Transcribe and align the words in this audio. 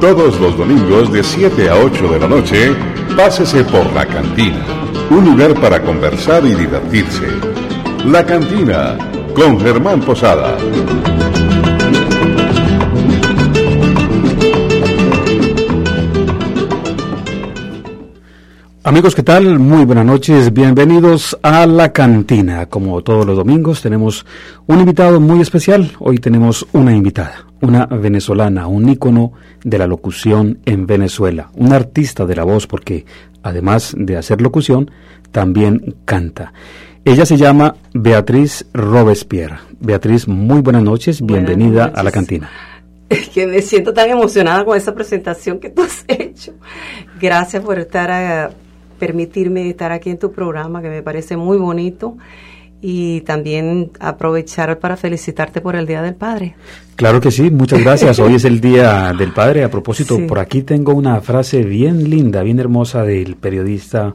Todos 0.00 0.38
los 0.38 0.58
domingos 0.58 1.10
de 1.10 1.24
7 1.24 1.70
a 1.70 1.76
8 1.76 2.08
de 2.08 2.20
la 2.20 2.28
noche, 2.28 2.72
pásese 3.16 3.64
por 3.64 3.90
La 3.94 4.06
Cantina, 4.06 4.62
un 5.10 5.24
lugar 5.24 5.58
para 5.58 5.82
conversar 5.82 6.44
y 6.44 6.54
divertirse. 6.54 7.26
La 8.04 8.24
Cantina, 8.24 8.98
con 9.34 9.58
Germán 9.58 10.00
Posada. 10.00 10.58
Amigos, 18.84 19.16
¿qué 19.16 19.22
tal? 19.24 19.58
Muy 19.58 19.84
buenas 19.84 20.04
noches, 20.04 20.52
bienvenidos 20.52 21.36
a 21.42 21.66
La 21.66 21.92
Cantina. 21.92 22.66
Como 22.66 23.02
todos 23.02 23.26
los 23.26 23.36
domingos 23.36 23.82
tenemos 23.82 24.24
un 24.66 24.78
invitado 24.78 25.20
muy 25.20 25.40
especial. 25.40 25.90
Hoy 25.98 26.18
tenemos 26.18 26.64
una 26.72 26.94
invitada, 26.94 27.46
una 27.66 27.86
venezolana, 27.86 28.66
un 28.66 28.88
ícono 28.88 29.32
de 29.64 29.78
la 29.78 29.86
locución 29.86 30.58
en 30.64 30.86
Venezuela, 30.86 31.50
un 31.54 31.72
artista 31.72 32.24
de 32.24 32.36
la 32.36 32.44
voz 32.44 32.66
porque 32.66 33.04
además 33.42 33.94
de 33.96 34.16
hacer 34.16 34.40
locución, 34.40 34.90
también 35.32 35.96
canta. 36.04 36.52
Ella 37.04 37.26
se 37.26 37.36
llama 37.36 37.76
Beatriz 37.92 38.66
Robespierre. 38.72 39.58
Beatriz, 39.80 40.26
muy 40.26 40.60
buenas 40.60 40.82
noches, 40.82 41.24
bienvenida 41.24 41.92
a 41.94 42.02
La 42.02 42.10
Cantina. 42.10 42.50
Es 43.08 43.28
que 43.28 43.46
me 43.46 43.62
siento 43.62 43.92
tan 43.92 44.10
emocionada 44.10 44.64
con 44.64 44.76
esa 44.76 44.94
presentación 44.94 45.60
que 45.60 45.70
tú 45.70 45.82
has 45.82 46.04
hecho. 46.08 46.54
Gracias 47.20 47.62
por 47.62 47.78
estar 47.78 48.10
a, 48.10 48.50
permitirme 48.98 49.68
estar 49.68 49.92
aquí 49.92 50.10
en 50.10 50.18
tu 50.18 50.32
programa, 50.32 50.82
que 50.82 50.88
me 50.88 51.02
parece 51.02 51.36
muy 51.36 51.58
bonito, 51.58 52.16
y 52.80 53.22
también 53.22 53.90
aprovechar 54.00 54.78
para 54.78 54.96
felicitarte 54.96 55.60
por 55.60 55.76
el 55.76 55.86
Día 55.86 56.02
del 56.02 56.14
Padre. 56.14 56.54
Claro 56.96 57.20
que 57.20 57.30
sí, 57.30 57.50
muchas 57.50 57.80
gracias. 57.80 58.18
Hoy 58.18 58.34
es 58.34 58.44
el 58.44 58.60
Día 58.60 59.12
del 59.18 59.32
Padre. 59.32 59.64
A 59.64 59.70
propósito, 59.70 60.18
por 60.26 60.38
aquí 60.38 60.62
tengo 60.62 60.92
una 60.92 61.20
frase 61.20 61.62
bien 61.62 62.08
linda, 62.08 62.42
bien 62.42 62.58
hermosa 62.58 63.02
del 63.02 63.36
periodista 63.36 64.14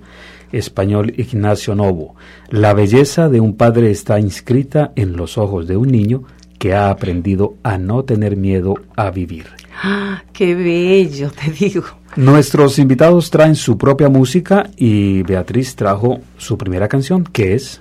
español 0.51 1.13
Ignacio 1.17 1.75
Novo. 1.75 2.15
La 2.49 2.73
belleza 2.73 3.29
de 3.29 3.39
un 3.39 3.55
padre 3.55 3.91
está 3.91 4.19
inscrita 4.19 4.91
en 4.95 5.15
los 5.15 5.37
ojos 5.37 5.67
de 5.67 5.77
un 5.77 5.89
niño 5.89 6.23
que 6.57 6.73
ha 6.75 6.89
aprendido 6.89 7.55
a 7.63 7.77
no 7.77 8.03
tener 8.03 8.37
miedo 8.37 8.75
a 8.95 9.09
vivir. 9.09 9.47
¡Ah, 9.81 10.23
¡Qué 10.31 10.53
bello, 10.53 11.31
te 11.31 11.51
digo! 11.51 11.85
Nuestros 12.15 12.77
invitados 12.77 13.31
traen 13.31 13.55
su 13.55 13.77
propia 13.77 14.09
música 14.09 14.69
y 14.77 15.23
Beatriz 15.23 15.75
trajo 15.75 16.19
su 16.37 16.57
primera 16.57 16.87
canción, 16.87 17.23
que 17.23 17.55
es... 17.55 17.80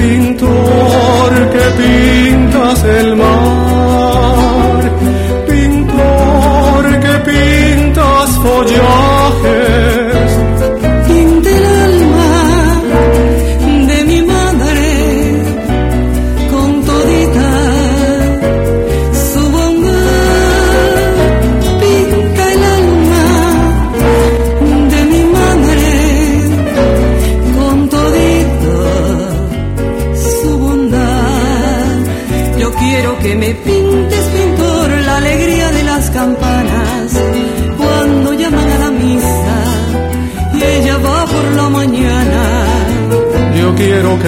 pintor 0.00 1.32
que 1.52 1.64
pintas 1.80 2.84
el 2.84 3.16
mar. 3.16 3.39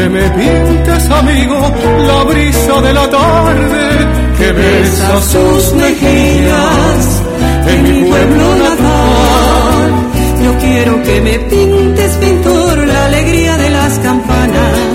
Me 0.09 0.23
pintes, 0.31 1.11
amigo, 1.11 1.61
la 2.07 2.25
brisa 2.25 2.81
de 2.81 2.93
la 2.93 3.09
tarde 3.09 3.83
que 4.39 4.53
besa 4.53 5.23
sus 5.23 5.75
mejillas 5.75 7.23
en 7.69 7.83
mi 7.83 8.11
pueblo 8.11 8.57
natal. 8.57 9.91
Yo 10.45 10.59
quiero 10.59 11.03
que 11.03 11.21
me 11.21 11.39
pintes, 11.39 12.17
pintor, 12.17 12.87
la 12.87 13.05
alegría 13.07 13.57
de 13.57 13.71
las 13.71 13.99
campanas 14.01 14.95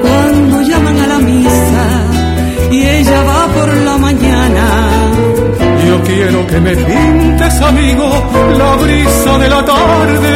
cuando 0.00 0.62
llaman 0.62 0.98
a 1.00 1.06
la 1.06 1.18
misa 1.18 1.86
y 2.70 2.82
ella 2.82 3.22
va 3.22 3.46
por 3.48 3.76
la 3.76 3.98
mañana. 3.98 4.66
Yo 5.86 6.02
quiero 6.02 6.46
que 6.46 6.60
me 6.60 6.76
pintes, 6.76 7.60
amigo, 7.60 8.08
la 8.56 8.76
brisa 8.76 9.38
de 9.38 9.48
la 9.48 9.64
tarde 9.64 10.34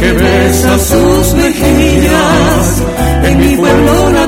que 0.00 0.12
besa 0.12 0.78
sus 0.78 1.34
mejillas 1.34 3.05
en 3.26 3.38
mi 3.38 3.56
pueblo 3.56 4.25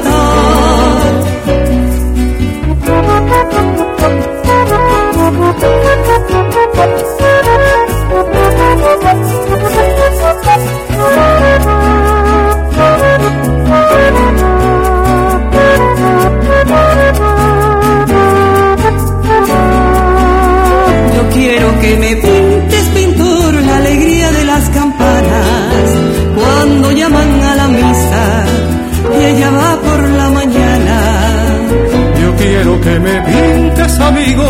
que 32.89 33.01
me 33.01 33.21
pintes, 33.21 34.01
amigo, 34.01 34.45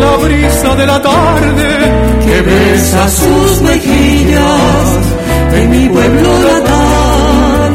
la 0.00 0.16
brisa 0.24 0.74
de 0.76 0.86
la 0.86 1.02
tarde 1.02 1.68
que 2.24 2.40
besa 2.40 3.08
sus 3.08 3.62
mejillas 3.62 4.86
en 5.58 5.70
mi 5.70 5.88
pueblo 5.88 6.30
natal. 6.48 7.70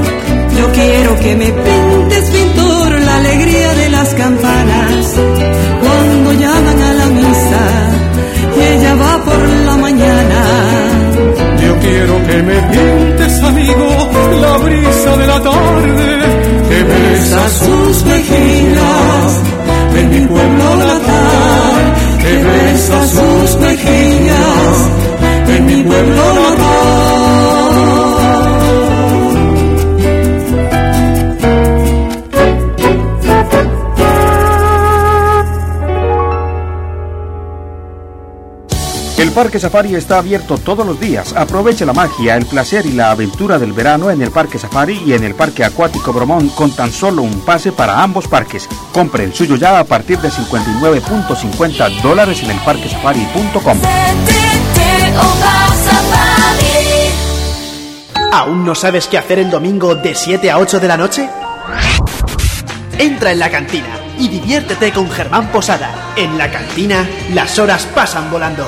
Yo 0.57 0.71
quiero 0.71 1.19
que 1.19 1.35
me 1.35 1.49
pintes, 1.65 2.23
pintor, 2.31 2.89
la 3.07 3.15
alegría 3.17 3.73
de 3.81 3.89
las 3.89 4.09
campanas 4.15 5.05
cuando 5.83 6.33
llaman 6.33 6.81
a 6.89 6.93
la 7.01 7.05
misa 7.19 7.63
y 8.57 8.59
ella 8.73 8.95
va 8.95 9.23
por 9.23 9.43
la 9.67 9.77
mañana. 9.77 10.39
Yo 11.63 11.71
quiero 11.85 12.13
que 12.27 12.37
me 12.49 12.57
pintes, 12.73 13.43
amigo, 13.43 13.87
la 14.41 14.57
brisa 14.57 15.17
de 15.21 15.27
la 15.27 15.39
tarde 15.49 16.07
que 16.69 16.83
besa 16.83 17.49
sus 17.49 18.03
mejillas 18.05 19.66
en 19.99 20.09
mi 20.09 20.27
pueblo 20.27 20.75
natal, 20.75 21.83
que 22.19 22.43
besa 22.43 23.07
sus 23.07 23.59
mejillas 23.59 24.46
Parque 39.37 39.59
Safari 39.59 39.93
está 39.93 40.17
abierto 40.17 40.57
todos 40.57 40.83
los 40.83 40.99
días. 40.99 41.33
Aproveche 41.33 41.85
la 41.85 41.93
magia, 41.93 42.35
el 42.37 42.47
placer 42.47 42.87
y 42.87 42.93
la 42.93 43.11
aventura 43.11 43.59
del 43.59 43.71
verano 43.71 44.09
en 44.09 44.19
el 44.23 44.31
Parque 44.31 44.57
Safari 44.57 45.03
y 45.05 45.13
en 45.13 45.23
el 45.23 45.35
Parque 45.35 45.63
Acuático 45.63 46.11
Bromón 46.11 46.49
con 46.49 46.71
tan 46.71 46.91
solo 46.91 47.21
un 47.21 47.41
pase 47.41 47.71
para 47.71 48.01
ambos 48.01 48.27
parques. 48.27 48.67
Compre 48.91 49.25
el 49.25 49.35
suyo 49.35 49.55
ya 49.55 49.77
a 49.77 49.83
partir 49.83 50.17
de 50.17 50.29
59.50 50.29 52.01
dólares 52.01 52.41
en 52.41 52.49
el 52.49 52.57
parquesafari.com. 52.61 53.77
¿Aún 58.31 58.65
no 58.65 58.73
sabes 58.73 59.05
qué 59.05 59.19
hacer 59.19 59.37
el 59.37 59.51
domingo 59.51 59.93
de 59.93 60.15
7 60.15 60.49
a 60.49 60.57
8 60.57 60.79
de 60.79 60.87
la 60.87 60.97
noche? 60.97 61.29
Entra 62.97 63.33
en 63.33 63.37
la 63.37 63.51
cantina 63.51 63.99
y 64.17 64.29
diviértete 64.29 64.91
con 64.91 65.11
Germán 65.11 65.51
Posada. 65.51 66.13
En 66.15 66.39
la 66.39 66.49
cantina, 66.49 67.07
las 67.35 67.59
horas 67.59 67.85
pasan 67.93 68.31
volando. 68.31 68.67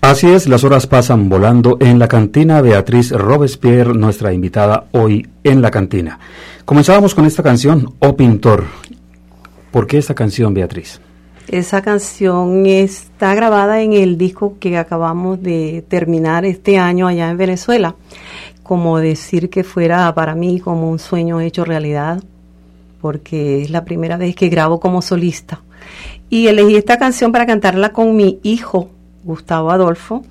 Así 0.00 0.28
es, 0.28 0.46
las 0.46 0.62
horas 0.62 0.86
pasan 0.86 1.28
volando 1.28 1.78
en 1.80 1.98
la 1.98 2.06
cantina. 2.06 2.60
Beatriz 2.60 3.10
Robespierre, 3.10 3.94
nuestra 3.94 4.32
invitada 4.32 4.84
hoy 4.92 5.26
en 5.42 5.62
la 5.62 5.70
cantina. 5.70 6.18
Comenzábamos 6.64 7.14
con 7.14 7.26
esta 7.26 7.42
canción, 7.42 7.94
O 7.98 8.14
Pintor. 8.14 8.64
¿Por 9.72 9.86
qué 9.86 9.98
esta 9.98 10.14
canción, 10.14 10.54
Beatriz? 10.54 11.00
Esa 11.48 11.80
canción 11.80 12.66
está 12.66 13.34
grabada 13.34 13.80
en 13.80 13.92
el 13.92 14.18
disco 14.18 14.56
que 14.58 14.78
acabamos 14.78 15.42
de 15.42 15.84
terminar 15.88 16.44
este 16.44 16.78
año 16.78 17.06
allá 17.06 17.30
en 17.30 17.36
Venezuela. 17.36 17.94
Como 18.62 18.98
decir 18.98 19.48
que 19.48 19.62
fuera 19.62 20.12
para 20.14 20.34
mí 20.34 20.60
como 20.60 20.90
un 20.90 20.98
sueño 20.98 21.40
hecho 21.40 21.64
realidad, 21.64 22.22
porque 23.00 23.62
es 23.62 23.70
la 23.70 23.84
primera 23.84 24.16
vez 24.16 24.34
que 24.34 24.48
grabo 24.48 24.80
como 24.80 25.02
solista. 25.02 25.62
Y 26.28 26.48
elegí 26.48 26.74
esta 26.74 26.98
canción 26.98 27.30
para 27.30 27.46
cantarla 27.46 27.92
con 27.92 28.16
mi 28.16 28.40
hijo, 28.42 28.90
Gustavo 29.26 29.70
Adolfo, 29.70 30.22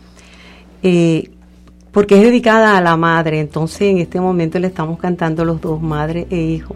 eh, 0.82 1.30
porque 1.92 2.16
es 2.16 2.24
dedicada 2.24 2.78
a 2.78 2.82
la 2.82 2.98
madre. 2.98 3.40
Entonces, 3.40 3.82
en 3.82 3.98
este 4.00 4.20
momento 4.20 4.58
le 4.58 4.68
estamos 4.68 4.98
cantando 4.98 5.46
los 5.46 5.62
dos, 5.62 5.82
madre 5.82 6.28
e 6.30 6.38
hijo. 6.38 6.76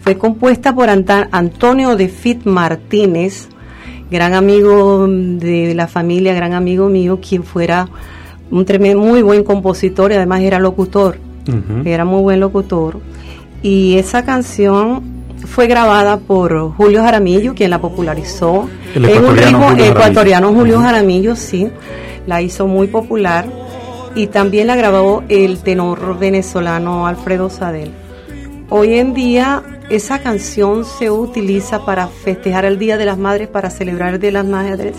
Fue 0.00 0.16
compuesta 0.16 0.74
por 0.74 0.88
Antonio 0.88 1.96
de 1.96 2.08
Fit 2.08 2.44
Martínez, 2.44 3.48
gran 4.10 4.34
amigo 4.34 5.06
de 5.08 5.74
la 5.74 5.88
familia, 5.88 6.34
gran 6.34 6.52
amigo 6.52 6.88
mío, 6.88 7.18
quien 7.20 7.42
fuera 7.42 7.88
un 8.50 8.64
tremendo, 8.64 9.02
muy 9.02 9.22
buen 9.22 9.42
compositor 9.44 10.12
y 10.12 10.14
además 10.14 10.40
era 10.40 10.58
locutor. 10.58 11.18
Era 11.84 12.04
muy 12.04 12.22
buen 12.22 12.40
locutor. 12.40 12.98
Y 13.62 13.98
esa 13.98 14.24
canción 14.24 15.15
fue 15.44 15.66
grabada 15.66 16.18
por 16.18 16.72
Julio 16.76 17.02
Jaramillo, 17.02 17.54
quien 17.54 17.70
la 17.70 17.80
popularizó. 17.80 18.68
El 18.94 19.04
es 19.04 19.18
un 19.18 19.36
ritmo 19.36 19.72
ecuatoriano 19.72 20.52
Julio 20.52 20.80
Jaramillo, 20.80 21.36
sí, 21.36 21.68
la 22.26 22.42
hizo 22.42 22.66
muy 22.66 22.86
popular. 22.86 23.46
Y 24.14 24.28
también 24.28 24.66
la 24.66 24.76
grabó 24.76 25.24
el 25.28 25.58
tenor 25.58 26.18
venezolano 26.18 27.06
Alfredo 27.06 27.50
Sadel. 27.50 27.90
Hoy 28.70 28.94
en 28.94 29.12
día 29.12 29.62
esa 29.90 30.20
canción 30.20 30.84
se 30.84 31.10
utiliza 31.10 31.84
para 31.84 32.08
festejar 32.08 32.64
el 32.64 32.78
Día 32.78 32.96
de 32.96 33.04
las 33.04 33.18
Madres, 33.18 33.48
para 33.48 33.70
celebrar 33.70 34.14
el 34.14 34.20
Día 34.20 34.28
de 34.28 34.32
las 34.32 34.46
Madres 34.46 34.96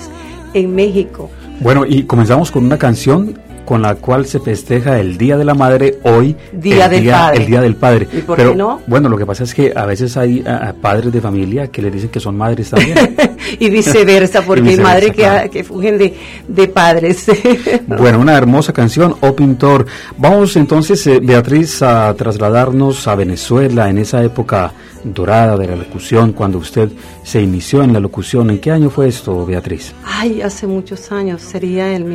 en 0.54 0.74
México. 0.76 1.30
Bueno, 1.60 1.84
y 1.86 2.04
comenzamos 2.04 2.52
con 2.52 2.66
una 2.66 2.78
canción 2.78 3.40
con 3.68 3.82
la 3.82 3.96
cual 3.96 4.26
se 4.26 4.40
festeja 4.40 4.98
el 4.98 5.18
Día 5.18 5.36
de 5.36 5.44
la 5.44 5.54
Madre 5.54 6.00
hoy, 6.04 6.38
Día 6.54 6.86
el, 6.86 6.92
del 6.92 7.02
día, 7.02 7.18
padre. 7.18 7.38
el 7.42 7.46
Día 7.48 7.60
del 7.62 7.76
Padre. 7.76 8.08
¿Y 8.14 8.22
por 8.22 8.38
Pero, 8.38 8.52
qué 8.52 8.56
no? 8.56 8.80
Bueno, 8.88 9.10
lo 9.10 9.18
que 9.18 9.26
pasa 9.26 9.44
es 9.44 9.54
que 9.54 9.74
a 9.76 9.86
veces 9.86 10.16
hay 10.16 10.42
a, 10.48 10.70
a 10.70 10.74
padres 10.74 11.12
de 11.12 11.20
familia 11.20 11.68
que 11.68 11.82
le 11.82 11.92
dicen 11.92 12.08
que 12.10 12.22
son 12.22 12.38
madres 12.38 12.70
también. 12.70 12.98
y 13.60 13.70
viceversa, 13.70 14.42
porque 14.44 14.64
Y 14.68 14.70
hay 14.70 14.78
madres 14.78 15.10
que, 15.12 15.22
claro. 15.22 15.52
que 15.52 15.66
fungen 15.66 15.98
de, 15.98 16.16
de 16.48 16.68
padres. 16.70 17.26
Bueno, 17.88 18.20
una 18.20 18.38
hermosa 18.38 18.72
canción, 18.72 19.16
O 19.20 19.36
Pintor. 19.36 19.86
Vamos 20.18 20.56
entonces, 20.56 21.06
eh, 21.08 21.20
Beatriz, 21.22 21.82
a 21.82 22.14
trasladarnos 22.14 23.06
a 23.08 23.16
Venezuela 23.16 23.90
en 23.90 23.98
esa 23.98 24.24
época 24.24 24.72
dorada 25.04 25.58
de 25.58 25.68
la 25.68 25.76
locución, 25.76 26.32
cuando 26.32 26.58
usted 26.60 26.90
se 27.24 27.42
inició 27.42 27.84
en 27.84 27.92
la 27.92 28.00
locución. 28.00 28.50
¿En 28.50 28.60
qué 28.60 28.72
año 28.72 28.90
fue 28.90 29.10
esto, 29.10 29.46
Beatriz? 29.46 29.94
Ay, 30.06 30.42
hace 30.42 30.68
muchos 30.68 31.12
años, 31.12 31.42
sería 31.42 31.94
en 31.94 32.06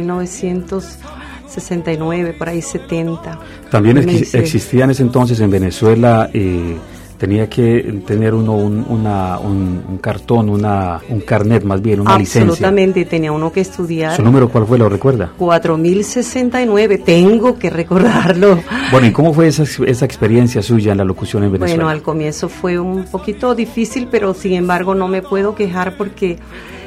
1969, 1.60 2.34
por 2.38 2.48
ahí 2.48 2.62
70. 2.62 3.38
También 3.70 3.98
existía 3.98 4.84
en 4.84 4.90
ese 4.90 5.02
entonces 5.02 5.38
en 5.40 5.50
Venezuela, 5.50 6.30
eh, 6.32 6.76
tenía 7.18 7.48
que 7.48 8.00
tener 8.04 8.34
uno 8.34 8.54
un, 8.54 8.84
una- 8.88 9.38
un, 9.38 9.80
un 9.88 9.98
cartón, 9.98 10.48
una, 10.48 10.98
un 11.08 11.20
carnet 11.20 11.62
más 11.62 11.80
bien, 11.80 12.00
una 12.00 12.18
licencia. 12.18 12.42
Absolutamente, 12.42 13.04
tenía 13.04 13.30
uno 13.30 13.52
que 13.52 13.60
estudiar. 13.60 14.16
¿Su 14.16 14.22
número 14.22 14.48
cuál 14.48 14.66
fue? 14.66 14.76
¿Lo 14.76 14.88
recuerda? 14.88 15.30
4069, 15.38 16.98
tengo 16.98 17.58
que 17.58 17.70
recordarlo. 17.70 18.58
Bueno, 18.90 19.06
¿y 19.06 19.12
cómo 19.12 19.32
fue 19.32 19.46
esa, 19.46 19.62
esa 19.86 20.04
experiencia 20.04 20.62
suya 20.62 20.92
en 20.92 20.98
la 20.98 21.04
locución 21.04 21.44
en 21.44 21.52
Venezuela? 21.52 21.74
Bueno, 21.84 21.88
al 21.90 22.02
comienzo 22.02 22.48
fue 22.48 22.78
un 22.80 23.04
poquito 23.04 23.54
difícil, 23.54 24.08
pero 24.10 24.34
sin 24.34 24.54
embargo 24.54 24.94
no 24.96 25.06
me 25.06 25.22
puedo 25.22 25.54
quejar 25.54 25.96
porque 25.96 26.38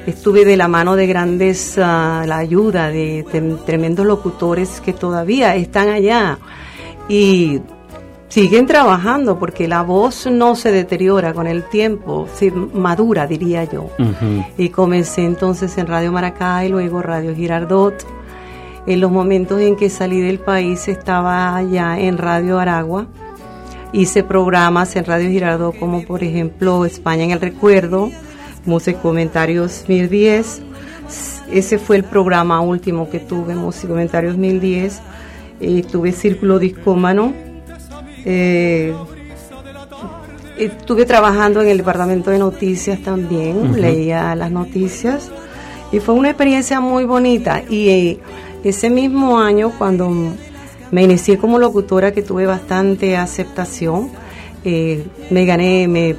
estuve 0.05 0.45
de 0.45 0.57
la 0.57 0.67
mano 0.67 0.95
de 0.95 1.07
grandes, 1.07 1.77
ah, 1.77 2.23
la 2.27 2.37
ayuda 2.37 2.89
de 2.89 3.25
tremendos 3.65 4.05
locutores 4.05 4.81
que 4.81 4.93
todavía 4.93 5.55
están 5.55 5.89
allá 5.89 6.37
y 7.07 7.61
siguen 8.29 8.65
trabajando 8.65 9.39
porque 9.39 9.67
la 9.67 9.81
voz 9.81 10.27
no 10.27 10.55
se 10.55 10.71
deteriora 10.71 11.33
con 11.33 11.47
el 11.47 11.63
tiempo, 11.63 12.27
se 12.33 12.51
madura, 12.51 13.27
diría 13.27 13.63
yo. 13.63 13.89
Y 14.57 14.69
comencé 14.69 15.23
entonces 15.23 15.77
en 15.77 15.87
Radio 15.87 16.11
Maracay, 16.11 16.69
luego 16.69 17.01
Radio 17.01 17.33
Girardot. 17.33 18.05
En 18.87 19.01
los 19.01 19.09
momentos 19.09 19.61
en 19.61 19.75
que 19.75 19.89
salí 19.89 20.21
del 20.21 20.37
país 20.39 20.87
estaba 20.87 21.61
ya 21.63 21.99
en 21.99 22.17
Radio 22.17 22.59
Aragua. 22.59 23.07
Hice 23.93 24.23
programas 24.23 24.95
en 24.95 25.05
Radio 25.05 25.29
Girardot 25.29 25.79
como 25.79 26.03
por 26.03 26.23
ejemplo 26.23 26.85
España 26.85 27.23
en 27.23 27.31
el 27.31 27.41
Recuerdo, 27.41 28.11
Música 28.65 28.97
y 28.97 29.01
Comentarios 29.01 29.85
1010. 29.87 30.61
Ese 31.51 31.77
fue 31.79 31.97
el 31.97 32.03
programa 32.03 32.61
último 32.61 33.09
que 33.09 33.19
tuve, 33.19 33.55
Música 33.55 33.87
y 33.87 33.89
Comentarios 33.89 34.37
1010. 34.37 35.01
Eh, 35.61 35.83
tuve 35.89 36.11
Círculo 36.11 36.59
Discómano. 36.59 37.33
Eh, 38.25 38.93
Estuve 40.57 41.05
trabajando 41.05 41.61
en 41.61 41.67
el 41.67 41.77
departamento 41.79 42.31
de 42.31 42.39
noticias 42.39 43.01
también, 43.01 43.81
leía 43.81 44.33
las 44.35 44.51
noticias 44.51 45.29
y 45.91 45.99
fue 45.99 46.15
una 46.15 46.29
experiencia 46.29 46.79
muy 46.79 47.03
bonita. 47.03 47.61
Y 47.69 47.89
eh, 47.89 48.19
ese 48.63 48.89
mismo 48.89 49.37
año, 49.37 49.73
cuando 49.77 50.09
me 50.91 51.03
inicié 51.03 51.37
como 51.37 51.59
locutora, 51.59 52.13
que 52.13 52.21
tuve 52.21 52.45
bastante 52.45 53.17
aceptación, 53.17 54.09
eh, 54.63 55.05
me 55.29 55.45
gané, 55.45 55.89
me, 55.89 56.15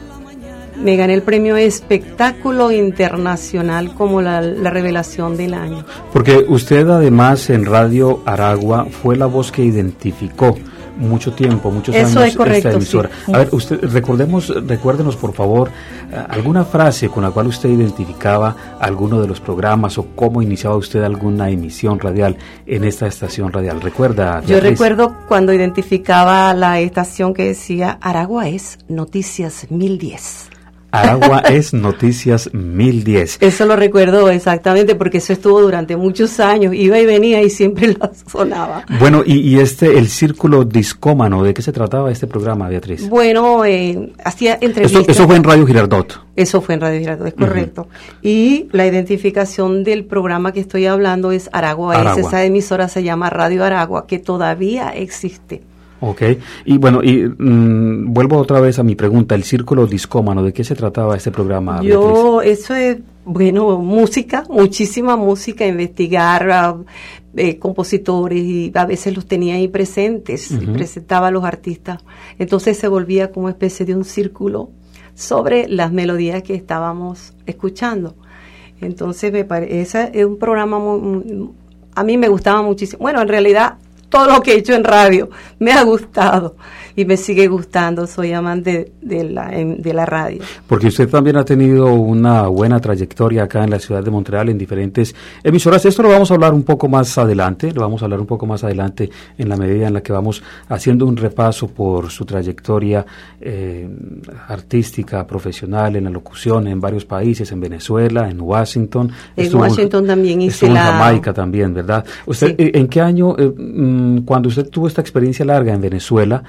me 0.83 0.97
gané 0.97 1.15
el 1.15 1.23
premio 1.23 1.57
Espectáculo 1.57 2.71
Internacional 2.73 3.95
como 3.95 4.21
la, 4.23 4.41
la 4.41 4.71
revelación 4.71 5.37
del 5.37 5.55
año. 5.55 5.85
Porque 6.13 6.45
usted 6.49 6.89
además 6.89 7.51
en 7.51 7.65
Radio 7.65 8.23
Aragua 8.27 8.87
fue 8.87 9.17
la 9.17 9.27
voz 9.27 9.53
que 9.53 9.63
identificó 9.65 10.57
mucho 10.97 11.33
tiempo, 11.33 11.71
muchos 11.71 11.95
Eso 11.95 12.21
años 12.21 12.31
es 12.31 12.37
correcto, 12.37 12.69
esta 12.69 12.79
emisora. 12.79 13.11
sí. 13.27 13.33
A 13.35 13.39
ver, 13.39 13.49
usted 13.53 13.79
recordemos, 13.93 14.49
recuérdenos 14.67 15.17
por 15.17 15.35
favor 15.35 15.69
eh, 16.11 16.17
alguna 16.29 16.65
frase 16.65 17.09
con 17.09 17.23
la 17.23 17.31
cual 17.31 17.49
usted 17.49 17.69
identificaba 17.69 18.57
alguno 18.81 19.21
de 19.21 19.29
los 19.29 19.41
programas 19.41 19.99
o 19.99 20.07
cómo 20.15 20.41
iniciaba 20.43 20.77
usted 20.77 21.03
alguna 21.03 21.51
emisión 21.51 22.01
radial 22.01 22.37
en 22.67 22.85
esta 22.85 23.07
estación 23.07 23.53
radial. 23.53 23.81
¿Recuerda? 23.81 24.41
Yo 24.41 24.49
Beatriz? 24.55 24.71
recuerdo 24.71 25.17
cuando 25.29 25.53
identificaba 25.53 26.53
la 26.55 26.81
estación 26.81 27.35
que 27.35 27.45
decía 27.45 27.99
Aragua 28.01 28.49
es 28.49 28.79
Noticias 28.89 29.67
1010. 29.71 30.56
Aragua 30.97 31.39
es 31.41 31.73
Noticias 31.73 32.51
1010. 32.53 33.39
Eso 33.41 33.67
lo 33.67 33.77
recuerdo 33.77 34.31
exactamente 34.31 34.95
porque 34.95 35.19
eso 35.19 35.33
estuvo 35.33 35.61
durante 35.61 35.97
muchos 35.97 36.41
años, 36.41 36.75
iba 36.75 36.99
y 36.99 37.07
venía 37.07 37.43
y 37.43 37.51
siempre 37.51 37.89
lo 38.01 38.11
sonaba. 38.31 38.85
Bueno, 38.99 39.23
y, 39.25 39.39
y 39.41 39.59
este, 39.59 39.99
el 39.99 40.09
círculo 40.09 40.65
discómano, 40.65 41.43
¿de 41.43 41.55
qué 41.55 41.63
se 41.63 41.73
trataba 41.73 42.11
este 42.11 42.27
programa, 42.27 42.69
Beatriz? 42.69 43.09
Bueno, 43.09 43.65
eh, 43.65 44.13
hacía 44.25 44.59
entrevistas. 44.61 45.05
eso 45.09 45.27
fue 45.27 45.37
en 45.37 45.45
Radio 45.45 45.67
Girardot. 45.67 46.27
Eso 46.35 46.61
fue 46.61 46.75
en 46.75 46.81
Radio 46.81 47.01
Girardot, 47.01 47.27
es 47.29 47.35
correcto. 47.35 47.89
Y 48.23 48.69
la 48.73 48.87
identificación 48.87 49.85
del 49.85 50.05
programa 50.05 50.53
que 50.53 50.61
estoy 50.61 50.87
hablando 50.87 51.33
es 51.33 51.49
Aragua, 51.53 51.95
es 51.95 52.01
Aragua. 52.01 52.21
esa 52.21 52.45
emisora 52.45 52.89
se 52.89 53.03
llama 53.03 53.31
Radio 53.31 53.65
Aragua, 53.65 54.07
que 54.07 54.19
todavía 54.19 54.91
existe. 54.91 55.63
Ok, 56.01 56.23
y 56.67 56.77
bueno, 56.79 57.03
y 57.03 57.25
mm, 57.27 58.13
vuelvo 58.13 58.37
otra 58.39 58.61
vez 58.61 58.79
a 58.79 58.83
mi 58.83 58.95
pregunta, 58.95 59.35
el 59.35 59.45
círculo 59.45 59.87
discómano, 59.87 60.43
¿de 60.43 60.53
qué 60.53 60.63
se 60.63 60.75
trataba 60.75 61.17
este 61.17 61.31
programa? 61.31 61.81
Beatriz? 61.81 61.93
Yo, 61.95 62.43
eso 62.43 62.75
es, 62.75 62.99
bueno, 63.25 63.79
música, 63.79 64.45
muchísima 64.51 65.17
música, 65.17 65.67
investigar 65.67 66.51
ah, 66.51 66.77
eh, 67.35 67.59
compositores 67.59 68.43
y 68.43 68.71
a 68.75 68.85
veces 68.85 69.15
los 69.17 69.27
tenía 69.27 69.55
ahí 69.55 69.69
presentes 69.69 70.51
y 70.51 70.67
presentaba 70.67 71.29
a 71.29 71.31
los 71.31 71.45
artistas. 71.45 72.03
Entonces 72.39 72.77
se 72.77 72.89
volvía 72.89 73.31
como 73.33 73.49
especie 73.49 73.87
de 73.87 73.95
un 73.95 74.05
círculo 74.05 74.69
sobre 75.15 75.67
las 75.67 75.93
melodías 75.93 76.43
que 76.43 76.55
estábamos 76.55 77.33
escuchando. 77.47 78.15
Entonces 78.83 79.33
me 79.33 79.45
parece, 79.45 80.11
es 80.13 80.27
un 80.27 80.39
programa 80.39 80.79
muy, 80.79 81.01
muy- 81.01 81.51
a 81.95 82.05
mí 82.05 82.19
me 82.19 82.29
gustaba 82.29 82.61
muchísimo. 82.61 83.01
Bueno, 83.01 83.23
en 83.23 83.29
realidad 83.29 83.79
todo 84.17 84.33
lo 84.33 84.43
que 84.43 84.53
he 84.53 84.59
hecho 84.59 84.73
en 84.73 84.83
radio. 84.83 85.29
Me 85.59 85.73
ha 85.73 85.83
gustado 85.83 86.57
y 86.97 87.05
me 87.05 87.17
sigue 87.17 87.47
gustando. 87.47 88.07
Soy 88.07 88.33
amante 88.33 88.93
de 89.03 89.25
la, 89.25 89.51
de 89.51 89.93
la 89.93 90.07
radio. 90.07 90.43
Porque 90.67 90.89
usted 90.89 91.09
también 91.09 91.37
ha 91.37 91.45
tenido 91.45 91.93
una 91.95 92.49
buena 92.49 92.81
trayectoria 92.81 93.45
acá 93.45 93.63
en 93.63 93.71
la 93.71 93.79
ciudad 93.79 94.03
de 94.03 94.11
Montreal 94.11 94.49
en 94.49 94.59
diferentes 94.59 95.15
emisoras. 95.45 95.85
Esto 95.85 96.03
lo 96.03 96.09
vamos 96.09 96.31
a 96.31 96.35
hablar 96.35 96.55
un 96.55 96.63
poco 96.63 96.89
más 96.89 97.17
adelante, 97.19 97.71
lo 97.73 97.83
vamos 97.83 98.03
a 98.03 98.07
hablar 98.07 98.21
un 98.21 98.27
poco 98.27 98.47
más 98.47 98.65
adelante 98.65 99.11
en 99.37 99.49
la 99.49 99.57
medida 99.57 99.87
en 99.87 99.95
la 99.95 100.03
que 100.03 100.13
vamos 100.13 100.43
haciendo 100.69 101.07
un 101.07 101.17
repaso 101.17 101.69
por 101.69 102.11
su 102.11 102.25
trayectoria 102.25 103.05
eh, 103.41 103.89
artística, 104.49 105.27
profesional, 105.27 105.97
en 105.97 106.05
la 106.05 106.11
locución 106.11 106.67
en 106.67 106.81
varios 106.81 107.05
países, 107.05 107.53
en 107.53 107.61
Venezuela, 107.61 108.29
en 108.31 108.41
Washington. 108.41 109.13
En 109.37 109.55
Washington 109.55 110.07
también 110.07 110.41
hice 110.41 110.67
en 110.67 110.75
Jamaica 110.75 111.33
también, 111.33 111.75
¿verdad? 111.75 112.05
¿Usted 112.25 112.55
eh, 112.59 112.71
en 112.75 112.89
qué 112.89 113.01
año, 113.01 113.37
eh, 113.39 113.53
mm, 113.55 114.19
cuando 114.21 114.49
usted 114.49 114.69
tuvo 114.71 114.89
esta 114.89 115.03
experiencia 115.03 115.45
larga 115.45 115.75
en 115.75 115.81
Venezuela, 115.81 116.43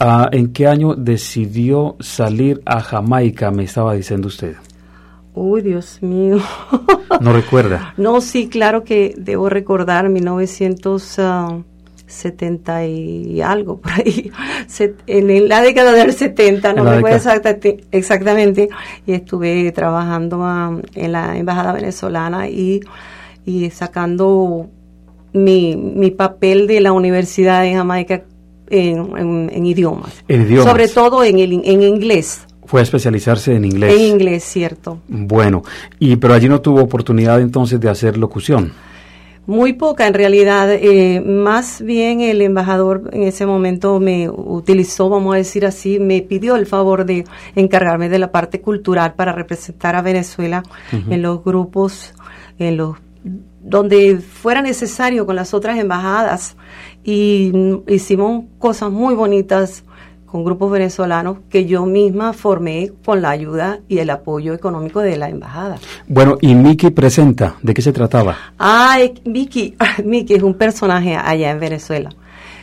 Ah, 0.00 0.28
¿En 0.32 0.52
qué 0.52 0.66
año 0.66 0.94
decidió 0.94 1.96
salir 2.00 2.60
a 2.66 2.80
Jamaica? 2.80 3.50
Me 3.50 3.64
estaba 3.64 3.94
diciendo 3.94 4.28
usted. 4.28 4.56
Uy, 5.34 5.62
Dios 5.62 6.02
mío. 6.02 6.38
¿No 7.20 7.32
recuerda? 7.32 7.94
No, 7.96 8.20
sí, 8.20 8.48
claro 8.48 8.84
que 8.84 9.14
debo 9.16 9.48
recordar 9.48 10.08
1970 10.08 12.76
ah, 12.76 12.86
y 12.86 13.40
algo 13.40 13.78
por 13.78 13.92
ahí. 13.92 14.30
En 15.06 15.48
la 15.48 15.60
década 15.60 15.92
del 15.92 16.12
70, 16.12 16.72
no 16.72 16.84
recuerdo 16.84 17.30
exactamente, 17.92 18.68
y 19.06 19.12
estuve 19.12 19.70
trabajando 19.72 20.42
ah, 20.42 20.76
en 20.94 21.12
la 21.12 21.36
embajada 21.36 21.72
venezolana 21.72 22.48
y, 22.48 22.80
y 23.44 23.70
sacando 23.70 24.68
mi, 25.32 25.76
mi 25.76 26.10
papel 26.10 26.66
de 26.66 26.80
la 26.80 26.92
universidad 26.92 27.62
de 27.62 27.74
Jamaica 27.74 28.24
en, 28.74 29.66
idiomas. 29.66 30.24
Sobre 30.62 30.88
todo 30.88 31.24
en, 31.24 31.38
el, 31.38 31.52
en 31.64 31.82
inglés. 31.82 32.46
Fue 32.66 32.80
a 32.80 32.82
especializarse 32.82 33.54
en 33.54 33.64
inglés. 33.64 33.94
En 33.94 34.00
inglés, 34.00 34.44
cierto. 34.44 34.98
Bueno, 35.08 35.62
y 35.98 36.16
pero 36.16 36.34
allí 36.34 36.48
no 36.48 36.60
tuvo 36.60 36.80
oportunidad 36.80 37.40
entonces 37.40 37.78
de 37.80 37.88
hacer 37.88 38.16
locución. 38.16 38.72
Muy 39.46 39.74
poca 39.74 40.06
en 40.06 40.14
realidad, 40.14 40.72
eh, 40.72 41.20
más 41.20 41.82
bien 41.82 42.22
el 42.22 42.40
embajador 42.40 43.10
en 43.12 43.24
ese 43.24 43.44
momento 43.44 44.00
me 44.00 44.30
utilizó, 44.30 45.10
vamos 45.10 45.34
a 45.34 45.36
decir 45.36 45.66
así, 45.66 45.98
me 46.00 46.22
pidió 46.22 46.56
el 46.56 46.64
favor 46.64 47.04
de 47.04 47.24
encargarme 47.54 48.08
de 48.08 48.18
la 48.18 48.32
parte 48.32 48.62
cultural 48.62 49.12
para 49.12 49.32
representar 49.32 49.96
a 49.96 50.02
Venezuela 50.02 50.62
en 50.90 51.20
los 51.20 51.44
grupos, 51.44 52.14
en 52.58 52.78
los 52.78 52.96
donde 53.60 54.18
fuera 54.18 54.60
necesario 54.60 55.24
con 55.24 55.36
las 55.36 55.54
otras 55.54 55.78
embajadas 55.78 56.56
y 57.04 57.52
hicimos 57.86 58.44
cosas 58.58 58.90
muy 58.90 59.14
bonitas 59.14 59.84
con 60.34 60.42
grupos 60.42 60.72
venezolanos 60.72 61.38
que 61.48 61.66
yo 61.66 61.86
misma 61.86 62.32
formé 62.32 62.90
con 63.04 63.22
la 63.22 63.30
ayuda 63.30 63.78
y 63.86 63.98
el 63.98 64.10
apoyo 64.10 64.52
económico 64.52 64.98
de 65.00 65.16
la 65.16 65.28
embajada. 65.28 65.76
Bueno, 66.08 66.38
y 66.40 66.56
Miki 66.56 66.90
presenta, 66.90 67.54
¿de 67.62 67.72
qué 67.72 67.82
se 67.82 67.92
trataba? 67.92 68.36
Ah, 68.58 68.96
Miki, 69.24 69.76
Miki 70.04 70.34
es 70.34 70.42
un 70.42 70.54
personaje 70.54 71.14
allá 71.14 71.52
en 71.52 71.60
Venezuela. 71.60 72.10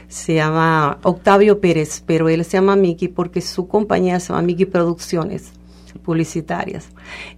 Se 0.10 0.33
llama 0.33 0.98
Octavio 1.03 1.62
Pérez, 1.62 2.03
pero 2.05 2.27
él 2.27 2.43
se 2.43 2.57
llama 2.57 2.75
Miki 2.75 3.07
porque 3.07 3.39
su 3.39 3.69
compañía 3.69 4.19
se 4.19 4.33
llama 4.33 4.41
Miki 4.41 4.65
Producciones 4.65 5.53
Publicitarias. 6.03 6.89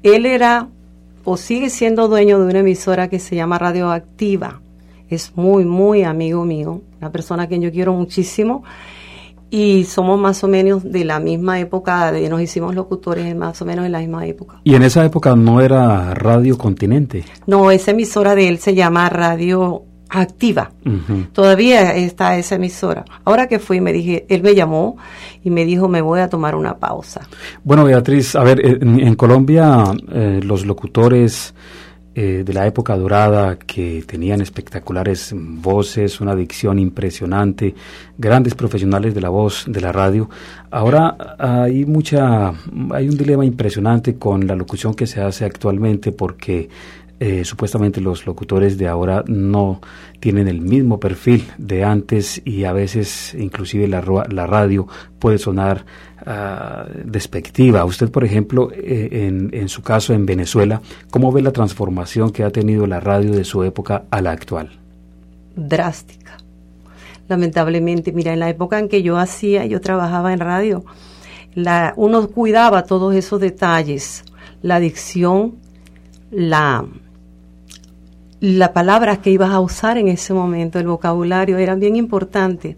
Él 0.02 0.26
era 0.26 0.68
o 1.26 1.38
sigue 1.38 1.70
siendo 1.70 2.08
dueño 2.08 2.40
de 2.40 2.46
una 2.46 2.60
emisora 2.60 3.08
que 3.08 3.20
se 3.20 3.36
llama 3.36 3.60
Radioactiva 3.60 4.62
es 5.10 5.36
muy, 5.36 5.66
muy 5.66 6.04
amigo 6.04 6.46
mío, 6.46 6.82
una 7.00 7.12
persona 7.12 7.44
a 7.44 7.48
quien 7.48 7.62
yo 7.62 7.72
quiero 7.72 7.94
muchísimo. 7.94 8.64
Y 9.50 9.84
somos 9.84 10.20
más 10.20 10.44
o 10.44 10.48
menos 10.48 10.84
de 10.84 11.06
la 11.06 11.20
misma 11.20 11.60
época, 11.60 12.12
de, 12.12 12.28
nos 12.28 12.42
hicimos 12.42 12.74
locutores 12.74 13.36
más 13.36 13.62
o 13.62 13.66
menos 13.66 13.86
en 13.86 13.92
la 13.92 14.00
misma 14.00 14.26
época. 14.26 14.60
¿Y 14.64 14.74
en 14.74 14.82
esa 14.82 15.06
época 15.06 15.36
no 15.36 15.62
era 15.62 16.16
Radio 16.16 16.58
Continente? 16.58 17.24
No, 17.46 17.70
esa 17.70 17.92
emisora 17.92 18.34
de 18.34 18.48
él 18.48 18.58
se 18.58 18.74
llama 18.74 19.10
Radio 19.10 19.84
Activa. 20.10 20.72
Todavía 21.34 21.96
está 21.96 22.38
esa 22.38 22.56
emisora. 22.56 23.04
Ahora 23.26 23.48
que 23.48 23.58
fui, 23.58 23.82
me 23.82 23.92
dije, 23.92 24.26
él 24.30 24.44
me 24.44 24.54
llamó 24.54 24.98
y 25.44 25.50
me 25.50 25.66
dijo, 25.66 25.88
me 25.88 26.02
voy 26.02 26.20
a 26.20 26.30
tomar 26.30 26.56
una 26.56 26.78
pausa. 26.78 27.22
Bueno, 27.64 27.84
Beatriz, 27.84 28.36
a 28.36 28.44
ver, 28.44 28.60
en, 28.64 29.16
Colombia 29.16 29.84
eh, 30.12 30.40
los 30.44 30.66
locutores 30.68 31.56
eh, 32.16 32.44
de 32.46 32.54
la 32.54 32.68
época 32.68 32.96
dorada 32.96 33.58
que 33.58 34.04
tenían 34.06 34.40
espectaculares 34.42 35.34
voces, 35.36 36.22
una 36.22 36.36
dicción 36.36 36.78
impresionante, 36.78 37.74
grandes 38.18 38.54
profesionales 38.54 39.16
de 39.16 39.22
la 39.22 39.30
voz, 39.30 39.66
de 39.68 39.82
la 39.82 39.92
radio. 39.92 40.30
Ahora 40.70 41.18
hay 41.40 41.86
mucha, 41.86 42.54
hay 42.92 43.10
un 43.10 43.18
dilema 43.18 43.46
impresionante 43.46 44.16
con 44.16 44.46
la 44.46 44.56
locución 44.56 44.94
que 44.94 45.08
se 45.08 45.22
hace 45.22 45.46
actualmente 45.46 46.12
porque 46.12 46.70
eh, 47.26 47.46
supuestamente 47.46 48.02
los 48.02 48.26
locutores 48.26 48.78
de 48.78 48.90
ahora 48.90 49.24
no 49.28 49.80
tienen 50.20 50.50
el 50.50 50.60
mismo 50.60 51.00
perfil 51.00 51.48
de 51.58 51.86
antes 51.86 52.42
y 52.44 52.66
a 52.66 52.74
veces 52.74 53.34
inclusive 53.40 53.88
la, 53.88 54.02
radio 54.02 54.90
puede 55.20 55.38
sonar 55.38 55.86
uh, 56.28 56.86
despectiva. 57.06 57.86
Usted, 57.86 58.12
por 58.12 58.26
ejemplo, 58.26 58.74
eh, 58.74 59.08
en, 59.26 59.52
en, 59.54 59.70
su 59.70 59.82
caso 59.82 60.14
en 60.14 60.26
Venezuela, 60.26 60.82
¿cómo 61.12 61.32
ve 61.32 61.42
la 61.42 61.54
transformación 61.54 62.32
que 62.32 62.44
ha 62.44 62.50
tenido 62.50 62.88
la 62.88 63.00
radio 63.00 63.32
de 63.32 63.46
su 63.46 63.64
época 63.64 64.04
a 64.12 64.22
la 64.22 64.32
actual? 64.32 64.72
Drástica. 65.56 66.36
Lamentablemente, 67.30 68.12
mira, 68.12 68.34
en 68.34 68.42
la 68.42 68.50
época 68.50 68.80
en 68.80 68.90
que 68.90 69.02
yo 69.02 69.18
hacía, 69.18 69.66
yo 69.66 69.80
trabajaba 69.80 70.34
en 70.34 70.42
radio, 70.42 70.84
la, 71.56 71.94
uno 71.96 72.28
cuidaba 72.28 72.84
todos 72.84 73.16
esos 73.16 73.40
detalles, 73.40 74.26
la 74.62 74.82
dicción, 74.82 75.56
la, 76.32 76.86
las 78.44 78.72
palabras 78.72 79.20
que 79.20 79.30
ibas 79.30 79.52
a 79.52 79.62
usar 79.62 79.98
en 79.98 80.10
ese 80.10 80.34
momento, 80.34 80.78
el 80.78 80.86
vocabulario, 80.86 81.58
eran 81.60 81.80
bien 81.80 81.96
importantes. 81.96 82.76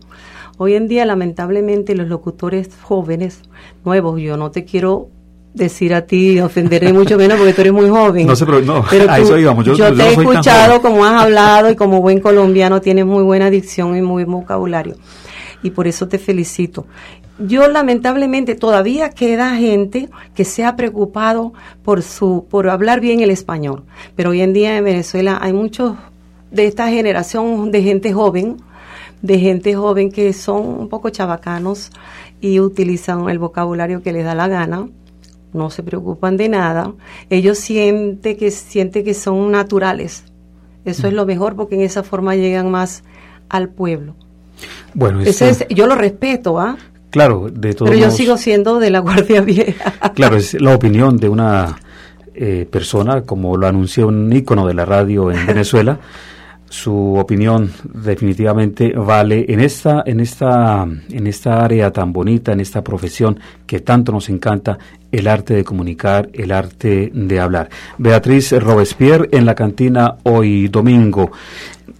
Hoy 0.59 0.75
en 0.75 0.87
día, 0.87 1.05
lamentablemente, 1.05 1.95
los 1.95 2.07
locutores 2.07 2.69
jóvenes, 2.83 3.41
nuevos, 3.83 4.21
yo 4.21 4.37
no 4.37 4.51
te 4.51 4.63
quiero 4.63 5.09
decir 5.55 5.95
a 5.95 6.05
ti, 6.05 6.39
ofenderé 6.39 6.93
mucho 6.93 7.17
menos 7.17 7.39
porque 7.39 7.53
tú 7.53 7.61
eres 7.61 7.73
muy 7.73 7.89
joven. 7.89 8.27
No 8.27 8.35
sé, 8.35 8.45
pero 8.45 8.61
no, 8.61 8.85
a 9.09 9.17
eso 9.17 9.39
íbamos. 9.39 9.65
Yo, 9.65 9.91
te 9.91 10.03
he 10.03 10.09
escuchado 10.09 10.83
como 10.83 11.03
has 11.03 11.23
hablado 11.23 11.71
y 11.71 11.75
como 11.75 11.99
buen 11.99 12.19
colombiano 12.19 12.79
tienes 12.79 13.07
muy 13.07 13.23
buena 13.23 13.49
dicción 13.49 13.97
y 13.97 14.03
muy 14.03 14.23
buen 14.23 14.41
vocabulario. 14.41 14.97
Y 15.65 15.71
por 15.71 15.87
eso 15.87 16.07
te 16.07 16.19
felicito. 16.19 16.85
Yo 17.39 17.67
lamentablemente 17.67 18.53
todavía 18.53 19.09
queda 19.09 19.55
gente 19.55 20.09
que 20.35 20.45
se 20.45 20.63
ha 20.63 20.75
preocupado 20.75 21.53
por 21.83 22.03
su 22.03 22.45
por 22.47 22.69
hablar 22.69 22.99
bien 22.99 23.21
el 23.21 23.31
español, 23.31 23.83
pero 24.15 24.29
hoy 24.29 24.41
en 24.41 24.53
día 24.53 24.77
en 24.77 24.83
Venezuela 24.83 25.39
hay 25.41 25.53
muchos 25.53 25.97
de 26.51 26.67
esta 26.67 26.87
generación 26.89 27.71
de 27.71 27.81
gente 27.81 28.13
joven, 28.13 28.57
de 29.23 29.39
gente 29.39 29.73
joven 29.73 30.11
que 30.11 30.33
son 30.33 30.67
un 30.67 30.87
poco 30.87 31.09
chabacanos 31.09 31.89
y 32.41 32.59
utilizan 32.59 33.27
el 33.27 33.39
vocabulario 33.39 34.03
que 34.03 34.13
les 34.13 34.23
da 34.23 34.35
la 34.35 34.47
gana, 34.47 34.87
no 35.51 35.71
se 35.71 35.81
preocupan 35.81 36.37
de 36.37 36.47
nada, 36.47 36.93
ellos 37.31 37.57
sienten 37.57 38.37
que 38.37 38.51
sienten 38.51 39.03
que 39.03 39.15
son 39.15 39.51
naturales. 39.51 40.25
Eso 40.85 41.07
es 41.07 41.13
lo 41.13 41.25
mejor 41.25 41.55
porque 41.55 41.73
en 41.73 41.81
esa 41.81 42.03
forma 42.03 42.35
llegan 42.35 42.69
más 42.69 43.03
al 43.49 43.69
pueblo. 43.69 44.15
Bueno, 44.93 45.21
es, 45.21 45.65
yo 45.69 45.87
lo 45.87 45.95
respeto, 45.95 46.59
¿ah? 46.59 46.77
Claro, 47.09 47.49
de 47.49 47.73
todo 47.73 47.87
Pero 47.87 47.97
yo 47.97 48.11
sigo 48.11 48.37
siendo 48.37 48.79
de 48.79 48.89
la 48.89 48.99
Guardia 49.07 49.41
Vieja. 49.41 49.93
Claro, 50.13 50.35
es 50.35 50.59
la 50.59 50.75
opinión 50.75 51.15
de 51.17 51.29
una 51.29 51.77
eh, 52.33 52.67
persona, 52.69 53.21
como 53.21 53.55
lo 53.55 53.67
anunció 53.67 54.07
un 54.07 54.31
ícono 54.33 54.67
de 54.67 54.73
la 54.73 54.83
radio 54.83 55.31
en 55.31 55.45
Venezuela. 55.47 55.97
su 56.67 57.15
opinión 57.15 57.71
definitivamente 57.93 58.91
vale 58.91 59.45
en 59.47 59.61
esta 59.61 60.03
en 60.05 60.19
esta 60.19 60.85
en 61.09 61.27
esta 61.27 61.63
área 61.63 61.91
tan 61.91 62.11
bonita 62.11 62.51
en 62.51 62.59
esta 62.59 62.83
profesión 62.83 63.39
que 63.65 63.79
tanto 63.79 64.11
nos 64.11 64.27
encanta 64.27 64.77
el 65.11 65.27
arte 65.27 65.53
de 65.53 65.63
comunicar 65.63 66.27
el 66.33 66.51
arte 66.51 67.11
de 67.13 67.39
hablar 67.39 67.69
Beatriz 67.99 68.51
Robespierre 68.51 69.29
en 69.31 69.45
la 69.45 69.53
cantina 69.53 70.15
hoy 70.23 70.67
domingo 70.67 71.31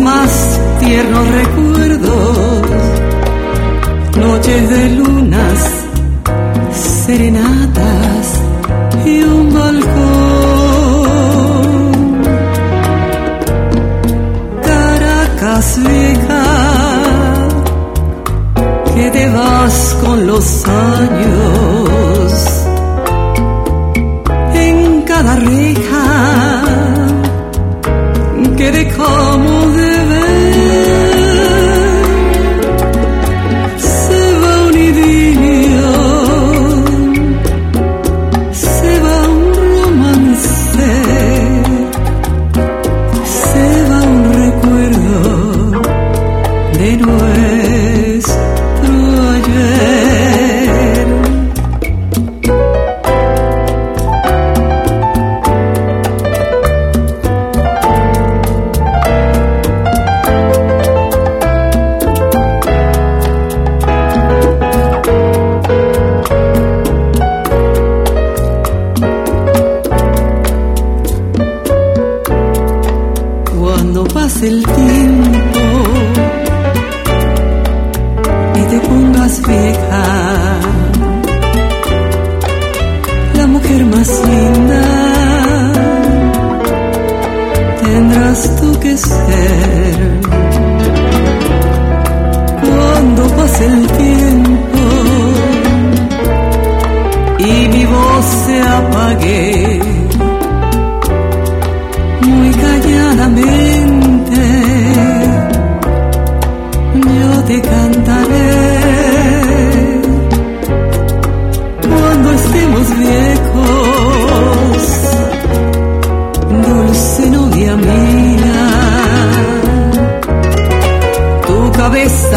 más 0.00 0.60
tiernos 0.80 1.28
recuerdos, 1.28 2.62
noches 4.16 4.70
de 4.70 4.90
lunas 4.90 5.70
serenatas 7.06 8.40
y 9.04 9.22
un 9.22 9.54
balcón. 9.54 9.88
Caracas 14.62 15.80
vieja, 15.82 16.44
que 18.94 19.10
te 19.10 19.28
vas 19.30 19.96
con 20.02 20.26
los 20.26 20.64
años. 20.66 21.67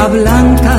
Blanca 0.07 0.70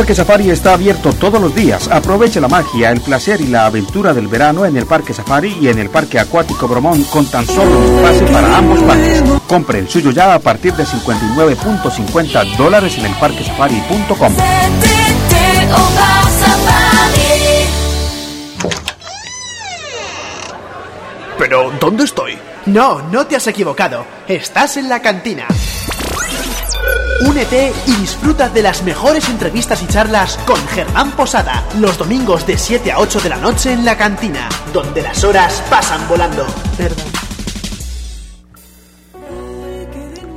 Parque 0.00 0.14
Safari 0.14 0.48
está 0.50 0.72
abierto 0.72 1.12
todos 1.12 1.38
los 1.38 1.54
días. 1.54 1.86
Aproveche 1.88 2.40
la 2.40 2.48
magia, 2.48 2.90
el 2.90 3.02
placer 3.02 3.38
y 3.42 3.48
la 3.48 3.66
aventura 3.66 4.14
del 4.14 4.28
verano 4.28 4.64
en 4.64 4.74
el 4.78 4.86
Parque 4.86 5.12
Safari 5.12 5.58
y 5.60 5.68
en 5.68 5.78
el 5.78 5.90
Parque 5.90 6.18
Acuático 6.18 6.66
Bromón 6.66 7.04
con 7.04 7.26
tan 7.26 7.46
solo 7.46 7.78
un 7.78 8.02
pase 8.02 8.24
para 8.32 8.56
ambos 8.56 8.82
parques. 8.82 9.22
Compre 9.46 9.80
el 9.80 9.90
suyo 9.90 10.10
ya 10.10 10.32
a 10.32 10.38
partir 10.38 10.72
de 10.72 10.84
59.50 10.84 12.56
dólares 12.56 12.96
en 12.96 13.04
el 13.04 13.12
parquesafari.com. 13.16 14.32
Pero, 21.38 21.72
¿dónde 21.78 22.04
estoy? 22.04 22.38
No, 22.64 23.02
no 23.02 23.26
te 23.26 23.36
has 23.36 23.46
equivocado. 23.48 24.06
Estás 24.26 24.78
en 24.78 24.88
la 24.88 25.02
cantina. 25.02 25.46
Únete 27.20 27.70
y 27.86 27.96
disfruta 27.96 28.48
de 28.48 28.62
las 28.62 28.82
mejores 28.82 29.28
entrevistas 29.28 29.82
y 29.82 29.86
charlas 29.86 30.38
con 30.46 30.56
Germán 30.68 31.12
Posada, 31.12 31.64
los 31.78 31.98
domingos 31.98 32.46
de 32.46 32.56
7 32.56 32.92
a 32.92 32.98
8 32.98 33.20
de 33.20 33.28
la 33.28 33.36
noche 33.36 33.72
en 33.72 33.84
la 33.84 33.96
cantina, 33.96 34.48
donde 34.72 35.02
las 35.02 35.22
horas 35.22 35.62
pasan 35.68 36.08
volando. 36.08 36.46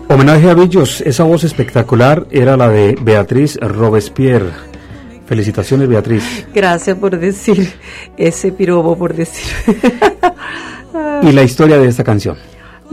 Homenaje 0.10 0.50
a 0.50 0.54
Villos, 0.54 1.00
esa 1.02 1.24
voz 1.24 1.46
espectacular 1.46 2.28
era 2.30 2.58
la 2.58 2.68
de 2.68 2.98
Beatriz 3.00 3.58
Robespierre. 3.62 4.52
Felicitaciones, 5.26 5.88
Beatriz. 5.88 6.46
Gracias 6.54 6.98
por 6.98 7.18
decir 7.18 7.74
ese 8.18 8.52
pirobo, 8.52 8.98
por 8.98 9.14
decir. 9.16 9.52
Y 11.24 11.32
la 11.32 11.42
historia 11.44 11.78
de 11.78 11.88
esta 11.88 12.04
canción. 12.04 12.38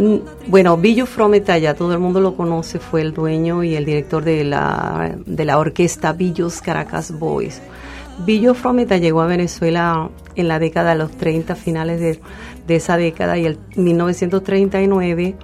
Mm, 0.01 0.17
Bueno, 0.47 0.79
Billo 0.79 1.05
Frometa, 1.05 1.59
ya 1.59 1.75
todo 1.75 1.93
el 1.93 1.99
mundo 1.99 2.21
lo 2.21 2.35
conoce, 2.35 2.79
fue 2.79 3.03
el 3.03 3.13
dueño 3.13 3.63
y 3.63 3.75
el 3.75 3.85
director 3.85 4.25
de 4.25 4.45
la, 4.45 5.15
de 5.27 5.45
la 5.45 5.59
orquesta 5.59 6.15
Billos 6.15 6.63
Caracas 6.63 7.13
Boys. 7.13 7.61
Billo 8.25 8.55
Frometa 8.55 8.97
llegó 8.97 9.21
a 9.21 9.27
Venezuela 9.27 10.09
en 10.37 10.49
la 10.49 10.59
década 10.59 10.93
de 10.93 10.99
los 10.99 11.11
30, 11.13 11.55
finales 11.55 12.01
de, 12.01 12.19
esa 12.75 12.97
década, 12.97 13.37
y 13.37 13.45
en 13.47 13.59
1939 13.77 15.35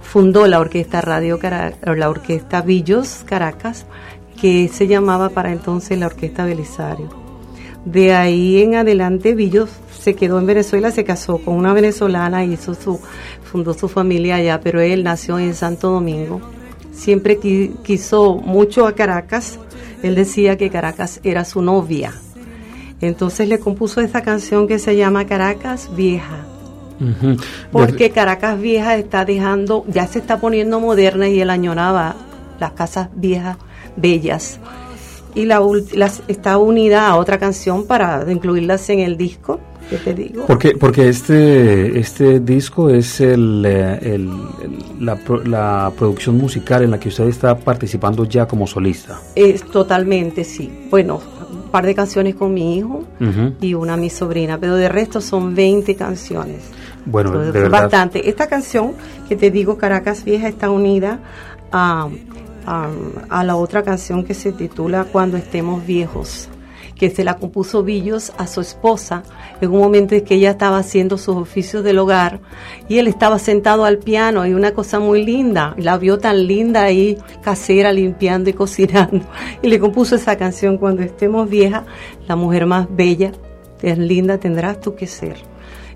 fundó 0.00 0.46
la 0.46 0.60
orquesta 0.60 1.02
Radio 1.02 1.38
la 1.42 2.08
orquesta 2.08 2.62
Villos 2.62 3.24
Caracas, 3.26 3.84
que 4.40 4.68
se 4.68 4.86
llamaba 4.86 5.28
para 5.28 5.52
entonces 5.52 5.98
la 5.98 6.06
orquesta 6.06 6.46
Belisario. 6.46 7.10
De 7.84 8.14
ahí 8.14 8.60
en 8.62 8.74
adelante 8.74 9.34
Villos 9.34 9.70
se 9.98 10.14
quedó 10.14 10.38
en 10.38 10.46
Venezuela, 10.46 10.90
se 10.90 11.04
casó 11.04 11.38
con 11.38 11.54
una 11.54 11.72
venezolana, 11.72 12.44
hizo 12.44 12.74
su, 12.74 13.00
fundó 13.48 13.74
su 13.74 13.88
familia 13.88 14.36
allá, 14.36 14.60
pero 14.60 14.80
él 14.80 15.02
nació 15.02 15.38
en 15.38 15.54
Santo 15.54 15.90
Domingo. 15.90 16.40
Siempre 16.92 17.38
quiso 17.38 18.34
mucho 18.36 18.86
a 18.86 18.92
Caracas. 18.92 19.58
Él 20.02 20.14
decía 20.14 20.56
que 20.56 20.70
Caracas 20.70 21.20
era 21.24 21.44
su 21.44 21.62
novia. 21.62 22.12
Entonces 23.00 23.48
le 23.48 23.58
compuso 23.58 24.00
esta 24.00 24.22
canción 24.22 24.66
que 24.66 24.78
se 24.78 24.96
llama 24.96 25.26
Caracas 25.26 25.90
Vieja. 25.96 26.44
Porque 27.70 28.10
Caracas 28.10 28.60
Vieja 28.60 28.96
está 28.96 29.24
dejando, 29.24 29.84
ya 29.88 30.06
se 30.06 30.18
está 30.18 30.40
poniendo 30.40 30.80
moderna 30.80 31.28
y 31.28 31.40
él 31.40 31.50
añoraba 31.50 32.16
las 32.58 32.72
casas 32.72 33.08
viejas, 33.14 33.56
bellas. 33.96 34.58
Y 35.38 35.44
la, 35.46 35.62
está 36.26 36.58
unida 36.58 37.08
a 37.08 37.16
otra 37.16 37.38
canción 37.38 37.86
para 37.86 38.24
incluirlas 38.30 38.90
en 38.90 38.98
el 39.00 39.16
disco 39.16 39.60
te 39.96 40.12
digo? 40.12 40.44
Porque, 40.46 40.72
porque 40.72 41.08
este, 41.08 41.98
este 41.98 42.40
disco 42.40 42.90
es 42.90 43.20
el, 43.20 43.64
eh, 43.66 44.28
la, 45.00 45.90
producción 45.96 46.36
musical 46.36 46.82
en 46.82 46.90
la 46.90 47.00
que 47.00 47.08
usted 47.08 47.28
está 47.28 47.56
participando 47.56 48.24
ya 48.24 48.46
como 48.46 48.66
solista. 48.66 49.18
Es 49.34 49.64
totalmente, 49.64 50.44
sí. 50.44 50.88
Bueno, 50.90 51.20
un 51.50 51.70
par 51.70 51.86
de 51.86 51.94
canciones 51.94 52.34
con 52.34 52.52
mi 52.52 52.76
hijo 52.76 53.04
y 53.60 53.74
una 53.74 53.96
mi 53.96 54.10
sobrina, 54.10 54.58
pero 54.58 54.74
de 54.74 54.88
resto 54.88 55.20
son 55.20 55.54
20 55.54 55.94
canciones. 55.94 56.64
Bueno, 57.06 57.38
de 57.38 57.68
Bastante. 57.68 58.28
Esta 58.28 58.48
canción 58.48 58.92
que 59.28 59.36
te 59.36 59.50
digo, 59.50 59.78
Caracas 59.78 60.24
Vieja, 60.24 60.48
está 60.48 60.68
unida 60.68 61.20
a, 61.72 62.08
a 62.68 63.44
la 63.44 63.56
otra 63.56 63.82
canción 63.82 64.24
que 64.24 64.34
se 64.34 64.52
titula 64.52 65.04
Cuando 65.04 65.36
estemos 65.36 65.86
viejos 65.86 66.48
que 66.98 67.10
se 67.10 67.24
la 67.24 67.36
compuso 67.36 67.82
Villos 67.82 68.32
a 68.36 68.46
su 68.46 68.60
esposa 68.60 69.22
en 69.60 69.70
un 69.70 69.78
momento 69.78 70.14
en 70.14 70.24
que 70.24 70.34
ella 70.34 70.50
estaba 70.50 70.78
haciendo 70.78 71.16
sus 71.16 71.36
oficios 71.36 71.84
del 71.84 71.98
hogar 71.98 72.40
y 72.88 72.98
él 72.98 73.06
estaba 73.06 73.38
sentado 73.38 73.84
al 73.84 73.98
piano 73.98 74.44
y 74.46 74.52
una 74.52 74.72
cosa 74.72 74.98
muy 74.98 75.24
linda, 75.24 75.74
la 75.78 75.96
vio 75.96 76.18
tan 76.18 76.46
linda 76.46 76.82
ahí 76.82 77.16
casera 77.40 77.92
limpiando 77.92 78.50
y 78.50 78.52
cocinando 78.52 79.24
y 79.62 79.68
le 79.68 79.78
compuso 79.78 80.16
esa 80.16 80.36
canción 80.36 80.76
cuando 80.76 81.02
estemos 81.02 81.48
viejas, 81.48 81.84
la 82.26 82.36
mujer 82.36 82.66
más 82.66 82.88
bella, 82.90 83.32
es 83.80 83.96
linda 83.96 84.38
tendrás 84.38 84.80
tú 84.80 84.96
que 84.96 85.06
ser. 85.06 85.36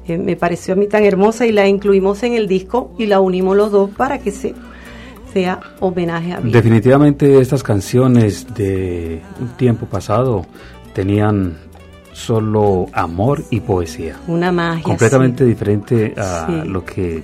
Eh, 0.06 0.18
me 0.18 0.37
pareció 0.37 0.74
a 0.74 0.76
mí 0.76 0.87
tan 0.87 1.04
hermosa 1.04 1.46
y 1.46 1.52
la 1.52 1.66
incluimos 1.66 2.22
en 2.22 2.35
el 2.35 2.48
disco 2.48 2.92
y 2.98 3.06
la 3.06 3.20
unimos 3.20 3.56
los 3.56 3.70
dos 3.70 3.90
para 3.90 4.18
que 4.18 4.30
se 4.30 4.54
sea 5.33 5.61
homenaje 5.81 6.33
a. 6.33 6.40
Definitivamente 6.40 7.40
estas 7.40 7.62
canciones 7.62 8.53
de 8.55 9.23
un 9.40 9.49
tiempo 9.57 9.87
pasado 9.87 10.45
tenían 10.92 11.57
solo 12.12 12.87
amor 12.92 13.42
y 13.51 13.61
poesía. 13.61 14.16
Una 14.27 14.53
magia. 14.53 14.83
Completamente 14.83 15.45
diferente 15.45 16.14
a 16.16 16.64
lo 16.66 16.85
que 16.85 17.23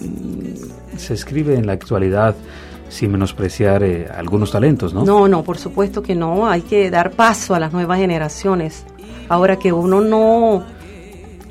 mm, 0.00 0.96
se 0.98 1.14
escribe 1.14 1.54
en 1.54 1.66
la 1.66 1.72
actualidad 1.72 2.34
sin 2.88 3.12
menospreciar 3.12 3.82
eh, 3.84 4.08
algunos 4.12 4.50
talentos, 4.50 4.92
¿no? 4.92 5.04
No, 5.04 5.28
no, 5.28 5.42
por 5.44 5.58
supuesto 5.58 6.02
que 6.02 6.14
no. 6.14 6.48
Hay 6.48 6.62
que 6.62 6.90
dar 6.90 7.12
paso 7.12 7.54
a 7.54 7.60
las 7.60 7.72
nuevas 7.72 7.98
generaciones. 7.98 8.84
Ahora 9.28 9.56
que 9.56 9.72
uno 9.72 10.00
no 10.00 10.64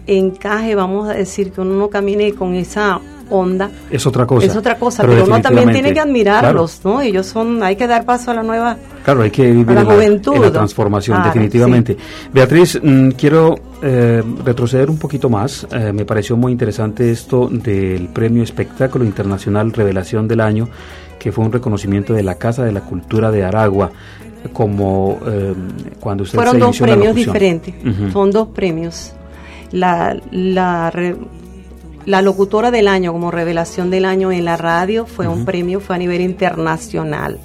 encaje, 0.05 0.75
vamos 0.75 1.09
a 1.09 1.13
decir, 1.13 1.51
que 1.51 1.61
uno 1.61 1.75
no 1.75 1.89
camine 1.89 2.33
con 2.33 2.55
esa 2.55 2.99
onda. 3.29 3.69
Es 3.89 4.05
otra 4.05 4.25
cosa. 4.25 4.45
Es 4.45 4.55
otra 4.55 4.77
cosa, 4.77 5.03
pero, 5.03 5.25
uno 5.25 5.41
también 5.41 5.71
tiene 5.71 5.93
que 5.93 5.99
admirarlos, 5.99 6.81
¿no? 6.83 7.01
Ellos 7.01 7.27
son, 7.27 7.63
hay 7.63 7.75
que 7.75 7.87
dar 7.87 8.05
paso 8.05 8.31
a 8.31 8.33
la 8.33 8.43
nueva 8.43 8.77
Claro, 9.03 9.21
hay 9.23 9.31
que 9.31 9.51
vivir 9.51 9.75
la, 9.75 9.85
juventud, 9.85 10.37
la 10.37 10.51
transformación, 10.51 11.23
definitivamente. 11.23 11.97
Beatriz, 12.33 12.79
mm, 12.81 13.09
quiero 13.11 13.55
eh, 13.81 14.21
retroceder 14.43 14.89
un 14.89 14.97
poquito 14.97 15.29
más. 15.29 15.65
Eh, 15.71 15.91
me 15.93 16.05
pareció 16.05 16.37
muy 16.37 16.51
interesante 16.51 17.09
esto 17.09 17.49
del 17.49 18.09
Premio 18.09 18.43
Espectáculo 18.43 19.05
Internacional 19.05 19.71
Revelación 19.71 20.27
del 20.27 20.41
Año, 20.41 20.67
que 21.17 21.31
fue 21.31 21.45
un 21.45 21.51
reconocimiento 21.51 22.13
de 22.13 22.23
la 22.23 22.35
Casa 22.35 22.63
de 22.63 22.71
la 22.71 22.81
Cultura 22.81 23.31
de 23.31 23.43
Aragua 23.43 23.91
como 24.53 25.19
eh, 25.27 25.53
cuando 25.99 26.23
usted 26.23 26.37
fueron 26.37 26.59
dos 26.59 26.79
premios 26.79 27.13
diferentes 27.13 27.75
son 28.13 28.31
dos 28.31 28.47
premios 28.47 29.11
la, 29.71 30.17
la 30.31 30.93
la 32.09 32.23
locutora 32.23 32.71
del 32.71 32.87
año 32.87 33.13
como 33.13 33.29
revelación 33.29 33.91
del 33.91 34.03
año 34.03 34.31
en 34.31 34.43
la 34.43 34.57
radio 34.57 35.05
fue 35.05 35.27
un 35.27 35.45
premio, 35.45 35.79
fue 35.79 35.95
a 35.95 35.99
nivel 35.99 36.21
internacional. 36.21 37.39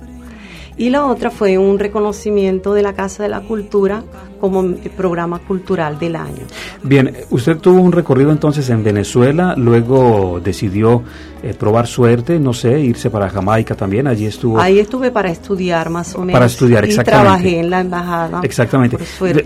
Y 0.76 0.90
la 0.90 1.06
otra 1.06 1.30
fue 1.30 1.56
un 1.56 1.78
reconocimiento 1.78 2.74
de 2.74 2.82
la 2.82 2.94
Casa 2.94 3.22
de 3.22 3.28
la 3.28 3.40
Cultura 3.40 4.02
como 4.40 4.62
programa 4.96 5.38
cultural 5.38 5.98
del 5.98 6.16
año. 6.16 6.42
Bien, 6.82 7.14
usted 7.30 7.56
tuvo 7.58 7.80
un 7.80 7.92
recorrido 7.92 8.30
entonces 8.30 8.68
en 8.70 8.82
Venezuela, 8.82 9.54
luego 9.56 10.40
decidió 10.42 11.02
eh, 11.42 11.54
probar 11.54 11.86
suerte, 11.86 12.38
no 12.40 12.52
sé, 12.52 12.80
irse 12.80 13.08
para 13.08 13.30
Jamaica 13.30 13.74
también, 13.74 14.06
allí 14.06 14.26
estuvo. 14.26 14.60
Ahí 14.60 14.80
estuve 14.80 15.10
para 15.10 15.30
estudiar 15.30 15.90
más 15.90 16.14
o 16.14 16.20
menos. 16.20 16.32
Para 16.32 16.46
estudiar, 16.46 16.84
exactamente. 16.84 17.20
Y 17.20 17.24
trabajé 17.26 17.60
en 17.60 17.70
la 17.70 17.80
embajada. 17.80 18.40
Exactamente. 18.42 18.98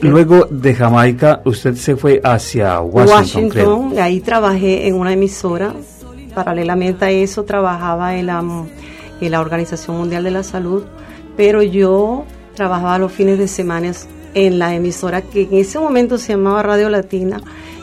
luego 0.02 0.46
de 0.50 0.74
Jamaica, 0.74 1.42
usted 1.44 1.74
se 1.74 1.94
fue 1.94 2.20
hacia 2.24 2.80
Washington. 2.80 3.44
Washington, 3.44 3.98
ahí 3.98 4.20
trabajé 4.20 4.88
en 4.88 4.94
una 4.94 5.12
emisora. 5.12 5.74
Paralelamente 6.34 7.04
a 7.04 7.10
eso, 7.10 7.44
trabajaba 7.44 8.16
en 8.16 8.26
la, 8.26 8.44
en 9.20 9.30
la 9.30 9.40
Organización 9.40 9.96
Mundial 9.96 10.24
de 10.24 10.30
la 10.30 10.42
Salud, 10.42 10.84
pero 11.38 11.62
yo 11.62 12.24
trabajaba 12.56 12.98
los 12.98 13.12
fines 13.12 13.38
de 13.38 13.46
semana 13.46 13.92
en 14.34 14.58
la 14.58 14.74
emisora 14.74 15.22
que 15.22 15.42
en 15.42 15.54
ese 15.54 15.78
momento 15.78 16.18
se 16.18 16.32
llamaba 16.32 16.64
Radio 16.64 16.90
Latina 16.90 17.40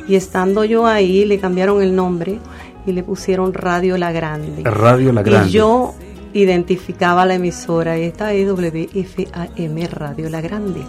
y 0.09 0.15
estando 0.15 0.65
yo 0.65 0.85
ahí 0.85 1.23
le 1.23 1.39
cambiaron 1.39 1.81
el 1.81 1.95
nombre 1.95 2.37
y 2.85 2.91
le 2.91 3.01
pusieron 3.01 3.53
Radio 3.53 3.97
La 3.97 4.11
Grande. 4.11 4.61
Radio 4.69 5.13
La 5.13 5.23
Grande. 5.23 5.47
Y 5.47 5.51
yo 5.53 5.95
identificaba 6.33 7.25
la 7.25 7.35
emisora, 7.35 7.95
esta 7.95 8.33
es 8.33 8.45
WFAM 8.45 9.87
Radio 9.89 10.29
La 10.29 10.41
Grande 10.41 10.81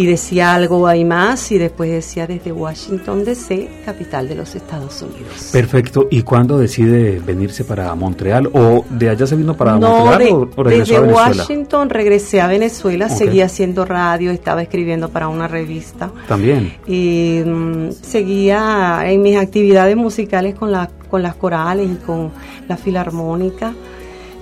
y 0.00 0.06
decía 0.06 0.54
algo 0.54 0.86
ahí 0.86 1.04
más 1.04 1.52
y 1.52 1.58
después 1.58 1.90
decía 1.90 2.26
desde 2.26 2.52
Washington 2.52 3.22
DC, 3.22 3.68
capital 3.84 4.26
de 4.30 4.34
los 4.34 4.54
Estados 4.54 5.02
Unidos. 5.02 5.50
Perfecto. 5.52 6.08
¿Y 6.10 6.22
cuándo 6.22 6.56
decide 6.56 7.20
venirse 7.20 7.64
para 7.64 7.94
Montreal 7.94 8.48
o 8.54 8.82
de 8.88 9.10
allá 9.10 9.26
se 9.26 9.36
vino 9.36 9.54
para 9.54 9.76
Montreal 9.76 10.48
o, 10.56 10.62
regresó 10.62 11.02
desde 11.02 11.12
Washington 11.12 11.90
regresé 11.90 12.40
a 12.40 12.46
Venezuela, 12.46 13.10
seguía 13.10 13.44
haciendo 13.44 13.84
radio, 13.84 14.30
estaba 14.30 14.62
escribiendo 14.62 15.10
para 15.10 15.28
una 15.28 15.48
revista. 15.48 16.10
También. 16.26 16.72
Y 16.86 17.42
mm, 17.44 17.90
seguía 18.00 19.02
en 19.04 19.20
mis 19.20 19.36
actividades 19.36 19.98
musicales 19.98 20.54
con, 20.54 20.72
la, 20.72 20.88
con 21.10 21.22
las 21.22 21.34
corales 21.34 21.90
y 21.90 21.96
con 21.96 22.30
la 22.66 22.78
filarmónica. 22.78 23.74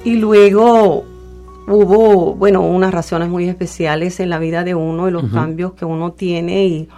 Y 0.05 0.15
luego 0.19 1.18
hubo, 1.69 2.35
bueno, 2.35 2.63
unas 2.63 2.93
razones 2.93 3.29
muy 3.29 3.49
especiales 3.49 4.21
en 4.21 4.31
la 4.31 4.39
vida 4.39 4.65
de 4.65 4.75
uno 4.75 5.09
y 5.09 5.11
los 5.11 5.25
cambios 5.31 5.75
que 5.75 5.85
uno 5.85 6.13
tiene 6.13 6.67
y 6.67 6.89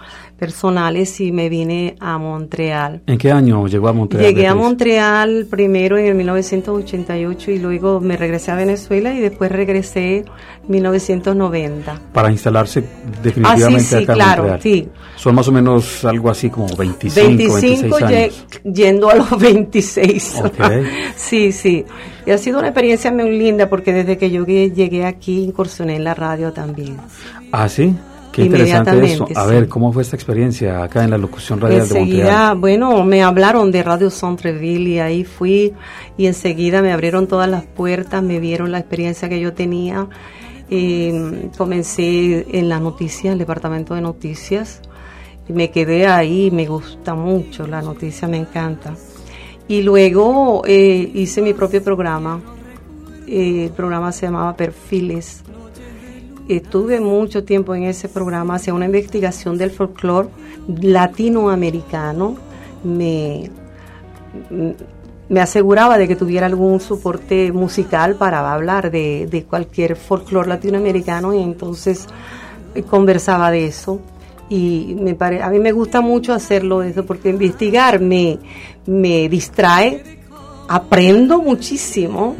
personales 0.41 1.21
y 1.21 1.31
me 1.31 1.49
vine 1.49 1.95
a 1.99 2.17
Montreal. 2.17 3.03
¿En 3.05 3.19
qué 3.19 3.31
año 3.31 3.67
llegó 3.67 3.89
a 3.89 3.93
Montreal? 3.93 4.25
Llegué 4.25 4.47
a 4.47 4.55
Montreal 4.55 5.45
primero 5.47 5.99
en 5.99 6.07
el 6.07 6.15
1988 6.15 7.51
y 7.51 7.59
luego 7.59 7.99
me 7.99 8.17
regresé 8.17 8.49
a 8.49 8.55
Venezuela 8.55 9.13
y 9.13 9.19
después 9.19 9.51
regresé 9.51 10.17
en 10.17 10.25
1990. 10.67 12.01
Para 12.11 12.31
instalarse 12.31 12.83
definitivamente 13.21 13.95
ah, 13.95 13.99
sí, 13.99 14.05
claro, 14.07 14.57
Sí. 14.59 14.89
Son 15.15 15.35
más 15.35 15.47
o 15.47 15.51
menos 15.51 16.03
algo 16.05 16.31
así 16.31 16.49
como 16.49 16.75
25, 16.75 17.27
25 17.27 17.95
años. 17.97 18.47
yendo 18.63 19.11
a 19.11 19.17
los 19.17 19.39
26. 19.39 20.41
sí, 21.17 21.51
sí. 21.51 21.85
Y 22.25 22.31
ha 22.31 22.39
sido 22.39 22.57
una 22.57 22.69
experiencia 22.69 23.11
muy 23.11 23.37
linda 23.37 23.69
porque 23.69 23.93
desde 23.93 24.17
que 24.17 24.31
yo 24.31 24.43
llegué 24.43 25.05
aquí 25.05 25.43
incursioné 25.43 25.97
en 25.97 26.03
la 26.03 26.15
radio 26.15 26.51
también. 26.51 26.97
Ah, 27.51 27.69
sí. 27.69 27.93
Qué 28.31 28.43
interesante 28.43 29.13
eso. 29.13 29.27
A 29.35 29.45
ver, 29.45 29.67
¿cómo 29.67 29.91
fue 29.91 30.03
esta 30.03 30.15
experiencia 30.15 30.83
acá 30.83 31.03
en 31.03 31.09
la 31.09 31.17
locución 31.17 31.59
radial 31.59 31.87
de 31.87 31.99
Montreal? 31.99 32.57
Bueno, 32.57 33.03
me 33.03 33.23
hablaron 33.23 33.71
de 33.71 33.83
Radio 33.83 34.09
Centreville 34.09 34.89
y 34.89 34.99
ahí 34.99 35.23
fui 35.23 35.73
y 36.17 36.27
enseguida 36.27 36.81
me 36.81 36.93
abrieron 36.93 37.27
todas 37.27 37.49
las 37.49 37.63
puertas, 37.65 38.23
me 38.23 38.39
vieron 38.39 38.71
la 38.71 38.79
experiencia 38.79 39.27
que 39.27 39.39
yo 39.39 39.53
tenía. 39.53 40.07
Comencé 41.57 42.57
en 42.57 42.69
la 42.69 42.79
noticia, 42.79 43.33
el 43.33 43.39
departamento 43.39 43.93
de 43.93 44.01
noticias. 44.01 44.81
Y 45.49 45.53
me 45.53 45.69
quedé 45.69 46.07
ahí, 46.07 46.49
me 46.51 46.65
gusta 46.65 47.13
mucho 47.13 47.67
la 47.67 47.81
noticia, 47.81 48.27
me 48.27 48.37
encanta. 48.37 48.95
Y 49.67 49.81
luego 49.81 50.61
eh, 50.65 51.11
hice 51.13 51.41
mi 51.41 51.53
propio 51.53 51.83
programa. 51.83 52.39
Eh, 53.27 53.65
el 53.65 53.71
programa 53.71 54.11
se 54.11 54.27
llamaba 54.27 54.55
Perfiles 54.55 55.43
estuve 56.57 56.99
mucho 56.99 57.43
tiempo 57.43 57.75
en 57.75 57.83
ese 57.83 58.09
programa, 58.09 58.55
hacía 58.55 58.73
una 58.73 58.85
investigación 58.85 59.57
del 59.57 59.71
folclore 59.71 60.29
latinoamericano. 60.81 62.35
Me, 62.83 63.49
me 65.31 65.39
aseguraba 65.39 65.97
de 65.97 66.09
que 66.09 66.17
tuviera 66.17 66.45
algún 66.45 66.81
soporte 66.81 67.53
musical 67.53 68.15
para 68.15 68.51
hablar 68.53 68.91
de, 68.91 69.45
cualquier 69.49 69.95
folclore 69.95 70.49
latinoamericano 70.49 71.33
y 71.33 71.41
entonces 71.41 72.07
conversaba 72.89 73.49
de 73.49 73.65
eso. 73.65 74.01
Y 74.49 74.97
me 74.99 75.15
pare, 75.15 75.41
a 75.41 75.49
mí 75.49 75.59
me 75.59 75.71
gusta 75.71 76.01
mucho 76.01 76.33
hacerlo 76.33 76.83
eso 76.83 77.05
porque 77.05 77.29
investigar 77.29 78.01
me, 78.01 78.39
me 78.85 79.29
distrae, 79.29 80.19
aprendo 80.67 81.41
muchísimo 81.41 82.35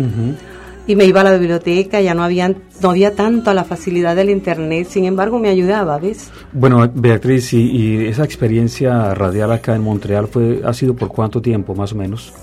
y 0.87 0.95
me 0.95 1.05
iba 1.05 1.21
a 1.21 1.23
la 1.23 1.37
biblioteca, 1.37 2.01
ya 2.01 2.13
no 2.13 2.23
había, 2.23 2.53
no 2.81 2.89
había 2.89 3.15
tanto 3.15 3.53
la 3.53 3.63
facilidad 3.63 4.15
del 4.15 4.29
internet, 4.29 4.87
sin 4.89 5.05
embargo 5.05 5.39
me 5.39 5.49
ayudaba, 5.49 5.97
¿ves? 5.97 6.31
Bueno, 6.51 6.89
Beatriz, 6.93 7.53
y, 7.53 7.59
y 7.71 8.05
esa 8.05 8.23
experiencia 8.23 9.13
radial 9.13 9.51
acá 9.51 9.75
en 9.75 9.83
Montreal 9.83 10.27
fue, 10.27 10.61
ha 10.65 10.73
sido 10.73 10.95
por 10.95 11.09
cuánto 11.09 11.41
tiempo 11.41 11.75
más 11.75 11.93
o 11.93 11.95
menos? 11.95 12.33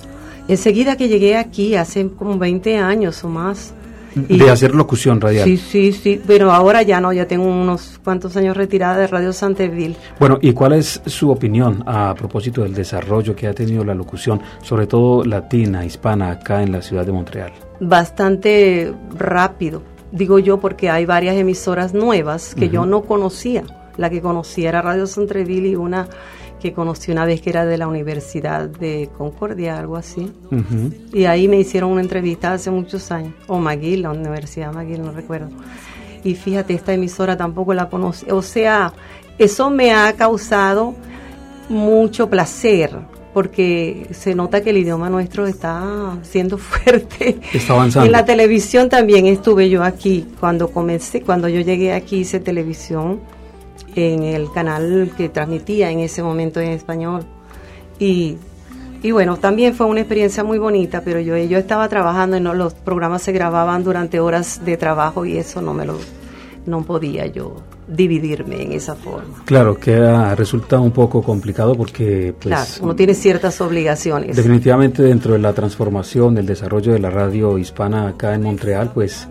Enseguida 0.49 0.97
que 0.97 1.09
llegué 1.09 1.37
aquí, 1.37 1.75
hace 1.75 2.09
como 2.09 2.39
20 2.39 2.79
años 2.79 3.23
o 3.23 3.29
más. 3.29 3.75
De 4.27 4.51
hacer 4.51 4.75
locución 4.75 5.21
radial. 5.21 5.45
Sí, 5.45 5.57
sí, 5.57 5.93
sí, 5.93 6.21
pero 6.27 6.53
ahora 6.53 6.83
ya 6.83 7.01
no, 7.01 7.13
ya 7.13 7.27
tengo 7.27 7.47
unos 7.47 8.01
cuantos 8.03 8.37
años 8.37 8.57
retirada 8.57 8.97
de 8.97 9.07
Radio 9.07 9.33
Santeville. 9.33 9.97
Bueno, 10.19 10.39
¿y 10.41 10.53
cuál 10.53 10.73
es 10.73 11.01
su 11.07 11.31
opinión 11.31 11.83
a 11.87 12.15
propósito 12.15 12.63
del 12.63 12.75
desarrollo 12.75 13.35
que 13.35 13.47
ha 13.47 13.55
tenido 13.55 13.85
la 13.85 13.95
locución, 13.95 14.41
sobre 14.63 14.87
todo 14.87 15.25
latina, 15.25 15.85
hispana, 15.85 16.31
acá 16.31 16.63
en 16.63 16.73
la 16.73 16.83
ciudad 16.83 17.07
de 17.07 17.13
Montreal? 17.13 17.53
Bastante 17.81 18.93
rápido, 19.17 19.83
digo 20.13 20.39
yo, 20.39 20.59
porque 20.59 20.91
hay 20.91 21.07
varias 21.07 21.37
emisoras 21.37 21.95
nuevas 21.95 22.55
que 22.55 22.69
yo 22.69 22.87
no 22.87 23.03
conocía. 23.03 23.65
La 23.97 24.11
que 24.11 24.21
conocía 24.21 24.69
era 24.69 24.81
Radio 24.81 25.09
Centreville 25.09 25.71
y 25.71 25.77
una 25.77 26.07
que 26.61 26.73
conocí 26.73 27.11
una 27.13 27.25
vez 27.25 27.41
que 27.41 27.51
era 27.51 27.65
de 27.65 27.79
la 27.79 27.89
Universidad 27.89 28.69
de 28.69 29.09
Concordia, 29.17 29.79
algo 29.79 29.97
así. 29.97 30.31
Y 31.13 31.25
ahí 31.25 31.49
me 31.49 31.59
hicieron 31.59 31.91
una 31.91 32.01
entrevista 32.01 32.53
hace 32.53 32.71
muchos 32.71 33.11
años, 33.11 33.35
o 33.47 33.59
McGill, 33.59 34.03
la 34.03 34.11
Universidad 34.11 34.73
McGill, 34.73 35.03
no 35.03 35.13
recuerdo. 35.13 35.49
Y 36.25 36.35
fíjate, 36.35 36.75
esta 36.75 36.93
emisora 36.93 37.37
tampoco 37.37 37.75
la 37.75 37.89
conocí. 37.89 38.31
O 38.31 38.43
sea, 38.43 38.93
eso 39.39 39.71
me 39.71 39.93
ha 39.93 40.13
causado 40.15 40.95
mucho 41.69 42.29
placer, 42.29 42.91
porque 43.33 44.09
se 44.11 44.35
nota 44.35 44.63
que 44.63 44.71
el 44.71 44.79
idioma 44.79 45.09
nuestro 45.11 45.47
está 45.47 46.19
siendo 46.23 46.59
fuerte. 46.59 47.39
Está 47.53 47.75
avanzando. 47.75 48.07
En 48.07 48.13
la 48.13 48.25
televisión 48.25 48.89
también 48.89 49.27
estuve 49.27 49.71
yo 49.71 49.85
aquí. 49.85 50.27
Cuando 50.41 50.71
comencé, 50.71 51.21
cuando 51.21 51.49
yo 51.49 51.61
llegué 51.61 51.93
aquí 51.93 52.19
hice 52.19 52.41
televisión 52.41 53.21
en 53.99 54.23
el 54.23 54.51
canal 54.53 55.13
que 55.17 55.29
transmitía 55.29 55.91
en 55.91 56.01
ese 56.01 56.23
momento 56.23 56.61
en 56.61 56.71
español. 56.71 57.25
Y, 57.99 58.37
y 59.03 59.11
bueno, 59.11 59.37
también 59.37 59.75
fue 59.75 59.87
una 59.87 60.01
experiencia 60.01 60.45
muy 60.45 60.59
bonita, 60.59 61.03
pero 61.05 61.21
yo, 61.21 61.37
yo 61.37 61.59
estaba 61.59 61.89
trabajando 61.89 62.37
y 62.37 62.41
no, 62.41 62.55
los 62.55 62.75
programas 62.75 63.23
se 63.23 63.33
grababan 63.33 63.85
durante 63.85 64.21
horas 64.21 64.65
de 64.65 64.77
trabajo 64.77 65.25
y 65.25 65.39
eso 65.39 65.61
no 65.61 65.75
me 65.75 65.85
lo 65.85 65.97
no 66.69 66.83
podía 66.83 67.27
yo 67.27 67.57
dividirme 67.89 68.63
en 68.63 68.73
esa 68.73 68.95
forma. 68.95 69.43
Claro, 69.47 69.79
que 69.79 69.97
resulta 70.37 70.79
un 70.79 70.91
poco 70.91 71.23
complicado 71.23 71.75
porque 71.75 72.35
pues, 72.39 72.55
claro, 72.55 72.71
uno 72.83 72.95
tiene 72.95 73.15
ciertas 73.15 73.61
obligaciones. 73.61 74.37
Definitivamente 74.37 75.03
dentro 75.03 75.33
de 75.33 75.39
la 75.39 75.55
transformación, 75.55 76.35
del 76.35 76.47
desarrollo 76.47 76.93
de 76.93 76.99
la 76.99 77.11
radio 77.11 77.57
hispana 77.59 78.09
acá 78.09 78.35
en 78.35 78.43
Montreal, 78.43 78.91
pues 78.93 79.27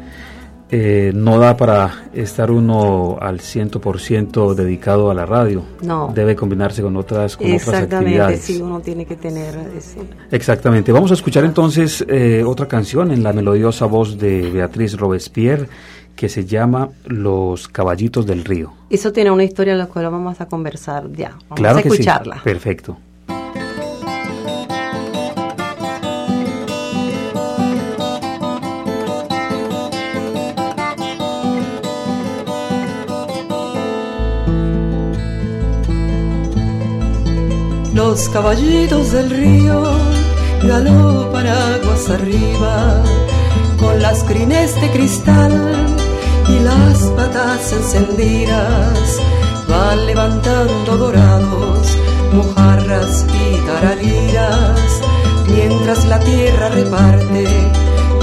eh, 0.69 1.11
no 1.15 1.39
da 1.39 1.55
para 1.55 2.09
estar 2.13 2.51
uno 2.51 3.17
al 3.21 3.39
100% 3.39 4.53
dedicado 4.53 5.09
a 5.09 5.13
la 5.13 5.25
radio. 5.25 5.63
No. 5.81 6.11
Debe 6.13 6.35
combinarse 6.35 6.81
con 6.81 6.95
otras, 6.97 7.37
con 7.37 7.47
otras 7.47 7.61
Exactamente, 7.61 7.95
actividades. 7.95 8.41
sí, 8.41 8.61
uno 8.61 8.79
tiene 8.81 9.05
que 9.05 9.15
tener 9.15 9.55
ese- 9.77 9.99
Exactamente. 10.31 10.91
Vamos 10.91 11.11
a 11.11 11.13
escuchar 11.13 11.45
entonces 11.45 12.05
eh, 12.09 12.43
otra 12.45 12.67
canción 12.67 13.11
en 13.11 13.23
la 13.23 13.31
melodiosa 13.33 13.85
voz 13.85 14.17
de 14.17 14.49
Beatriz 14.51 14.97
Robespierre 14.97 15.67
que 16.15 16.29
se 16.29 16.45
llama 16.45 16.89
Los 17.05 17.67
Caballitos 17.67 18.25
del 18.25 18.43
Río. 18.43 18.73
Eso 18.89 19.11
tiene 19.13 19.29
una 19.31 19.43
historia 19.43 19.73
de 19.73 19.79
la 19.79 19.85
cual 19.85 20.05
vamos 20.09 20.41
a 20.41 20.47
conversar 20.47 21.11
ya. 21.13 21.29
Vamos 21.29 21.55
claro 21.55 21.77
a 21.77 21.81
que 21.83 21.89
escucharla. 21.89 22.35
sí. 22.35 22.41
Perfecto. 22.43 22.97
Los 38.17 38.29
caballitos 38.29 39.11
del 39.11 39.29
río 39.29 39.83
galopan 40.63 41.45
aguas 41.45 42.09
arriba 42.09 43.03
con 43.79 44.01
las 44.01 44.23
crines 44.23 44.73
de 44.81 44.89
cristal 44.89 45.53
y 46.49 46.59
las 46.63 46.97
patas 47.15 47.73
encendidas 47.73 49.19
van 49.69 50.07
levantando 50.07 50.97
dorados 50.97 51.95
mojarras 52.33 53.23
y 53.23 53.67
tarariras 53.67 54.79
mientras 55.49 56.03
la 56.05 56.19
tierra 56.19 56.69
reparte 56.69 57.47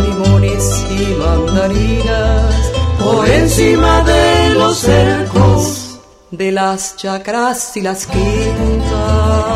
limones 0.03 0.87
y 0.91 1.15
mandarinas 1.21 2.73
por 2.99 3.29
encima 3.29 4.03
de 4.03 4.55
los 4.55 4.77
cercos 4.77 6.01
de 6.33 6.51
las 6.51 6.97
chacras 6.97 7.77
y 7.77 7.81
las 7.81 8.09
quintas. 8.09 9.54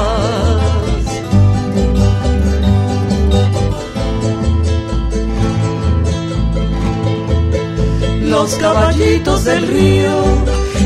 Los 8.41 8.55
caballitos 8.55 9.45
del 9.47 9.67
río 9.67 10.23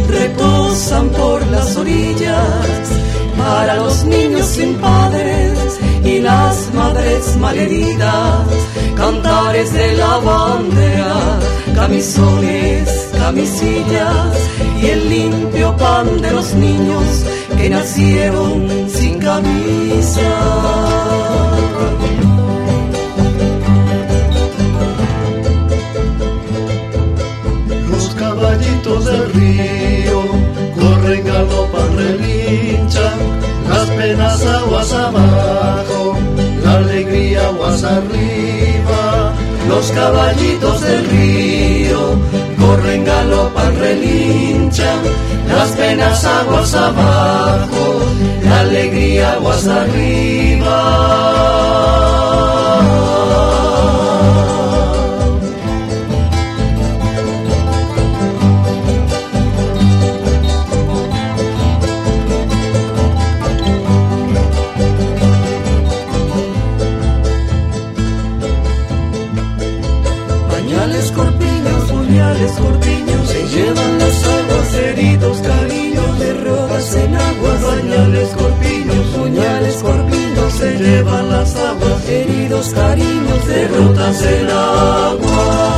reposan 0.09 1.11
por 1.11 1.47
las 1.49 1.77
orillas 1.77 2.89
para 3.37 3.77
los 3.77 4.05
niños 4.05 4.47
sin 4.47 4.77
padres 4.77 5.79
y 6.03 6.21
las 6.21 6.73
madres 6.73 7.37
malheridas, 7.37 8.47
cantares 8.97 9.71
de 9.75 9.97
la 9.97 10.17
bandera, 10.17 11.15
camisones, 11.75 13.11
camisillas 13.19 14.35
y 14.81 14.87
el 14.87 15.11
limpio 15.11 15.77
pan 15.77 16.23
de 16.23 16.31
los 16.31 16.55
niños 16.55 17.05
que 17.59 17.69
nacieron 17.69 18.89
sin 18.89 19.19
camisa. 19.19 20.52
Aguas 34.83 34.93
abajo, 34.95 36.17
la 36.65 36.75
alegría 36.75 37.47
aguas 37.47 37.85
arriba. 37.85 39.33
Los 39.69 39.91
caballitos 39.93 40.81
del 40.81 41.07
río 41.07 42.01
corren, 42.61 43.05
galopan, 43.05 43.79
relinchan, 43.79 44.99
las 45.49 45.69
penas 45.71 46.25
aguas 46.25 46.75
abajo, 46.75 48.01
la 48.45 48.61
alegría 48.61 49.33
aguas 49.35 49.67
arriba. 49.69 51.22
queridos 82.53 82.75
cariños 82.75 83.47
derrotas 83.47 84.23
el 84.23 84.51
agua. 84.51 85.69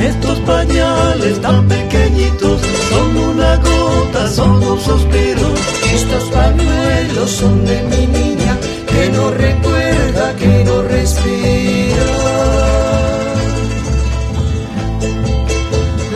Estos 0.00 0.38
pañales 0.40 1.40
tan 1.40 1.68
pequeñitos 1.68 2.60
son 2.90 3.16
una 3.16 3.56
gota, 3.56 4.28
son 4.30 4.62
un 4.62 4.80
suspiro. 4.80 5.48
Estos 5.94 6.24
pañuelos 6.30 7.30
son 7.30 7.64
de 7.66 7.82
mi 7.82 8.06
niña 8.06 8.56
que 8.88 9.10
no 9.10 9.30
recuerda, 9.30 10.34
que 10.36 10.64
no 10.64 10.82
respira. 10.82 12.04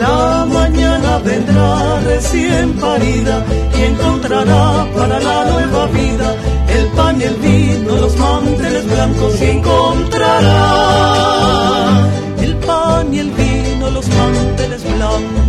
La 0.01 0.45
mañana 0.45 1.17
vendrá 1.19 1.99
recién 2.01 2.73
parida 2.73 3.45
y 3.77 3.83
encontrará 3.83 4.85
para 4.95 5.19
la 5.19 5.45
nueva 5.45 5.85
vida 5.87 6.35
pan 6.95 7.19
y 7.19 7.23
el 7.23 7.35
vino, 7.35 7.95
los 7.97 8.15
manteles 8.17 8.85
blancos 8.85 9.41
y 9.41 9.45
encontrará 9.45 10.63
el 12.41 12.55
pan 12.57 13.13
y 13.13 13.19
el 13.19 13.31
vino, 13.31 13.91
los 13.91 14.07
manteles 14.07 14.83
blancos. 14.83 15.43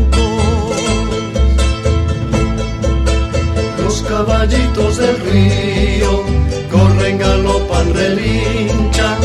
Los 3.82 4.02
caballitos 4.02 4.96
del 4.96 5.16
río 5.20 6.22
corren, 6.70 7.18
galopan, 7.18 7.94
relinchan, 7.94 9.18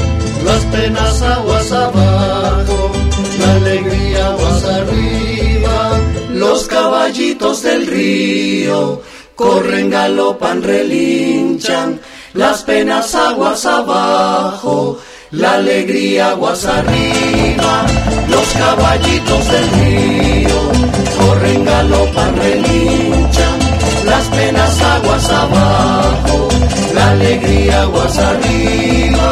las 0.46 0.64
penas 0.66 1.22
aguas 1.22 1.72
abajo, 1.72 2.92
la 3.40 3.54
alegría 3.56 4.28
aguas 4.28 4.64
arriba. 4.64 6.00
Los 6.34 6.68
caballitos 6.68 7.64
del 7.64 7.88
río 7.88 9.02
corren, 9.40 9.90
galopan, 9.90 10.62
relinchan, 10.62 12.02
las 12.34 12.64
penas 12.64 13.16
aguas 13.16 13.66
abajo, 13.66 15.00
la 15.32 15.54
alegría 15.54 16.32
aguas 16.32 16.66
arriba. 16.66 17.86
Los 18.30 18.48
caballitos 18.64 19.52
del 19.52 19.68
río 19.80 20.60
corren, 21.18 21.64
galopan, 21.64 22.36
relinchan, 22.36 23.60
las 24.06 24.26
penas 24.26 24.82
aguas 24.82 25.30
abajo, 25.30 26.50
la 26.94 27.12
alegría 27.12 27.84
aguas 27.84 28.18
arriba. 28.18 29.30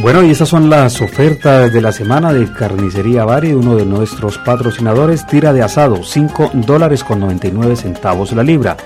Bueno, 0.03 0.25
y 0.25 0.33
esas 0.33 0.49
son 0.49 0.69
las 0.69 1.01
ofertas 1.01 1.73
de 1.73 1.81
la 1.81 1.93
semana 1.93 2.33
de 2.33 2.53
Carnicería 2.53 3.25
Bari, 3.25 3.53
uno 3.53 3.77
de 3.77 3.87
nuestros 3.87 4.37
patrocinadores. 4.37 5.25
Tira 5.29 5.53
de 5.53 5.63
asado, 5.63 6.03
5 6.03 6.51
dólares 6.55 7.05
con 7.05 7.21
99 7.21 7.77
centavos 7.77 8.33
la 8.33 8.43
libra. 8.43 8.77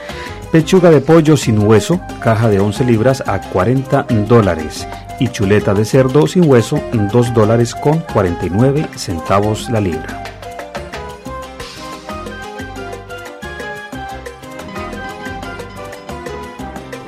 Pechuga 0.52 0.90
de 0.90 1.00
pollo 1.00 1.38
sin 1.38 1.66
hueso, 1.66 2.02
caja 2.20 2.50
de 2.50 2.60
11 2.60 2.84
libras 2.84 3.24
a 3.26 3.40
40 3.40 4.02
dólares. 4.28 4.86
Y 5.18 5.28
chuleta 5.28 5.72
de 5.72 5.86
cerdo 5.86 6.26
sin 6.26 6.46
hueso, 6.50 6.78
2 6.92 7.32
dólares 7.32 7.74
con 7.74 8.00
49 8.00 8.86
centavos 8.94 9.70
la 9.70 9.80
libra. 9.80 10.22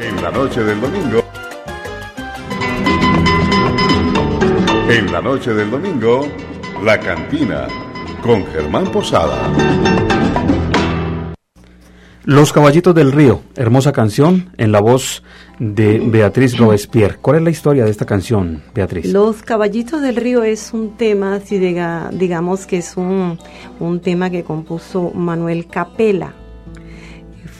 En 0.01 0.23
la 0.23 0.31
noche 0.31 0.65
del 0.65 0.81
domingo. 0.81 1.28
En 4.91 5.13
la 5.13 5.21
noche 5.21 5.53
del 5.53 5.71
domingo, 5.71 6.27
La 6.83 6.99
Cantina, 6.99 7.69
con 8.23 8.47
Germán 8.47 8.91
Posada. 8.91 9.37
Los 12.25 12.55
Caballitos 12.55 12.95
del 12.95 13.13
Río, 13.13 13.43
hermosa 13.55 13.93
canción 13.93 14.51
en 14.57 14.73
la 14.73 14.81
voz 14.81 15.23
de 15.59 16.01
Beatriz 16.03 16.57
Robespierre. 16.57 17.19
¿Cuál 17.21 17.37
es 17.37 17.43
la 17.43 17.51
historia 17.51 17.85
de 17.85 17.91
esta 17.91 18.07
canción, 18.07 18.63
Beatriz? 18.75 19.13
Los 19.13 19.43
Caballitos 19.43 20.01
del 20.01 20.17
Río 20.17 20.43
es 20.43 20.73
un 20.73 20.97
tema, 20.97 21.39
si 21.41 21.59
diga, 21.59 22.09
digamos 22.11 22.67
que 22.67 22.79
es 22.79 22.97
un, 22.97 23.39
un 23.81 24.01
tema 24.01 24.31
que 24.31 24.43
compuso 24.43 25.11
Manuel 25.15 25.67
Capela. 25.67 26.33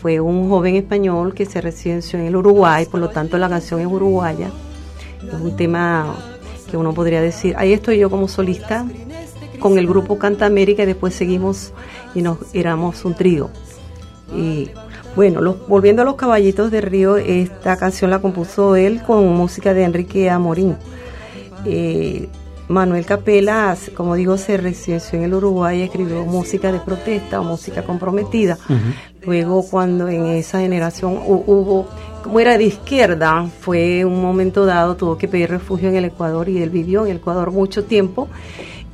Fue 0.01 0.19
un 0.19 0.49
joven 0.49 0.77
español 0.77 1.35
que 1.35 1.45
se 1.45 1.61
residenció 1.61 2.19
en 2.19 2.25
el 2.25 2.37
Uruguay, 2.37 2.87
por 2.91 3.01
lo 3.01 3.11
tanto 3.11 3.37
la 3.37 3.51
canción 3.51 3.81
es 3.81 3.87
uruguaya. 3.87 4.51
Es 5.27 5.35
un 5.35 5.55
tema 5.57 6.15
que 6.71 6.77
uno 6.77 6.93
podría 6.95 7.21
decir, 7.21 7.55
ahí 7.57 7.73
estoy 7.73 7.99
yo 7.99 8.11
como 8.11 8.29
solista 8.29 8.85
con 9.59 9.79
el 9.79 9.87
grupo 9.87 10.19
Canta 10.19 10.47
América 10.47 10.83
y 10.83 10.87
después 10.87 11.15
seguimos 11.15 11.73
y 12.15 12.23
nos 12.23 12.39
éramos 12.53 13.05
un 13.05 13.15
trío. 13.15 13.51
Y 14.35 14.71
bueno, 15.17 15.41
los, 15.41 15.67
volviendo 15.67 16.03
a 16.03 16.05
los 16.05 16.15
caballitos 16.15 16.71
de 16.71 16.81
Río, 16.81 17.17
esta 17.17 17.77
canción 17.77 18.11
la 18.11 18.21
compuso 18.21 18.77
él 18.77 19.03
con 19.03 19.27
música 19.35 19.75
de 19.75 19.85
Enrique 19.85 20.31
Amorín. 20.31 20.77
Eh, 21.65 22.29
Manuel 22.69 23.07
Capela, 23.07 23.77
como 23.95 24.15
digo, 24.15 24.37
se 24.37 24.59
residenció 24.59 25.19
en 25.19 25.25
el 25.25 25.35
Uruguay 25.35 25.81
y 25.81 25.83
escribió 25.83 26.25
música 26.27 26.71
de 26.71 26.81
protesta 26.81 27.41
o 27.41 27.45
música 27.45 27.83
comprometida. 27.83 28.59
Luego, 29.23 29.65
cuando 29.69 30.09
en 30.09 30.27
esa 30.27 30.61
generación 30.61 31.19
hubo, 31.27 31.87
como 32.23 32.41
era 32.41 32.57
de 32.57 32.65
izquierda, 32.65 33.47
fue 33.61 34.05
un 34.05 34.23
momento 34.23 34.65
dado, 34.65 34.97
tuvo 34.97 35.19
que 35.19 35.29
pedir 35.29 35.51
refugio 35.51 35.89
en 35.89 35.97
el 35.97 36.05
Ecuador 36.07 36.49
y 36.49 36.63
él 36.63 36.71
vivió 36.71 37.05
en 37.05 37.13
el 37.13 37.17
Ecuador 37.19 37.51
mucho 37.51 37.85
tiempo 37.85 38.29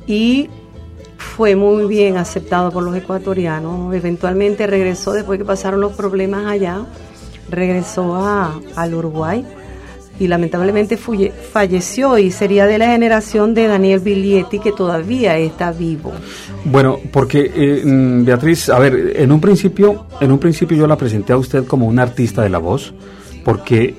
y 0.07 0.49
fue 1.17 1.55
muy 1.55 1.85
bien 1.85 2.17
aceptado 2.17 2.71
por 2.71 2.83
los 2.83 2.95
ecuatorianos. 2.95 3.93
Eventualmente 3.93 4.67
regresó, 4.67 5.13
después 5.13 5.37
que 5.37 5.45
pasaron 5.45 5.79
los 5.81 5.93
problemas 5.93 6.47
allá, 6.47 6.85
regresó 7.49 8.15
a, 8.15 8.59
al 8.75 8.93
Uruguay 8.93 9.45
y 10.19 10.27
lamentablemente 10.27 10.97
fuye, 10.97 11.31
falleció 11.31 12.17
y 12.17 12.31
sería 12.31 12.65
de 12.65 12.77
la 12.77 12.87
generación 12.87 13.53
de 13.53 13.67
Daniel 13.67 13.99
Biglietti 13.99 14.59
que 14.59 14.71
todavía 14.71 15.37
está 15.37 15.71
vivo. 15.71 16.11
Bueno, 16.63 16.99
porque 17.11 17.51
eh, 17.53 17.81
Beatriz, 17.85 18.69
a 18.69 18.79
ver, 18.79 19.13
en 19.15 19.31
un 19.31 19.41
principio, 19.41 20.07
en 20.21 20.31
un 20.31 20.39
principio 20.39 20.77
yo 20.77 20.87
la 20.87 20.97
presenté 20.97 21.33
a 21.33 21.37
usted 21.37 21.65
como 21.65 21.87
una 21.87 22.03
artista 22.03 22.41
de 22.41 22.49
la 22.49 22.59
voz, 22.59 22.93
porque 23.43 23.95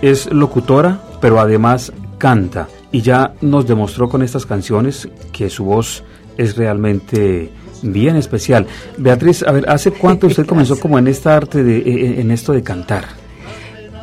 es 0.00 0.30
locutora, 0.32 1.00
pero 1.20 1.40
además 1.40 1.92
canta 2.18 2.68
y 2.90 3.02
ya 3.02 3.34
nos 3.40 3.66
demostró 3.66 4.08
con 4.08 4.22
estas 4.22 4.46
canciones 4.46 5.08
que 5.32 5.50
su 5.50 5.64
voz 5.64 6.04
es 6.36 6.56
realmente 6.56 7.50
bien 7.82 8.16
especial. 8.16 8.66
Beatriz, 8.96 9.42
a 9.42 9.52
ver, 9.52 9.68
¿hace 9.68 9.90
cuánto 9.90 10.26
usted 10.26 10.46
comenzó 10.46 10.78
como 10.78 10.98
en 10.98 11.08
esta 11.08 11.36
arte 11.36 11.62
de 11.62 12.20
en 12.20 12.30
esto 12.30 12.52
de 12.52 12.62
cantar? 12.62 13.27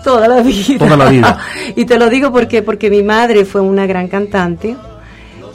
Toda 0.05 0.27
la 0.27 0.41
vida. 0.43 0.77
Toda 0.77 0.97
la 0.97 1.09
vida. 1.09 1.39
y 1.75 1.83
te 1.83 1.97
lo 1.97 2.11
digo 2.11 2.31
porque 2.31 2.61
porque 2.61 2.91
mi 2.91 3.01
madre 3.01 3.43
fue 3.43 3.61
una 3.61 3.87
gran 3.87 4.07
cantante. 4.07 4.75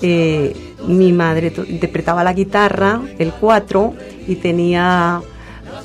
Eh, 0.02 0.74
mi 0.88 1.12
madre 1.12 1.52
interpretaba 1.68 2.24
la 2.24 2.32
guitarra, 2.32 3.00
el 3.16 3.32
cuatro, 3.32 3.94
y 4.26 4.34
tenía 4.34 5.20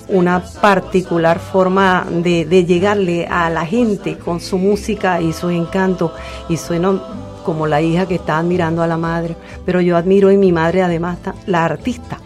una 0.08 0.40
particular 0.40 1.38
forma 1.38 2.08
de, 2.10 2.46
de, 2.46 2.66
llegarle 2.66 3.28
a 3.28 3.52
la 3.52 3.68
gente 3.68 4.18
con 4.18 4.40
su 4.40 4.58
música 4.58 5.22
y 5.22 5.32
su 5.32 5.52
encanto. 5.52 6.12
Y 6.50 6.58
suena 6.58 7.00
como 7.46 7.68
la 7.68 7.84
hija 7.84 8.08
que 8.08 8.16
está 8.16 8.40
admirando 8.40 8.82
a 8.82 8.88
la 8.88 8.98
madre. 8.98 9.36
Pero 9.64 9.80
yo 9.80 9.96
admiro 9.96 10.32
en 10.32 10.40
mi 10.40 10.52
madre 10.52 10.82
además 10.82 11.20
la 11.46 11.66
artista. 11.66 12.18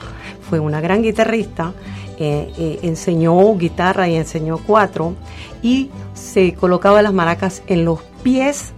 Fue 0.50 0.58
una 0.58 0.80
gran 0.80 1.04
guitarrista, 1.04 1.74
eh, 2.18 2.52
eh, 2.58 2.80
enseñó 2.84 3.56
guitarra 3.58 4.08
y 4.08 4.16
enseñó 4.16 4.58
cuatro 4.58 5.16
y 5.62 5.90
se 6.14 6.54
colocaba 6.54 7.02
las 7.02 7.14
maracas 7.14 7.62
en 7.68 7.86
los 7.86 8.00
pies 8.24 8.74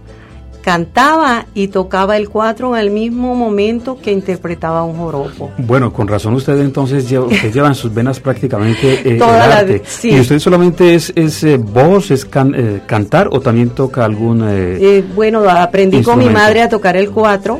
cantaba 0.62 1.46
y 1.54 1.66
tocaba 1.68 2.16
el 2.16 2.28
cuatro 2.28 2.76
en 2.76 2.82
el 2.82 2.90
mismo 2.92 3.34
momento 3.34 3.98
que 4.00 4.12
interpretaba 4.12 4.84
un 4.84 4.96
joropo. 4.96 5.50
Bueno, 5.58 5.92
con 5.92 6.06
razón 6.06 6.34
usted 6.34 6.56
entonces 6.60 7.08
lleva, 7.10 7.26
usted 7.26 7.52
lleva 7.52 7.66
en 7.66 7.74
sus 7.74 7.92
venas 7.92 8.20
prácticamente 8.20 9.00
eh, 9.04 9.18
Toda 9.18 9.42
el 9.44 9.50
la 9.50 9.58
arte. 9.58 9.72
vi- 9.78 9.80
sí. 9.84 10.10
¿Y 10.10 10.20
usted 10.20 10.38
solamente 10.38 10.94
es, 10.94 11.12
es 11.16 11.42
eh, 11.42 11.56
voz, 11.56 12.12
es 12.12 12.24
can- 12.24 12.54
eh, 12.56 12.80
cantar 12.86 13.28
o 13.32 13.40
también 13.40 13.70
toca 13.70 14.04
algún... 14.04 14.44
eh, 14.48 15.02
bueno, 15.16 15.42
aprendí 15.50 16.00
con 16.02 16.18
mi 16.20 16.28
madre 16.30 16.62
a 16.62 16.68
tocar 16.68 16.96
el 16.96 17.10
cuatro. 17.10 17.58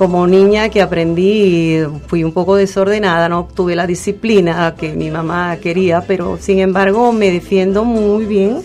Como 0.00 0.26
niña 0.26 0.70
que 0.70 0.80
aprendí, 0.80 1.76
fui 2.06 2.24
un 2.24 2.32
poco 2.32 2.56
desordenada, 2.56 3.28
no 3.28 3.46
tuve 3.54 3.76
la 3.76 3.86
disciplina 3.86 4.74
que 4.74 4.94
mi 4.94 5.10
mamá 5.10 5.58
quería, 5.60 6.00
pero 6.00 6.38
sin 6.40 6.58
embargo 6.58 7.12
me 7.12 7.30
defiendo 7.30 7.84
muy 7.84 8.24
bien. 8.24 8.62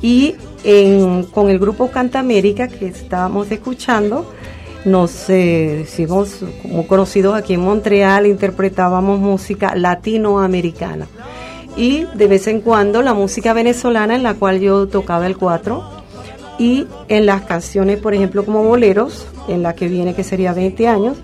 Y 0.00 0.34
en- 0.64 1.24
con 1.24 1.50
el 1.50 1.58
grupo 1.58 1.90
Canta 1.90 2.20
América 2.20 2.68
que 2.68 2.86
estábamos 2.86 3.50
escuchando, 3.50 4.32
nos 4.86 5.28
eh, 5.28 5.82
hicimos 5.82 6.38
muy 6.64 6.86
conocidos 6.86 7.34
aquí 7.34 7.52
en 7.52 7.60
Montreal, 7.60 8.24
interpretábamos 8.26 9.20
música 9.20 9.74
latinoamericana. 9.76 11.06
Y 11.76 12.06
de 12.14 12.26
vez 12.28 12.46
en 12.46 12.62
cuando 12.62 13.02
la 13.02 13.12
música 13.12 13.52
venezolana 13.52 14.14
en 14.14 14.22
la 14.22 14.32
cual 14.36 14.58
yo 14.58 14.88
tocaba 14.88 15.26
el 15.26 15.36
cuatro 15.36 15.84
y 16.62 16.86
en 17.08 17.26
las 17.26 17.42
canciones, 17.42 17.98
por 17.98 18.14
ejemplo, 18.14 18.44
como 18.44 18.62
boleros, 18.62 19.26
en 19.48 19.62
la 19.64 19.74
que 19.74 19.88
viene 19.88 20.14
que 20.14 20.22
sería 20.22 20.52
20 20.52 20.86
años, 20.86 21.16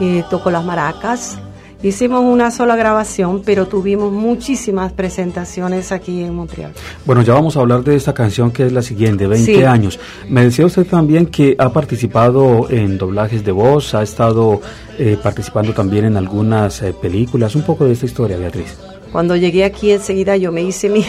eh, 0.00 0.22
tocó 0.30 0.50
las 0.52 0.64
maracas. 0.64 1.38
Hicimos 1.82 2.20
una 2.20 2.50
sola 2.52 2.74
grabación, 2.76 3.42
pero 3.44 3.66
tuvimos 3.66 4.12
muchísimas 4.12 4.92
presentaciones 4.92 5.90
aquí 5.92 6.22
en 6.22 6.34
Montreal. 6.34 6.72
Bueno, 7.04 7.22
ya 7.22 7.34
vamos 7.34 7.56
a 7.56 7.60
hablar 7.60 7.82
de 7.84 7.96
esta 7.96 8.14
canción 8.14 8.50
que 8.50 8.66
es 8.66 8.72
la 8.72 8.80
siguiente, 8.82 9.26
20 9.26 9.56
Sí. 9.56 9.62
años. 9.64 9.98
Me 10.28 10.44
decía 10.44 10.66
usted 10.66 10.86
también 10.86 11.26
que 11.26 11.54
ha 11.58 11.70
participado 11.72 12.68
en 12.70 12.96
doblajes 12.96 13.44
de 13.44 13.52
voz, 13.52 13.94
ha 13.94 14.02
estado 14.02 14.60
eh, 14.98 15.18
participando 15.22 15.72
también 15.74 16.04
en 16.06 16.16
algunas 16.16 16.80
eh, 16.82 16.94
películas. 16.94 17.54
Un 17.56 17.62
poco 17.62 17.84
de 17.84 17.92
esta 17.92 18.06
historia, 18.06 18.36
Beatriz. 18.38 18.76
Cuando 19.12 19.34
llegué 19.36 19.64
aquí 19.64 19.92
enseguida 19.92 20.36
yo 20.36 20.52
me 20.52 20.62
hice 20.62 20.88
mi, 20.88 21.04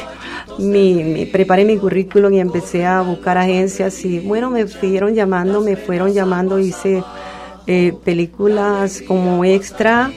mi, 0.60 1.04
mi- 1.04 1.26
preparé 1.26 1.66
mi 1.66 1.78
currículum 1.78 2.34
y 2.34 2.40
empecé 2.40 2.86
a 2.86 3.02
buscar 3.02 3.38
agencias 3.38 4.04
y 4.06 4.20
bueno, 4.20 4.50
me 4.50 4.68
siguieron 4.68 5.14
llamando, 5.14 5.62
me 5.62 5.76
fueron 5.76 6.14
llamando, 6.14 6.60
hice 6.60 7.04
eh, 7.68 7.94
películas 8.04 9.04
como 9.08 9.44
extra 9.46 10.12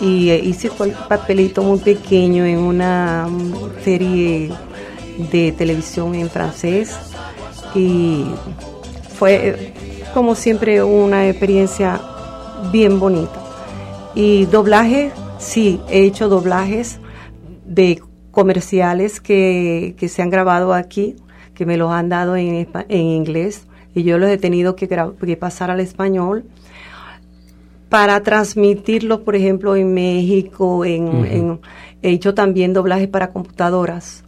y 0.00 0.30
eh, 0.30 0.40
hice 0.42 0.70
cual- 0.70 0.96
papelito 1.08 1.62
muy 1.62 1.78
pequeño 1.78 2.44
en 2.44 2.58
una 2.58 3.26
mm, 3.28 3.54
serie 3.84 4.50
de 5.30 5.52
televisión 5.52 6.14
en 6.14 6.28
francés 6.30 6.96
y 7.74 8.24
fue 9.18 9.48
eh, 9.48 9.74
como 10.14 10.34
siempre 10.34 10.82
una 10.82 11.28
experiencia 11.28 12.00
bien 12.72 12.98
bonita. 13.00 13.40
Y 14.14 14.46
doblaje, 14.46 15.10
sí, 15.38 15.80
he 15.90 16.04
hecho 16.04 16.28
doblajes 16.28 16.98
de 17.66 18.00
comerciales 18.34 19.20
que, 19.20 19.94
que 19.96 20.08
se 20.08 20.20
han 20.22 20.30
grabado 20.30 20.74
aquí, 20.74 21.16
que 21.54 21.64
me 21.66 21.76
los 21.76 21.90
han 21.92 22.08
dado 22.08 22.36
en, 22.36 22.68
en 22.88 23.00
inglés, 23.00 23.66
y 23.94 24.02
yo 24.02 24.18
los 24.18 24.28
he 24.28 24.38
tenido 24.38 24.74
que, 24.76 24.88
que 24.88 25.36
pasar 25.36 25.70
al 25.70 25.80
español 25.80 26.44
para 27.88 28.20
transmitirlos, 28.22 29.20
por 29.20 29.36
ejemplo, 29.36 29.76
en 29.76 29.94
México, 29.94 30.84
en- 30.84 31.60
he 32.02 32.10
hecho 32.10 32.34
también 32.34 32.72
doblajes 32.72 33.08
para 33.08 33.28
computadoras. 33.30 34.23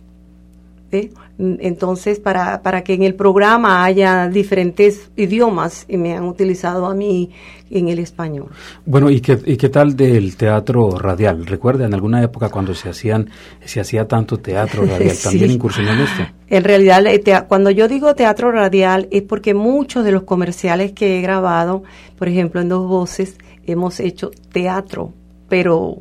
Entonces, 1.39 2.19
para, 2.19 2.63
para 2.63 2.83
que 2.83 2.95
en 2.95 3.03
el 3.03 3.15
programa 3.15 3.85
haya 3.85 4.29
diferentes 4.29 5.11
idiomas, 5.17 5.85
y 5.89 5.97
me 5.97 6.17
han 6.17 6.25
utilizado 6.25 6.87
a 6.87 6.95
mí 6.95 7.31
en 7.71 7.89
el 7.89 7.99
español. 7.99 8.49
Bueno, 8.85 9.11
¿y 9.11 9.21
qué, 9.21 9.39
y 9.45 9.57
qué 9.57 9.69
tal 9.69 9.97
del 9.97 10.37
teatro 10.37 10.99
radial? 10.99 11.45
¿Recuerda 11.45 11.85
en 11.85 11.95
alguna 11.95 12.23
época 12.23 12.49
cuando 12.49 12.75
se 12.75 12.89
hacían 12.89 13.29
se 13.65 13.81
hacía 13.81 14.07
tanto 14.07 14.39
teatro 14.39 14.87
radial? 14.87 15.15
Sí. 15.15 15.25
¿También 15.25 15.51
incursionó 15.51 15.93
en 15.93 16.01
esto? 16.01 16.23
En 16.49 16.65
realidad, 16.65 17.47
cuando 17.49 17.71
yo 17.71 17.89
digo 17.89 18.15
teatro 18.15 18.53
radial 18.53 19.09
es 19.11 19.23
porque 19.23 19.53
muchos 19.53 20.05
de 20.05 20.13
los 20.13 20.23
comerciales 20.23 20.93
que 20.93 21.19
he 21.19 21.23
grabado, 21.23 21.83
por 22.17 22.29
ejemplo, 22.29 22.61
en 22.61 22.69
dos 22.69 22.87
voces, 22.89 23.37
hemos 23.67 24.01
hecho 24.01 24.31
teatro, 24.53 25.13
pero 25.49 25.99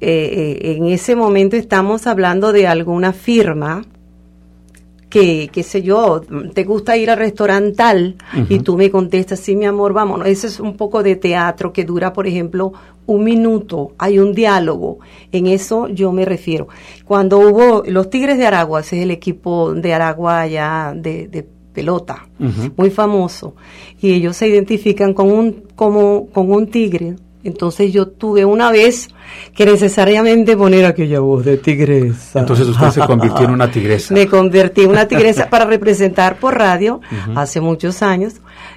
eh, 0.00 0.58
eh, 0.60 0.76
en 0.76 0.86
ese 0.86 1.14
momento 1.14 1.56
estamos 1.56 2.08
hablando 2.08 2.52
de 2.52 2.66
alguna 2.66 3.12
firma 3.12 3.84
que, 5.12 5.50
qué 5.52 5.62
sé 5.62 5.82
yo, 5.82 6.22
te 6.54 6.64
gusta 6.64 6.96
ir 6.96 7.10
al 7.10 7.18
restaurante 7.18 7.72
tal 7.72 8.16
y 8.48 8.60
tú 8.60 8.78
me 8.78 8.90
contestas, 8.90 9.40
sí, 9.40 9.54
mi 9.54 9.66
amor, 9.66 9.92
vámonos. 9.92 10.26
Ese 10.26 10.46
es 10.46 10.58
un 10.58 10.74
poco 10.74 11.02
de 11.02 11.16
teatro 11.16 11.70
que 11.70 11.84
dura, 11.84 12.14
por 12.14 12.26
ejemplo, 12.26 12.72
un 13.04 13.22
minuto, 13.22 13.92
hay 13.98 14.18
un 14.18 14.32
diálogo. 14.32 15.00
En 15.30 15.48
eso 15.48 15.88
yo 15.88 16.12
me 16.12 16.24
refiero. 16.24 16.68
Cuando 17.04 17.40
hubo 17.40 17.82
los 17.86 18.08
Tigres 18.08 18.38
de 18.38 18.46
Aragua, 18.46 18.80
ese 18.80 18.96
es 18.96 19.02
el 19.02 19.10
equipo 19.10 19.74
de 19.74 19.92
Aragua 19.92 20.40
allá 20.40 20.94
de, 20.96 21.28
de 21.28 21.46
pelota, 21.74 22.26
muy 22.78 22.88
famoso, 22.88 23.54
y 24.00 24.14
ellos 24.14 24.34
se 24.34 24.48
identifican 24.48 25.12
con 25.12 25.30
un, 25.30 25.64
como, 25.76 26.28
con 26.28 26.50
un 26.50 26.68
tigre. 26.68 27.16
Entonces 27.44 27.92
yo 27.92 28.08
tuve 28.08 28.44
una 28.44 28.70
vez 28.70 29.08
que 29.54 29.66
necesariamente 29.66 30.56
poner 30.56 30.84
aquella 30.84 31.20
voz 31.20 31.44
de 31.44 31.56
tigresa. 31.56 32.40
Entonces 32.40 32.66
usted 32.66 32.90
se 32.90 33.00
convirtió 33.00 33.44
en 33.44 33.50
una 33.50 33.70
tigresa. 33.72 34.14
Me 34.14 34.26
convertí 34.26 34.82
en 34.82 34.90
una 34.90 35.06
tigresa 35.06 35.48
para 35.50 35.64
representar 35.64 36.36
por 36.38 36.56
radio 36.56 37.00
hace 37.34 37.60
muchos 37.60 38.02
años 38.02 38.34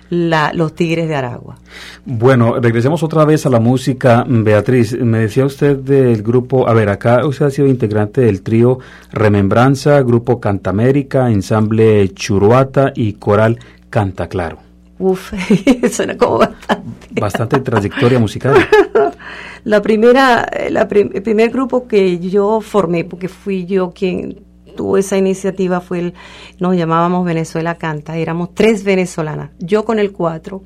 la, 0.09 0.51
los 0.53 0.73
Tigres 0.73 1.07
de 1.07 1.15
Aragua. 1.15 1.57
Bueno, 2.05 2.59
regresemos 2.59 3.03
otra 3.03 3.25
vez 3.25 3.45
a 3.45 3.49
la 3.49 3.59
música. 3.59 4.25
Beatriz, 4.27 4.97
me 4.99 5.19
decía 5.19 5.45
usted 5.45 5.77
del 5.77 6.21
grupo, 6.23 6.67
a 6.67 6.73
ver, 6.73 6.89
acá 6.89 7.25
usted 7.25 7.45
ha 7.45 7.51
sido 7.51 7.67
integrante 7.67 8.21
del 8.21 8.41
trío 8.41 8.79
Remembranza, 9.11 10.01
Grupo 10.01 10.39
Cantamérica, 10.39 11.29
Ensamble 11.29 12.13
Churuata 12.13 12.91
y 12.95 13.13
Coral 13.13 13.59
Canta 13.89 14.27
Claro. 14.27 14.64
Uf, 14.97 15.33
suena 15.91 16.15
como 16.17 16.37
bastante. 16.39 17.07
Bastante 17.19 17.59
trayectoria 17.59 18.19
musical. 18.19 18.55
La 19.65 19.81
primera, 19.81 20.43
eh, 20.43 20.69
la 20.69 20.87
prim- 20.87 21.09
el 21.13 21.23
primer 21.23 21.49
grupo 21.49 21.87
que 21.87 22.19
yo 22.19 22.61
formé, 22.61 23.03
porque 23.03 23.27
fui 23.27 23.65
yo 23.65 23.91
quien 23.91 24.43
tuvo 24.75 24.97
esa 24.97 25.17
iniciativa, 25.17 25.81
fue 25.81 25.99
el, 25.99 26.13
nos 26.59 26.75
llamábamos 26.77 27.25
Venezuela 27.25 27.75
Canta, 27.75 28.15
éramos 28.17 28.53
tres 28.53 28.83
venezolanas, 28.83 29.49
yo 29.57 29.83
con 29.83 29.97
el 29.97 30.11
cuatro, 30.11 30.63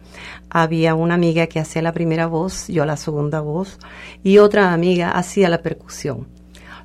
había 0.49 0.95
una 0.95 1.13
amiga 1.13 1.47
que 1.47 1.59
hacía 1.59 1.82
la 1.82 1.93
primera 1.93 2.27
voz, 2.27 2.67
yo 2.67 2.86
la 2.86 2.97
segunda 2.97 3.39
voz, 3.39 3.80
y 4.21 4.39
otra 4.39 4.73
amiga 4.73 5.11
hacía 5.11 5.47
la 5.47 5.61
percusión, 5.61 6.27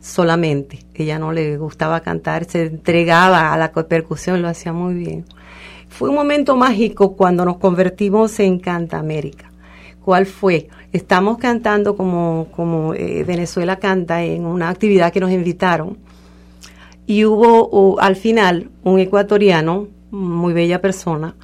solamente, 0.00 0.80
ella 0.94 1.18
no 1.18 1.32
le 1.32 1.56
gustaba 1.56 2.00
cantar, 2.00 2.44
se 2.44 2.66
entregaba 2.66 3.52
a 3.52 3.56
la 3.56 3.72
percusión, 3.72 4.40
lo 4.40 4.48
hacía 4.48 4.72
muy 4.72 4.94
bien. 4.94 5.24
Fue 5.96 6.08
un 6.08 6.16
momento 6.16 6.56
mágico 6.56 7.14
cuando 7.16 7.44
nos 7.44 7.58
convertimos 7.58 8.40
en 8.40 8.58
Canta 8.58 8.98
América. 8.98 9.50
¿Cuál 10.04 10.26
fue? 10.26 10.68
Estamos 10.92 11.38
cantando 11.38 11.96
como, 11.96 12.48
como 12.50 12.94
eh, 12.94 13.22
Venezuela 13.24 13.76
canta 13.78 14.22
en 14.24 14.44
una 14.44 14.68
actividad 14.70 15.12
que 15.12 15.20
nos 15.20 15.30
invitaron 15.30 15.96
y 17.06 17.24
hubo 17.24 18.00
al 18.00 18.16
final 18.16 18.70
un 18.82 18.98
ecuatoriano, 18.98 19.88
muy 20.10 20.52
bella 20.52 20.80
persona, 20.80 21.36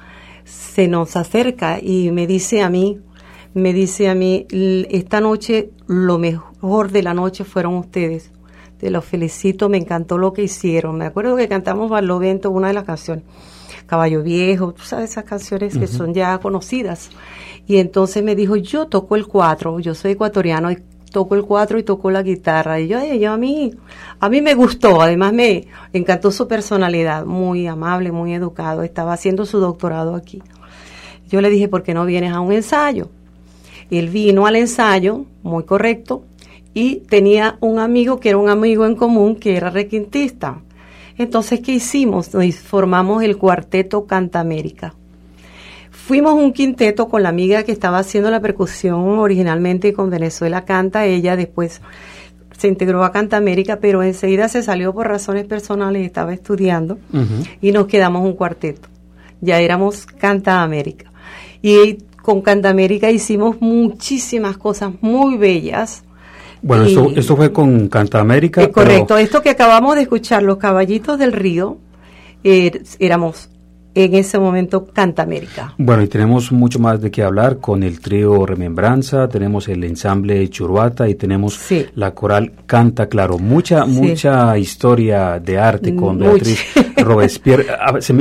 se 0.43 0.87
nos 0.87 1.15
acerca 1.15 1.79
y 1.81 2.11
me 2.11 2.27
dice 2.27 2.61
a 2.61 2.69
mí, 2.69 2.99
me 3.53 3.73
dice 3.73 4.09
a 4.09 4.15
mí, 4.15 4.45
"L- 4.51 4.87
esta 4.91 5.21
noche 5.21 5.69
lo 5.87 6.17
mejor 6.17 6.91
de 6.91 7.03
la 7.03 7.13
noche 7.13 7.43
fueron 7.43 7.75
ustedes. 7.75 8.31
Te 8.79 8.89
los 8.89 9.05
felicito, 9.05 9.69
me 9.69 9.77
encantó 9.77 10.17
lo 10.17 10.33
que 10.33 10.43
hicieron. 10.43 10.97
Me 10.97 11.05
acuerdo 11.05 11.35
que 11.35 11.47
cantamos 11.47 11.89
Barlovento, 11.89 12.49
una 12.51 12.69
de 12.69 12.73
las 12.73 12.83
canciones. 12.85 13.23
Caballo 13.91 14.23
Viejo, 14.23 14.71
tú 14.71 14.83
sabes 14.83 15.09
esas 15.11 15.25
canciones 15.25 15.77
que 15.77 15.85
son 15.85 16.13
ya 16.13 16.37
conocidas. 16.37 17.09
Y 17.67 17.75
entonces 17.75 18.23
me 18.23 18.35
dijo, 18.37 18.55
yo 18.55 18.87
toco 18.87 19.17
el 19.17 19.27
cuatro, 19.27 19.81
yo 19.81 19.95
soy 19.95 20.11
ecuatoriano 20.13 20.71
y 20.71 20.77
toco 21.11 21.35
el 21.35 21.43
cuatro 21.43 21.77
y 21.77 21.83
toco 21.83 22.09
la 22.09 22.23
guitarra. 22.23 22.79
Y 22.79 22.87
yo, 22.87 22.99
"Ay, 22.99 23.19
yo 23.19 23.33
a 23.33 23.37
mí, 23.37 23.73
a 24.17 24.29
mí 24.29 24.41
me 24.41 24.53
gustó, 24.53 25.01
además 25.01 25.33
me 25.33 25.67
encantó 25.91 26.31
su 26.31 26.47
personalidad, 26.47 27.25
muy 27.25 27.67
amable, 27.67 28.13
muy 28.13 28.33
educado, 28.33 28.83
estaba 28.83 29.11
haciendo 29.11 29.45
su 29.45 29.59
doctorado 29.59 30.15
aquí. 30.15 30.41
Yo 31.29 31.41
le 31.41 31.49
dije, 31.49 31.67
¿por 31.67 31.83
qué 31.83 31.93
no 31.93 32.05
vienes 32.05 32.31
a 32.31 32.39
un 32.39 32.53
ensayo? 32.53 33.09
Él 33.89 34.07
vino 34.07 34.45
al 34.45 34.55
ensayo, 34.55 35.25
muy 35.43 35.65
correcto, 35.65 36.23
y 36.73 37.01
tenía 37.09 37.57
un 37.59 37.77
amigo 37.77 38.21
que 38.21 38.29
era 38.29 38.37
un 38.37 38.47
amigo 38.47 38.85
en 38.85 38.95
común 38.95 39.35
que 39.35 39.57
era 39.57 39.69
requintista. 39.69 40.61
Entonces, 41.17 41.59
¿qué 41.59 41.73
hicimos? 41.73 42.33
Nos 42.33 42.55
formamos 42.55 43.23
el 43.23 43.37
cuarteto 43.37 44.05
Cantamérica. 44.05 44.93
Fuimos 45.91 46.33
un 46.33 46.51
quinteto 46.51 47.07
con 47.07 47.23
la 47.23 47.29
amiga 47.29 47.63
que 47.63 47.71
estaba 47.71 47.99
haciendo 47.99 48.31
la 48.31 48.39
percusión 48.39 49.19
originalmente 49.19 49.93
con 49.93 50.09
Venezuela 50.09 50.65
Canta. 50.65 51.05
Ella 51.05 51.35
después 51.35 51.81
se 52.57 52.67
integró 52.67 53.03
a 53.03 53.11
Canta 53.11 53.37
América, 53.37 53.79
pero 53.79 54.03
enseguida 54.03 54.47
se 54.47 54.61
salió 54.61 54.93
por 54.93 55.07
razones 55.07 55.45
personales, 55.45 56.05
estaba 56.05 56.33
estudiando 56.33 56.99
y 57.61 57.71
nos 57.71 57.87
quedamos 57.87 58.23
un 58.23 58.33
cuarteto. 58.33 58.87
ya 59.41 59.59
éramos 59.59 60.05
Canta 60.05 60.61
América. 60.61 61.11
Y 61.61 61.97
con 62.21 62.41
Canta 62.41 62.69
América 62.69 63.09
hicimos 63.09 63.59
muchísimas 63.61 64.57
cosas 64.57 64.91
muy 65.01 65.37
bellas. 65.37 66.03
Bueno, 66.61 66.85
esto, 67.15 67.35
fue 67.35 67.51
con 67.51 67.87
Canta 67.87 68.19
América. 68.19 68.61
Eh, 68.61 68.71
correcto, 68.71 69.17
esto 69.17 69.41
que 69.41 69.49
acabamos 69.49 69.95
de 69.95 70.03
escuchar, 70.03 70.43
Los 70.43 70.57
Caballitos 70.57 71.17
del 71.17 71.31
Río, 71.31 71.77
eh, 72.43 72.83
éramos 72.99 73.49
en 73.93 74.15
ese 74.15 74.39
momento 74.39 74.85
Canta 74.85 75.23
América. 75.23 75.73
Bueno, 75.77 76.03
y 76.03 76.07
tenemos 76.07 76.51
mucho 76.51 76.79
más 76.79 77.01
de 77.01 77.11
qué 77.11 77.23
hablar 77.23 77.57
con 77.57 77.83
el 77.83 77.99
trío 77.99 78.45
Remembranza, 78.45 79.27
tenemos 79.27 79.67
el 79.67 79.83
ensamble 79.83 80.49
Churuata 80.49 81.09
y 81.09 81.15
tenemos 81.15 81.59
la 81.95 82.13
coral 82.13 82.53
Canta 82.65 83.07
Claro. 83.07 83.37
Mucha, 83.37 83.85
mucha 83.85 84.57
historia 84.57 85.39
de 85.39 85.57
arte 85.57 85.95
con 85.95 86.17
Beatriz 86.19 86.61
Robespierre. 86.97 87.67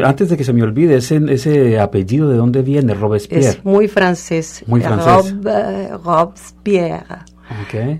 Antes 0.04 0.30
de 0.30 0.36
que 0.36 0.44
se 0.44 0.52
me 0.52 0.62
olvide, 0.62 0.96
ese, 0.96 1.20
ese 1.28 1.78
apellido, 1.78 2.28
¿de 2.28 2.36
dónde 2.36 2.62
viene 2.62 2.94
Robespierre? 2.94 3.48
Es 3.48 3.64
muy 3.64 3.86
francés. 3.86 4.64
Muy 4.66 4.80
francés. 4.80 5.34
Eh, 5.44 5.90
Robespierre. 6.02 7.29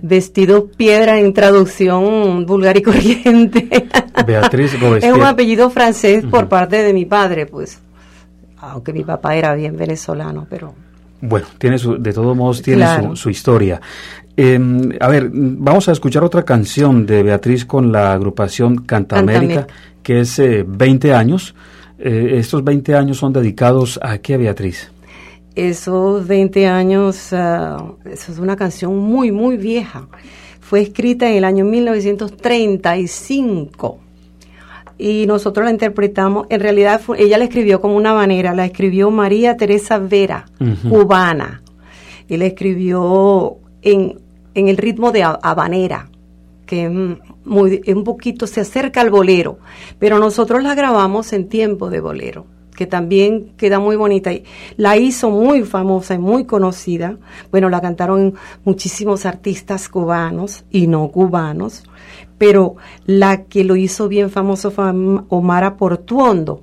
Vestido 0.02 0.68
piedra 0.68 1.18
en 1.18 1.32
traducción 1.32 2.46
vulgar 2.46 2.76
y 2.76 2.82
corriente. 2.82 3.68
Beatriz 4.26 4.78
Robespierre. 4.80 5.12
Es 5.14 5.20
un 5.20 5.26
apellido 5.26 5.70
francés 5.70 6.24
por 6.24 6.48
parte 6.48 6.82
de 6.82 6.92
mi 6.92 7.04
padre, 7.04 7.46
pues. 7.46 7.80
Aunque 8.58 8.92
mi 8.92 9.02
papá 9.04 9.34
era 9.36 9.54
bien 9.54 9.76
venezolano, 9.76 10.46
pero. 10.48 10.74
Bueno, 11.22 11.46
tiene 11.58 11.78
su, 11.78 11.96
de 11.96 12.12
todos 12.12 12.36
modos 12.36 12.62
tiene 12.62 12.86
su, 13.14 13.28
historia. 13.28 13.80
Em, 14.36 14.90
a 15.00 15.08
ver, 15.08 15.30
vamos 15.32 15.88
a 15.88 15.92
escuchar 15.92 16.24
otra 16.24 16.44
canción 16.44 17.04
de 17.04 17.22
Beatriz 17.22 17.64
con 17.64 17.92
la 17.92 18.12
agrupación 18.12 18.78
Canta, 18.84 19.18
América, 19.18 19.66
que 20.02 20.20
es 20.20 20.40
20 20.40 21.08
eh, 21.08 21.14
años. 21.14 21.54
Eh, 21.98 22.38
estos 22.38 22.64
20 22.64 22.94
años 22.94 23.18
son 23.18 23.32
dedicados 23.32 24.00
a 24.02 24.18
qué, 24.18 24.38
Beatriz? 24.38 24.90
Esos 25.68 26.26
20 26.26 26.66
años, 26.66 27.32
uh, 27.32 27.96
eso 28.08 28.32
es 28.32 28.38
una 28.38 28.56
canción 28.56 28.96
muy, 28.96 29.30
muy 29.30 29.56
vieja. 29.56 30.08
Fue 30.60 30.80
escrita 30.80 31.28
en 31.28 31.36
el 31.36 31.44
año 31.44 31.64
1935 31.64 33.98
y 34.96 35.26
nosotros 35.26 35.64
la 35.64 35.70
interpretamos. 35.70 36.46
En 36.50 36.60
realidad, 36.60 37.00
ella 37.18 37.38
la 37.38 37.44
escribió 37.44 37.80
como 37.80 37.96
una 37.96 38.14
manera, 38.14 38.54
la 38.54 38.64
escribió 38.64 39.10
María 39.10 39.56
Teresa 39.56 39.98
Vera, 39.98 40.46
cubana, 40.88 41.62
y 42.28 42.36
la 42.36 42.46
escribió 42.46 43.56
en, 43.82 44.20
en 44.54 44.68
el 44.68 44.76
ritmo 44.76 45.10
de 45.12 45.24
habanera, 45.24 46.08
que 46.66 46.84
es 46.84 46.90
muy, 47.44 47.82
un 47.86 48.04
poquito 48.04 48.46
se 48.46 48.60
acerca 48.60 49.00
al 49.00 49.10
bolero, 49.10 49.58
pero 49.98 50.18
nosotros 50.18 50.62
la 50.62 50.74
grabamos 50.74 51.32
en 51.32 51.48
tiempo 51.48 51.90
de 51.90 52.00
bolero 52.00 52.46
que 52.80 52.86
también 52.86 53.52
queda 53.58 53.78
muy 53.78 53.94
bonita. 53.94 54.32
y 54.32 54.42
La 54.78 54.96
hizo 54.96 55.28
muy 55.28 55.64
famosa 55.64 56.14
y 56.14 56.18
muy 56.18 56.46
conocida. 56.46 57.18
Bueno, 57.50 57.68
la 57.68 57.82
cantaron 57.82 58.36
muchísimos 58.64 59.26
artistas 59.26 59.90
cubanos 59.90 60.64
y 60.70 60.86
no 60.86 61.06
cubanos, 61.08 61.84
pero 62.38 62.76
la 63.04 63.44
que 63.44 63.64
lo 63.64 63.76
hizo 63.76 64.08
bien 64.08 64.30
famoso 64.30 64.70
fue 64.70 64.86
Omar 65.28 65.76
Portuondo 65.76 66.62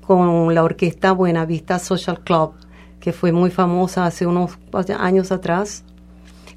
con 0.00 0.54
la 0.54 0.64
orquesta 0.64 1.12
Buenavista 1.12 1.78
Social 1.78 2.20
Club, 2.20 2.52
que 2.98 3.12
fue 3.12 3.30
muy 3.30 3.50
famosa 3.50 4.06
hace 4.06 4.24
unos 4.24 4.58
años 4.98 5.30
atrás 5.30 5.84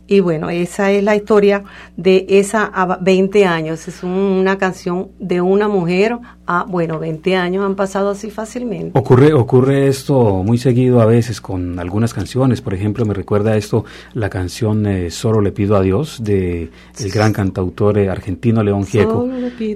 y 0.05 0.19
bueno, 0.19 0.49
esa 0.49 0.91
es 0.91 1.03
la 1.03 1.15
historia 1.15 1.63
de 1.95 2.25
esa 2.27 2.65
a 2.65 2.97
20 2.97 3.45
años. 3.45 3.87
Es 3.87 4.03
una 4.03 4.57
canción 4.57 5.09
de 5.17 5.39
una 5.39 5.69
mujer 5.69 6.19
a, 6.45 6.63
bueno, 6.63 6.99
20 6.99 7.35
años 7.35 7.65
han 7.65 7.75
pasado 7.75 8.09
así 8.09 8.29
fácilmente. 8.29 8.97
Ocurre, 8.99 9.33
ocurre 9.33 9.87
esto 9.87 10.43
muy 10.43 10.57
seguido 10.57 11.01
a 11.01 11.05
veces 11.05 11.39
con 11.39 11.79
algunas 11.79 12.13
canciones. 12.13 12.61
Por 12.61 12.73
ejemplo, 12.73 13.05
me 13.05 13.13
recuerda 13.13 13.55
esto 13.55 13.85
la 14.13 14.29
canción 14.29 14.85
eh, 14.85 15.09
Solo 15.09 15.41
le 15.41 15.51
pido 15.51 15.75
a 15.75 15.81
Dios 15.81 16.23
de 16.23 16.69
el 16.99 17.11
gran 17.11 17.31
cantautor 17.31 17.97
eh, 17.97 18.09
argentino 18.09 18.63
León 18.63 18.85
Gieco. 18.85 19.29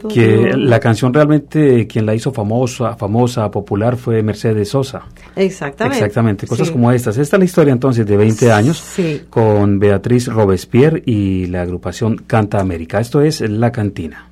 Que 0.10 0.54
la 0.56 0.80
canción 0.80 1.14
realmente 1.14 1.88
quien 1.88 2.06
la 2.06 2.16
hizo 2.16 2.32
famosa, 2.32 2.96
famosa, 2.96 3.50
popular 3.50 3.96
fue 3.96 4.22
Mercedes 4.22 4.70
Sosa. 4.70 5.04
Exactamente. 5.36 5.98
Exactamente, 5.98 6.48
cosas 6.48 6.72
como 6.72 6.92
estas. 6.92 7.18
Esta 7.18 7.38
es 7.38 7.40
la 7.40 7.46
historia 7.46 7.74
entonces 7.74 8.06
de 8.06 8.18
20 8.18 8.52
años 8.52 8.84
con 9.30 9.80
Beatriz 9.80 10.28
Robespierre 10.28 11.02
y 11.06 11.46
la 11.48 11.62
agrupación 11.62 12.18
Canta 12.28 12.60
América. 12.60 13.00
Esto 13.00 13.22
es 13.22 13.42
La 13.42 13.72
Cantina. 13.72 14.28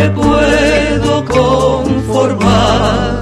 Me 0.00 0.08
puedo 0.10 1.24
conformar. 1.26 3.20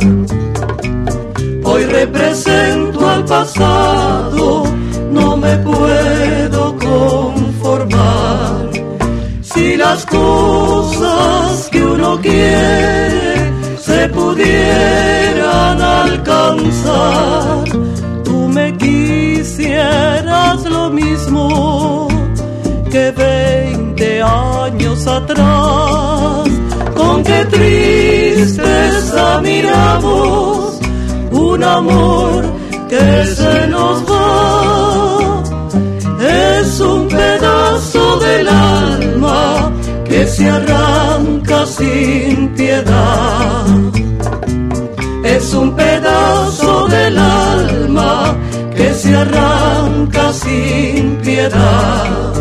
Hoy 1.65 1.85
represento 1.85 2.99
pasado 3.27 4.63
no 5.11 5.37
me 5.37 5.57
puedo 5.59 6.77
conformar. 6.79 8.71
Si 9.43 9.77
las 9.77 10.07
cosas 10.07 11.69
que 11.73 11.85
uno 11.85 12.21
quiere 12.21 13.53
se 13.79 14.09
pudieran 14.11 15.81
alcanzar, 15.81 17.65
tú 18.25 18.49
me 18.49 18.77
quisieras 18.77 20.65
lo 20.65 20.91
mismo 20.91 22.09
que 22.93 23.11
veinte 23.11 24.23
años 24.23 25.07
atrás. 25.07 26.18
Tristeza 27.59 29.41
miramos 29.43 30.79
un 31.33 31.65
amor 31.65 32.45
que 32.89 33.27
se 33.27 33.67
nos 33.67 34.05
va. 34.05 35.43
Es 36.61 36.81
un 36.81 37.09
pedazo 37.09 38.19
del 38.21 38.49
alma 38.49 39.73
que 40.05 40.25
se 40.29 40.49
arranca 40.49 41.67
sin 41.67 42.49
piedad. 42.55 43.67
Es 45.25 45.53
un 45.53 45.75
pedazo 45.75 46.87
del 46.87 47.19
alma 47.19 48.37
que 48.77 48.95
se 48.95 49.17
arranca 49.17 50.33
sin 50.33 51.17
piedad. 51.25 52.38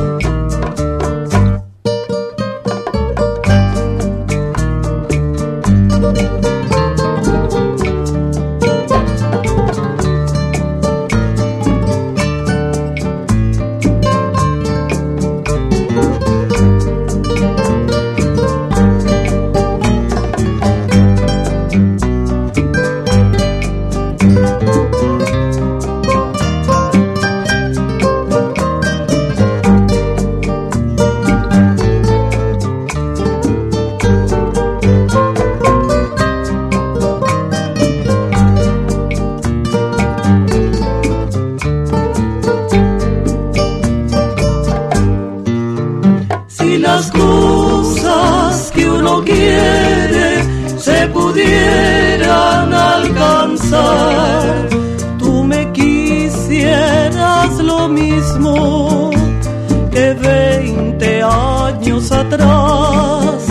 Que 59.92 60.14
veinte 60.14 61.22
años 61.24 62.12
atrás. 62.12 63.46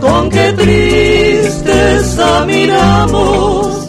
Con 0.00 0.30
qué 0.30 0.52
tristeza 0.52 2.44
miramos 2.46 3.86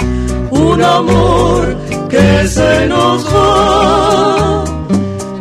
un 0.52 0.82
amor 0.82 1.76
que 2.10 2.48
se 2.48 2.88
nos 2.88 3.26
va. 3.34 4.64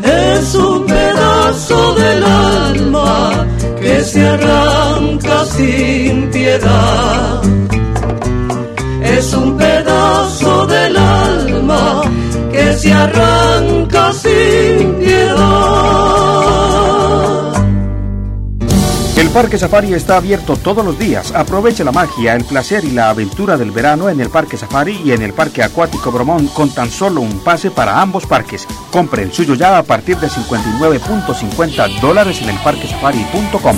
Es 0.04 0.54
un 0.54 0.86
pedazo 0.86 1.94
del 1.94 2.24
alma 2.24 3.46
que 3.80 4.02
se 4.04 4.26
arranca 4.26 5.44
sin 5.56 6.30
piedad. 6.30 7.42
Es 9.02 9.34
un 9.34 9.56
pedazo 9.56 10.66
del 10.66 10.96
alma 10.96 12.02
que 12.52 12.72
se 12.74 12.92
arranca 12.92 13.41
Parque 19.32 19.56
Safari 19.56 19.94
está 19.94 20.18
abierto 20.18 20.56
todos 20.56 20.84
los 20.84 20.98
días. 20.98 21.32
Aproveche 21.32 21.84
la 21.84 21.90
magia, 21.90 22.36
el 22.36 22.44
placer 22.44 22.84
y 22.84 22.90
la 22.90 23.08
aventura 23.08 23.56
del 23.56 23.70
verano 23.70 24.10
en 24.10 24.20
el 24.20 24.28
Parque 24.28 24.58
Safari 24.58 25.00
y 25.02 25.12
en 25.12 25.22
el 25.22 25.32
Parque 25.32 25.62
Acuático 25.62 26.12
Bromón 26.12 26.48
con 26.48 26.68
tan 26.68 26.90
solo 26.90 27.22
un 27.22 27.42
pase 27.42 27.70
para 27.70 28.02
ambos 28.02 28.26
parques. 28.26 28.68
Compre 28.90 29.22
el 29.22 29.32
suyo 29.32 29.54
ya 29.54 29.78
a 29.78 29.82
partir 29.84 30.18
de 30.18 30.28
59.50 30.28 32.00
dólares 32.00 32.42
en 32.42 32.50
el 32.50 32.56
parquesafari.com. 32.58 33.76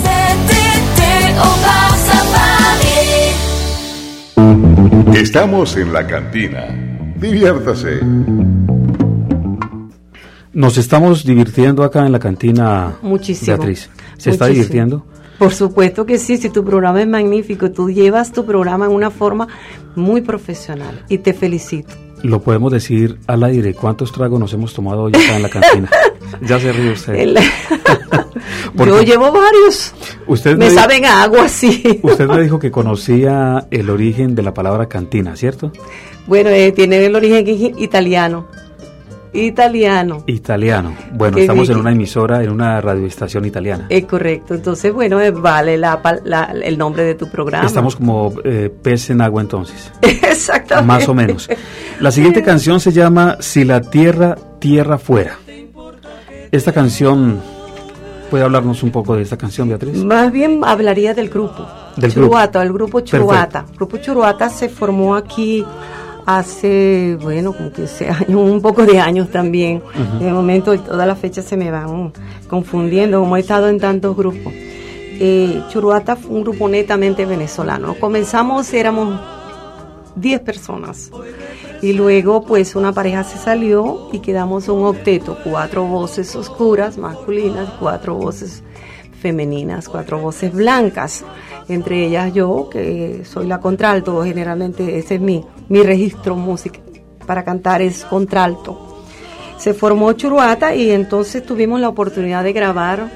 Estamos 5.15 5.77
en 5.77 5.93
la 5.93 6.05
cantina. 6.05 6.67
Diviértase. 7.15 8.01
Nos 10.51 10.77
estamos 10.77 11.23
divirtiendo 11.23 11.83
acá 11.83 12.05
en 12.05 12.11
la 12.11 12.19
cantina, 12.19 12.95
Muchísimo. 13.01 13.55
Beatriz. 13.57 13.89
¿Se 14.17 14.31
está 14.31 14.47
divirtiendo? 14.47 15.05
Por 15.39 15.53
supuesto 15.53 16.05
que 16.05 16.17
sí, 16.17 16.37
si 16.37 16.49
tu 16.49 16.63
programa 16.63 17.01
es 17.01 17.07
magnífico, 17.07 17.71
tú 17.71 17.89
llevas 17.89 18.31
tu 18.31 18.45
programa 18.45 18.85
en 18.85 18.91
una 18.91 19.11
forma 19.11 19.47
muy 19.95 20.21
profesional 20.21 21.03
y 21.09 21.17
te 21.19 21.33
felicito. 21.33 21.93
Lo 22.23 22.41
podemos 22.41 22.71
decir 22.71 23.19
al 23.27 23.43
aire. 23.43 23.73
¿Cuántos 23.73 24.11
tragos 24.11 24.39
nos 24.39 24.51
hemos 24.53 24.73
tomado 24.73 25.03
hoy 25.03 25.11
acá 25.15 25.35
en 25.35 25.43
la 25.43 25.49
cantina? 25.49 25.89
ya 26.41 26.59
se 26.59 26.71
ríe 26.71 26.91
usted. 26.93 27.13
El- 27.15 27.37
Yo 28.75 29.01
llevo 29.01 29.31
varios. 29.31 29.93
Usted 30.27 30.57
Me 30.57 30.65
me- 30.69 30.71
saben 30.75 31.05
a 31.05 31.23
agua, 31.23 31.47
sí. 31.47 31.99
Usted 32.03 32.27
me 32.27 32.41
dijo 32.41 32.59
que 32.59 32.71
conocía 32.71 33.67
el 33.71 33.89
origen 33.89 34.35
de 34.35 34.41
la 34.43 34.53
palabra 34.53 34.87
cantina, 34.87 35.35
¿cierto? 35.35 35.71
Bueno, 36.27 36.49
eh, 36.49 36.71
tiene 36.71 37.05
el 37.05 37.15
origen 37.15 37.45
italiano. 37.79 38.47
Italiano. 39.35 40.23
Italiano. 40.27 40.93
Bueno, 41.13 41.35
Qué 41.35 41.41
estamos 41.41 41.69
en 41.69 41.77
una 41.77 41.91
emisora, 41.91 42.43
en 42.43 42.49
una 42.51 42.79
radioestación 42.81 43.45
italiana. 43.45 43.87
Es 43.89 44.05
correcto. 44.05 44.53
Entonces, 44.53 44.93
bueno, 44.93 45.19
eh, 45.19 45.31
vale 45.31 45.77
la, 45.77 45.99
la- 46.23 46.53
el 46.63 46.77
nombre 46.77 47.03
de 47.03 47.15
tu 47.15 47.29
programa. 47.29 47.65
Estamos 47.65 47.95
como 47.95 48.33
eh, 48.43 48.71
pez 48.81 49.09
en 49.09 49.21
agua 49.21 49.41
entonces, 49.41 49.91
Exactamente. 50.01 50.87
más 50.87 51.07
o 51.09 51.13
menos. 51.13 51.49
La 51.99 52.11
siguiente 52.11 52.41
canción 52.45 52.79
se 52.79 52.91
llama 52.91 53.37
Si 53.39 53.63
la 53.65 53.81
tierra, 53.81 54.35
tierra 54.59 54.97
fuera. 54.97 55.37
Esta 56.51 56.71
canción, 56.71 57.41
¿puede 58.29 58.43
hablarnos 58.45 58.81
un 58.83 58.91
poco 58.91 59.15
de 59.15 59.23
esta 59.23 59.37
canción, 59.37 59.67
Beatriz? 59.67 59.97
Más 60.03 60.31
bien 60.31 60.61
hablaría 60.63 61.13
del 61.13 61.29
grupo. 61.29 61.67
Del 61.97 62.13
Churuata, 62.13 62.61
el 62.61 62.71
grupo 62.73 62.99
Perfecto. 62.99 63.17
Churuata. 63.25 63.65
El 63.69 63.75
grupo 63.75 63.97
Churuata 63.97 64.49
se 64.49 64.69
formó 64.69 65.15
aquí 65.15 65.65
hace, 66.25 67.17
bueno, 67.21 67.53
como 67.53 67.71
15 67.71 68.09
años, 68.09 68.29
un 68.29 68.61
poco 68.61 68.85
de 68.85 68.99
años 68.99 69.29
también. 69.29 69.81
De 70.19 70.31
momento 70.31 70.77
todas 70.79 71.07
las 71.07 71.19
fechas 71.19 71.45
se 71.45 71.57
me 71.57 71.71
van 71.71 72.13
confundiendo, 72.47 73.19
como 73.19 73.37
he 73.37 73.41
estado 73.41 73.67
en 73.69 73.79
tantos 73.79 74.15
grupos. 74.15 74.53
Eh, 75.17 75.63
Churuata 75.69 76.15
fue 76.15 76.35
un 76.35 76.43
grupo 76.43 76.67
netamente 76.67 77.25
venezolano. 77.25 77.95
Comenzamos, 77.99 78.73
éramos 78.73 79.19
10 80.15 80.41
personas. 80.41 81.11
Y 81.81 81.93
luego, 81.93 82.43
pues, 82.43 82.75
una 82.75 82.91
pareja 82.91 83.23
se 83.23 83.37
salió 83.37 84.09
y 84.11 84.19
quedamos 84.19 84.67
un 84.69 84.83
octeto, 84.85 85.37
cuatro 85.43 85.85
voces 85.85 86.35
oscuras, 86.35 86.97
masculinas, 86.97 87.69
cuatro 87.79 88.15
voces 88.15 88.63
femeninas, 89.21 89.87
cuatro 89.87 90.19
voces 90.19 90.53
blancas. 90.53 91.23
Entre 91.67 92.05
ellas 92.05 92.33
yo, 92.33 92.69
que 92.69 93.23
soy 93.25 93.47
la 93.47 93.59
contralto, 93.59 94.23
generalmente 94.23 94.97
ese 94.99 95.15
es 95.15 95.21
mi, 95.21 95.43
mi 95.67 95.81
registro 95.81 96.35
música 96.35 96.79
para 97.25 97.43
cantar 97.43 97.81
es 97.81 98.05
contralto. 98.05 99.03
Se 99.57 99.73
formó 99.73 100.13
Churuata 100.13 100.75
y 100.75 100.91
entonces 100.91 101.45
tuvimos 101.45 101.79
la 101.79 101.89
oportunidad 101.89 102.43
de 102.43 102.53
grabar 102.53 103.09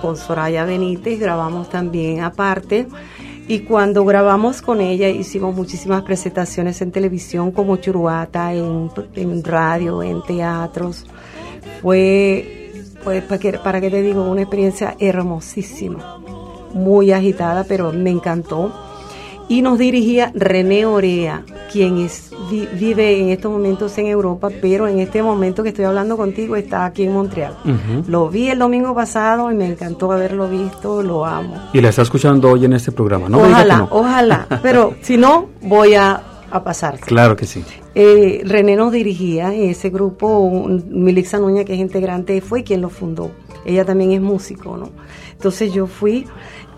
con 0.00 0.16
Soraya 0.16 0.64
Benítez, 0.64 1.18
grabamos 1.18 1.68
también 1.68 2.20
aparte. 2.20 2.86
Y 3.48 3.60
cuando 3.60 4.04
grabamos 4.04 4.62
con 4.62 4.80
ella 4.80 5.08
hicimos 5.08 5.54
muchísimas 5.54 6.02
presentaciones 6.02 6.80
en 6.80 6.92
televisión 6.92 7.50
como 7.50 7.76
Churuata, 7.76 8.52
en, 8.54 8.90
en 9.16 9.44
radio, 9.44 10.02
en 10.02 10.22
teatros. 10.22 11.06
Fue, 11.80 12.70
para 13.04 13.38
que, 13.38 13.52
para 13.54 13.80
que 13.80 13.90
te 13.90 14.02
digo, 14.02 14.22
una 14.22 14.42
experiencia 14.42 14.94
hermosísima, 14.98 16.20
muy 16.74 17.12
agitada, 17.12 17.64
pero 17.68 17.92
me 17.92 18.10
encantó. 18.10 18.72
Y 19.48 19.60
nos 19.60 19.78
dirigía 19.78 20.30
René 20.34 20.86
Orea, 20.86 21.44
quien 21.70 21.98
es, 21.98 22.30
vi- 22.50 22.68
vive 22.78 23.20
en 23.20 23.28
estos 23.28 23.52
momentos 23.52 23.98
en 23.98 24.06
Europa, 24.06 24.48
pero 24.62 24.88
en 24.88 24.98
este 24.98 25.22
momento 25.22 25.62
que 25.62 25.70
estoy 25.70 25.84
hablando 25.84 26.16
contigo 26.16 26.56
está 26.56 26.86
aquí 26.86 27.02
en 27.02 27.12
Montreal. 27.12 27.54
Lo 28.06 28.30
vi 28.30 28.48
el 28.48 28.58
domingo 28.58 28.94
pasado 28.94 29.50
y 29.52 29.54
me 29.54 29.66
encantó 29.66 30.10
haberlo 30.12 30.48
visto, 30.48 31.02
lo 31.02 31.26
amo. 31.26 31.56
Y 31.74 31.80
la 31.82 31.90
está 31.90 32.00
escuchando 32.02 32.50
hoy 32.50 32.64
en 32.64 32.72
este 32.72 32.92
programa, 32.92 33.28
¿no? 33.28 33.38
ojalá, 33.42 33.76
no. 33.78 33.88
ojalá, 33.90 34.46
pero 34.62 34.94
si 35.02 35.18
no, 35.18 35.48
voy 35.60 35.94
a, 35.94 36.22
a 36.50 36.64
pasar. 36.64 36.98
Claro 37.00 37.36
que 37.36 37.44
sí. 37.44 37.62
Eh, 37.94 38.40
René 38.46 38.74
nos 38.76 38.90
dirigía 38.90 39.52
en 39.54 39.68
ese 39.68 39.90
grupo, 39.90 40.50
Milixa 40.88 41.38
Nuña, 41.38 41.64
que 41.64 41.74
es 41.74 41.80
integrante, 41.80 42.40
fue 42.40 42.62
quien 42.64 42.80
lo 42.80 42.88
fundó. 42.88 43.30
Ella 43.66 43.84
también 43.84 44.12
es 44.12 44.20
músico, 44.22 44.78
¿no? 44.78 44.88
Entonces 45.32 45.72
yo 45.72 45.86
fui 45.86 46.24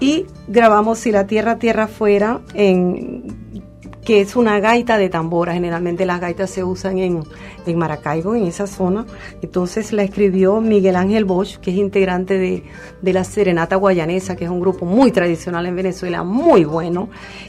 y 0.00 0.26
grabamos 0.48 0.98
Si 0.98 1.12
la 1.12 1.26
Tierra, 1.26 1.58
Tierra 1.58 1.86
Fuera, 1.86 2.40
en, 2.54 3.62
que 4.04 4.20
es 4.20 4.36
una 4.36 4.60
gaita 4.60 4.98
de 4.98 5.08
tambora. 5.08 5.54
Generalmente 5.54 6.04
las 6.04 6.20
gaitas 6.20 6.50
se 6.50 6.62
usan 6.62 6.98
en, 6.98 7.22
en 7.66 7.78
Maracaibo, 7.78 8.34
en 8.34 8.44
esa 8.44 8.66
zona. 8.66 9.06
Entonces 9.40 9.92
la 9.92 10.02
escribió 10.02 10.60
Miguel 10.60 10.96
Ángel 10.96 11.24
Bosch, 11.24 11.56
que 11.56 11.70
es 11.70 11.76
integrante 11.76 12.36
de, 12.38 12.64
de 13.00 13.12
la 13.12 13.24
Serenata 13.24 13.76
Guayanesa, 13.76 14.36
que 14.36 14.44
es 14.44 14.50
un 14.50 14.60
grupo 14.60 14.84
muy 14.84 15.10
tradicional 15.10 15.66
en 15.66 15.76
Venezuela, 15.76 16.22
muy 16.22 16.64
bueno 16.64 17.08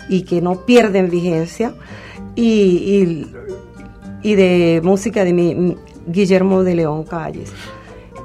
y 0.10 0.24
que 0.24 0.42
no 0.42 0.66
pierde 0.66 1.00
en 1.00 1.10
vigencia. 1.10 1.76
Y, 2.36 2.44
y, 2.44 3.32
y 4.24 4.36
de 4.36 4.82
música 4.84 5.24
de 5.24 5.34
mi, 5.34 5.76
Guillermo 6.08 6.64
de 6.64 6.76
León 6.76 7.04
Calles. 7.04 7.52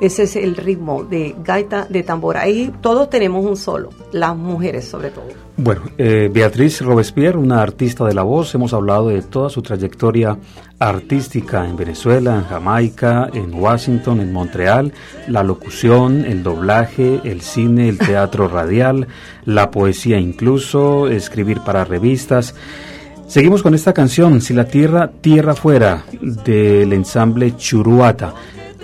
Ese 0.00 0.22
es 0.22 0.34
el 0.36 0.56
ritmo 0.56 1.04
de 1.04 1.34
gaita 1.44 1.86
de 1.88 2.02
tambora. 2.02 2.40
Ahí 2.40 2.72
todos 2.80 3.10
tenemos 3.10 3.44
un 3.44 3.56
solo, 3.56 3.90
las 4.12 4.34
mujeres 4.34 4.86
sobre 4.86 5.10
todo. 5.10 5.26
Bueno, 5.58 5.82
eh, 5.98 6.30
Beatriz 6.32 6.80
Robespierre, 6.80 7.36
una 7.36 7.60
artista 7.60 8.06
de 8.06 8.14
la 8.14 8.22
voz, 8.22 8.54
hemos 8.54 8.72
hablado 8.72 9.08
de 9.08 9.20
toda 9.20 9.50
su 9.50 9.60
trayectoria 9.60 10.38
artística 10.78 11.68
en 11.68 11.76
Venezuela, 11.76 12.36
en 12.36 12.44
Jamaica, 12.44 13.28
en 13.34 13.52
Washington, 13.52 14.20
en 14.20 14.32
Montreal, 14.32 14.94
la 15.28 15.42
locución, 15.42 16.24
el 16.24 16.42
doblaje, 16.42 17.20
el 17.24 17.42
cine, 17.42 17.90
el 17.90 17.98
teatro 17.98 18.48
radial, 18.48 19.06
la 19.44 19.70
poesía 19.70 20.18
incluso, 20.18 21.08
escribir 21.08 21.60
para 21.60 21.84
revistas. 21.84 22.54
Seguimos 23.26 23.62
con 23.62 23.74
esta 23.74 23.92
canción, 23.92 24.40
Si 24.40 24.54
la 24.54 24.64
tierra, 24.64 25.10
tierra 25.20 25.54
fuera, 25.54 26.04
del 26.20 26.94
ensamble 26.94 27.54
Churuata. 27.56 28.34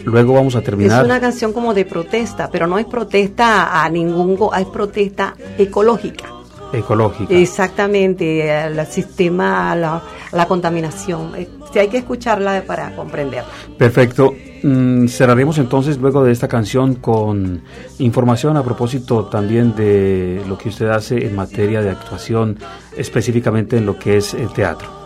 Luego 0.06 0.34
vamos 0.34 0.54
a 0.54 0.62
terminar. 0.62 1.00
Es 1.00 1.04
una 1.04 1.20
canción 1.20 1.52
como 1.52 1.74
de 1.74 1.84
protesta, 1.84 2.48
pero 2.50 2.66
no 2.68 2.78
es 2.78 2.86
protesta 2.86 3.82
a 3.82 3.88
ningún, 3.90 4.38
es 4.56 4.66
protesta 4.66 5.34
ecológica. 5.58 6.26
ecológica. 6.72 7.34
Exactamente, 7.34 8.50
al 8.52 8.86
sistema, 8.86 9.72
a 9.72 9.74
la, 9.74 10.02
la 10.32 10.46
contaminación. 10.46 11.32
Sí, 11.72 11.78
hay 11.80 11.88
que 11.88 11.98
escucharla 11.98 12.62
para 12.64 12.94
comprenderla. 12.94 13.50
Perfecto. 13.76 14.32
Mm, 14.62 15.08
cerraremos 15.08 15.58
entonces 15.58 15.98
luego 15.98 16.24
de 16.24 16.30
esta 16.32 16.46
canción 16.46 16.94
con 16.94 17.62
información 17.98 18.56
a 18.56 18.62
propósito 18.62 19.24
también 19.26 19.74
de 19.74 20.40
lo 20.48 20.56
que 20.56 20.68
usted 20.68 20.86
hace 20.86 21.26
en 21.26 21.34
materia 21.34 21.82
de 21.82 21.90
actuación, 21.90 22.58
específicamente 22.96 23.76
en 23.76 23.86
lo 23.86 23.98
que 23.98 24.18
es 24.18 24.34
el 24.34 24.52
teatro. 24.52 25.05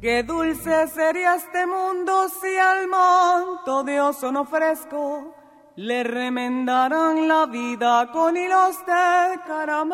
Qué 0.00 0.22
dulce 0.22 0.88
sería 0.88 1.34
este 1.34 1.66
mundo 1.66 2.26
si 2.40 2.56
al 2.56 2.88
manto 2.88 3.82
de 3.84 4.00
ozono 4.00 4.46
fresco 4.46 5.34
le 5.76 6.02
remendarán 6.04 7.28
la 7.28 7.44
vida 7.44 8.10
con 8.10 8.34
hilos 8.34 8.78
de 8.86 9.40
caramelo. 9.46 9.90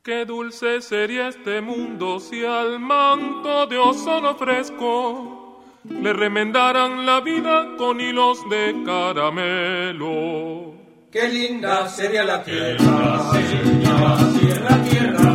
Qué 0.00 0.24
dulce 0.24 0.80
sería 0.80 1.26
este 1.26 1.60
mundo 1.60 2.20
si 2.20 2.44
al 2.44 2.78
manto 2.78 3.66
de 3.66 3.78
ozono 3.78 4.36
fresco 4.36 5.64
le 5.82 6.12
remendaran 6.12 7.04
la 7.04 7.18
vida 7.18 7.74
con 7.76 8.00
hilos 8.00 8.48
de 8.48 8.80
caramelo. 8.86 10.72
Qué 11.10 11.26
linda 11.26 11.88
sería 11.88 12.22
la 12.22 12.44
tierra, 12.44 13.32
si 13.32 13.42
la 13.82 14.16
tierra, 14.38 14.84
tierra 14.84 15.34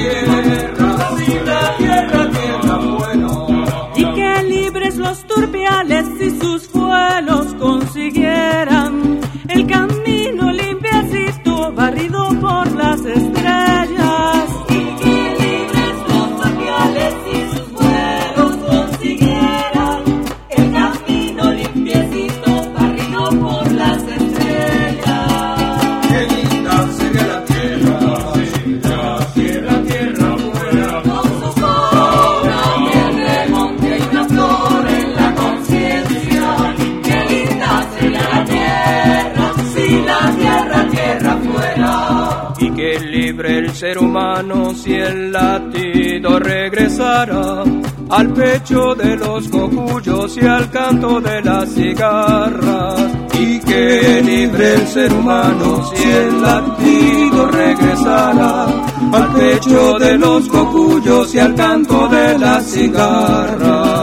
ser 43.81 43.97
humano 43.97 44.75
si 44.75 44.93
el 44.93 45.31
latido 45.31 46.37
regresara 46.37 47.63
al 48.09 48.31
pecho 48.31 48.93
de 48.93 49.15
los 49.15 49.47
cocuyos 49.47 50.37
y 50.37 50.45
al 50.45 50.69
canto 50.69 51.19
de 51.19 51.41
las 51.41 51.67
cigarras. 51.73 53.01
Y 53.39 53.59
que 53.61 54.21
libre 54.23 54.75
el 54.75 54.85
ser 54.85 55.11
humano 55.11 55.83
si 55.95 56.03
el 56.03 56.41
latido 56.43 57.47
regresara 57.47 58.65
al 59.13 59.33
pecho 59.33 59.97
de 59.97 60.15
los 60.15 60.47
cocuyos 60.47 61.33
y 61.33 61.39
al 61.39 61.55
canto 61.55 62.07
de 62.07 62.37
las 62.37 62.63
cigarras. 62.63 64.00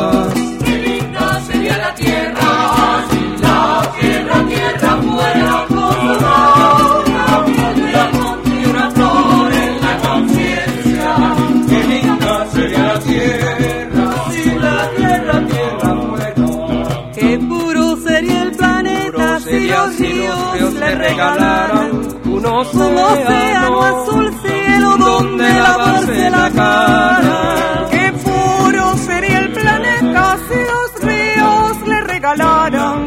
Un 22.24 22.46
océano 22.46 23.82
azul 23.82 24.34
cielo 24.42 24.96
donde 24.96 25.52
lavarse 25.52 26.30
la 26.30 26.50
cara. 26.50 27.86
Qué 27.90 28.12
puro 28.24 28.96
sería 28.96 29.38
el 29.38 29.52
planeta 29.52 30.36
si 30.48 30.59
los 30.72 31.02
ríos 31.02 31.88
le 31.88 32.00
regalaran 32.02 33.04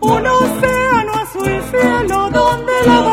un 0.00 0.26
océano 0.26 1.12
azul 1.22 1.62
cielo 1.70 2.30
donde 2.30 2.72
lavarse 2.86 3.07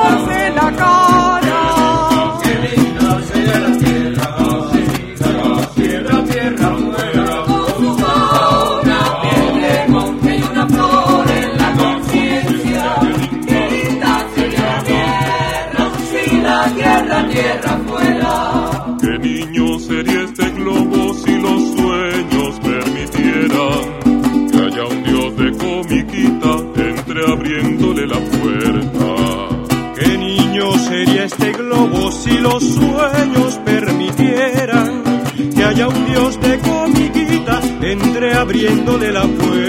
abriéndole 38.65 39.11
la 39.11 39.27
puerta. 39.27 39.64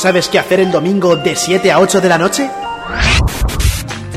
Sabes 0.00 0.28
qué 0.28 0.38
hacer 0.38 0.60
el 0.60 0.72
domingo 0.72 1.14
de 1.14 1.36
7 1.36 1.70
a 1.70 1.78
8 1.78 2.00
de 2.00 2.08
la 2.08 2.16
noche? 2.16 2.50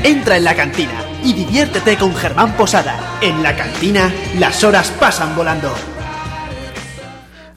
Entra 0.02 0.38
en 0.38 0.44
la 0.44 0.54
cantina 0.54 1.04
y 1.22 1.34
diviértete 1.34 1.98
con 1.98 2.14
Germán 2.14 2.56
Posada. 2.56 3.18
En 3.20 3.42
la 3.42 3.54
cantina, 3.54 4.10
las 4.38 4.64
horas 4.64 4.90
pasan 4.98 5.36
volando. 5.36 5.68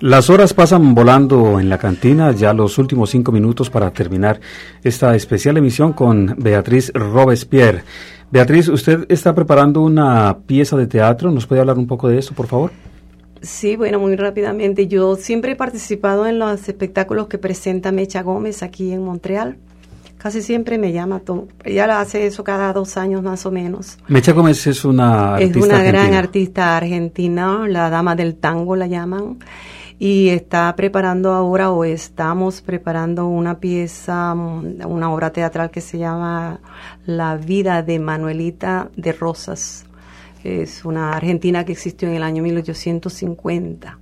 Las 0.01 0.29
horas 0.29 0.53
pasan 0.53 0.93
volando 0.93 1.57
en 1.57 1.69
la 1.69 1.77
cantina, 1.77 2.33
ya 2.33 2.53
los 2.53 2.77
últimos 2.77 3.09
cinco 3.11 3.31
minutos 3.31 3.69
para 3.69 3.91
terminar 3.91 4.41
esta 4.83 5.15
especial 5.15 5.55
emisión 5.55 5.93
con 5.93 6.35
Beatriz 6.37 6.91
Robespierre. 6.93 7.83
Beatriz, 8.29 8.67
usted 8.67 9.05
está 9.07 9.33
preparando 9.33 9.79
una 9.81 10.37
pieza 10.45 10.75
de 10.75 10.87
teatro, 10.87 11.31
¿nos 11.31 11.47
puede 11.47 11.61
hablar 11.61 11.77
un 11.77 11.87
poco 11.87 12.09
de 12.09 12.19
eso, 12.19 12.33
por 12.33 12.47
favor? 12.47 12.71
Sí, 13.41 13.75
bueno, 13.75 13.99
muy 13.99 14.15
rápidamente. 14.15 14.87
Yo 14.87 15.15
siempre 15.15 15.53
he 15.53 15.55
participado 15.55 16.27
en 16.27 16.39
los 16.39 16.67
espectáculos 16.67 17.27
que 17.27 17.37
presenta 17.37 17.91
Mecha 17.91 18.23
Gómez 18.23 18.63
aquí 18.63 18.91
en 18.91 19.03
Montreal. 19.03 19.57
Casi 20.17 20.41
siempre 20.41 20.77
me 20.77 20.91
llama. 20.91 21.21
Ella 21.63 21.99
hace 21.99 22.25
eso 22.25 22.43
cada 22.43 22.73
dos 22.73 22.97
años 22.97 23.21
más 23.21 23.45
o 23.45 23.51
menos. 23.51 23.97
Mecha 24.07 24.33
Gómez 24.33 24.65
es 24.65 24.83
una 24.83 25.37
es 25.39 25.49
artista 25.49 25.75
una 25.75 25.83
gran 25.83 26.13
artista 26.15 26.77
argentina, 26.77 27.67
la 27.67 27.89
dama 27.89 28.15
del 28.15 28.35
tango 28.35 28.75
la 28.75 28.87
llaman, 28.87 29.37
y 29.99 30.29
está 30.29 30.75
preparando 30.75 31.33
ahora 31.33 31.71
o 31.71 31.83
estamos 31.83 32.61
preparando 32.61 33.27
una 33.27 33.59
pieza, 33.59 34.33
mm, 34.35 34.85
una 34.87 35.11
obra 35.11 35.31
teatral 35.31 35.71
que 35.71 35.81
se 35.81 35.97
llama 35.97 36.59
La 37.05 37.35
vida 37.37 37.81
de 37.81 37.99
Manuelita 37.99 38.89
de 38.95 39.11
Rosas. 39.11 39.86
Es 40.47 40.85
una 40.85 41.11
argentina 41.11 41.65
que 41.65 41.73
existió 41.73 42.07
en 42.07 42.15
el 42.15 42.23
año 42.23 42.41
1850. 42.41 43.99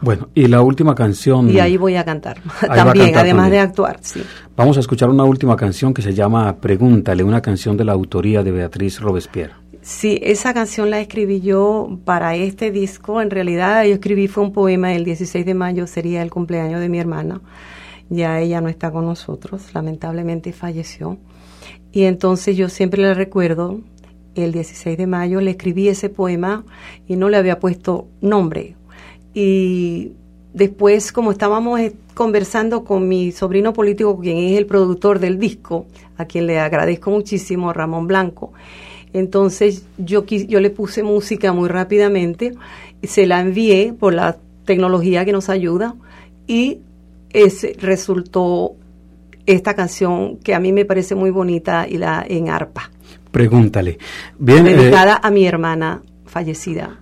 Bueno, 0.00 0.28
y 0.32 0.46
la 0.46 0.62
última 0.62 0.94
canción. 0.94 1.50
Y 1.50 1.58
ahí 1.58 1.76
voy 1.76 1.96
a 1.96 2.04
cantar 2.04 2.40
también, 2.60 3.16
además 3.16 3.50
de 3.50 3.58
actuar, 3.58 3.98
sí. 4.00 4.22
Vamos 4.56 4.76
a 4.76 4.80
escuchar 4.80 5.10
una 5.10 5.24
última 5.24 5.56
canción 5.56 5.92
que 5.92 6.00
se 6.00 6.14
llama 6.14 6.56
Pregúntale, 6.56 7.24
una 7.24 7.42
canción 7.42 7.76
de 7.76 7.84
la 7.84 7.92
autoría 7.94 8.44
de 8.44 8.52
Beatriz 8.52 9.00
Robespierre. 9.00 9.54
Sí, 9.82 10.20
esa 10.22 10.54
canción 10.54 10.90
la 10.90 11.00
escribí 11.00 11.40
yo 11.40 11.98
para 12.04 12.36
este 12.36 12.70
disco. 12.70 13.20
En 13.20 13.30
realidad, 13.30 13.84
yo 13.84 13.94
escribí 13.94 14.28
fue 14.28 14.44
un 14.44 14.52
poema 14.52 14.94
el 14.94 15.04
16 15.04 15.44
de 15.44 15.54
mayo, 15.54 15.86
sería 15.88 16.22
el 16.22 16.30
cumpleaños 16.30 16.80
de 16.80 16.88
mi 16.88 17.00
hermana. 17.00 17.40
Ya 18.08 18.40
ella 18.40 18.60
no 18.60 18.68
está 18.68 18.92
con 18.92 19.04
nosotros, 19.04 19.74
lamentablemente 19.74 20.52
falleció. 20.52 21.18
Y 21.90 22.04
entonces 22.04 22.56
yo 22.56 22.68
siempre 22.68 23.02
le 23.02 23.14
recuerdo, 23.14 23.80
el 24.42 24.52
16 24.52 24.96
de 24.96 25.06
mayo 25.06 25.40
le 25.40 25.52
escribí 25.52 25.88
ese 25.88 26.08
poema 26.08 26.64
y 27.06 27.16
no 27.16 27.28
le 27.28 27.36
había 27.36 27.58
puesto 27.58 28.06
nombre. 28.20 28.76
Y 29.34 30.12
después, 30.52 31.12
como 31.12 31.30
estábamos 31.30 31.80
eh, 31.80 31.94
conversando 32.14 32.84
con 32.84 33.08
mi 33.08 33.32
sobrino 33.32 33.72
político, 33.72 34.18
quien 34.18 34.38
es 34.38 34.58
el 34.58 34.66
productor 34.66 35.18
del 35.18 35.38
disco, 35.38 35.86
a 36.16 36.24
quien 36.24 36.46
le 36.46 36.58
agradezco 36.58 37.10
muchísimo, 37.10 37.72
Ramón 37.72 38.06
Blanco, 38.06 38.52
entonces 39.12 39.86
yo, 39.96 40.24
yo 40.24 40.60
le 40.60 40.70
puse 40.70 41.02
música 41.02 41.52
muy 41.52 41.68
rápidamente, 41.68 42.54
se 43.02 43.26
la 43.26 43.40
envié 43.40 43.94
por 43.98 44.12
la 44.14 44.36
tecnología 44.64 45.24
que 45.24 45.32
nos 45.32 45.48
ayuda 45.48 45.94
y 46.46 46.80
resultó 47.78 48.74
esta 49.46 49.74
canción 49.74 50.36
que 50.38 50.54
a 50.54 50.60
mí 50.60 50.72
me 50.72 50.84
parece 50.84 51.14
muy 51.14 51.30
bonita 51.30 51.86
y 51.88 51.96
la 51.96 52.24
en 52.28 52.50
arpa. 52.50 52.90
Pregúntale. 53.30 53.98
Bien, 54.38 54.66
eh, 54.66 54.74
dedicada 54.74 55.20
a 55.22 55.30
mi 55.30 55.46
hermana 55.46 56.00
fallecida. 56.26 56.98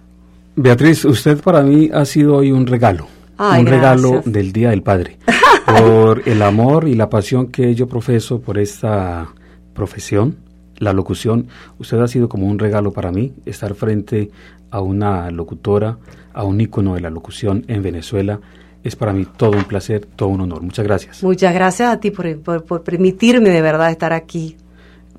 Beatriz, 0.55 1.05
usted 1.05 1.41
para 1.41 1.63
mí 1.63 1.91
ha 1.93 2.05
sido 2.05 2.37
hoy 2.37 2.53
un 2.53 2.67
regalo. 2.67 3.07
un 3.39 3.67
regalo 3.67 4.23
del 4.25 4.53
Día 4.53 4.71
del 4.71 4.83
Padre. 4.83 5.19
por 5.67 6.23
el 6.27 6.43
amor 6.43 6.89
y 6.89 6.95
la 6.95 7.11
pasión 7.11 7.49
que 7.49 7.75
yo 7.75 7.89
profeso 7.89 8.41
por 8.41 8.59
esta 8.59 9.29
profesión, 9.75 10.37
la 10.79 10.93
locución. 10.93 11.49
Usted 11.79 11.99
ha 11.99 12.09
sido 12.09 12.29
como 12.29 12.47
un 12.47 12.59
regalo 12.59 12.93
para 12.93 13.11
mí 13.11 13.35
estar 13.45 13.75
frente 13.75 14.31
a 14.71 14.81
una 14.81 15.31
locutora, 15.31 15.99
a 16.33 16.45
un 16.45 16.61
ícono 16.61 16.95
de 16.95 17.01
la 17.01 17.11
locución 17.11 17.65
en 17.69 17.83
Venezuela 17.83 18.41
es 18.87 18.95
para 18.95 19.13
mí 19.13 19.27
todo 19.37 19.53
un 19.53 19.65
placer, 19.65 20.07
todo 20.15 20.29
un 20.29 20.43
honor. 20.43 20.63
Muchas 20.63 20.85
gracias. 20.85 21.23
Muchas 21.23 21.53
gracias 21.53 21.89
a 21.89 21.99
ti 21.99 22.13
por, 22.13 22.41
por, 22.41 22.83
permitirme 22.83 23.51
de 23.51 23.61
verdad 23.61 23.91
estar 23.91 24.13
aquí. 24.13 24.57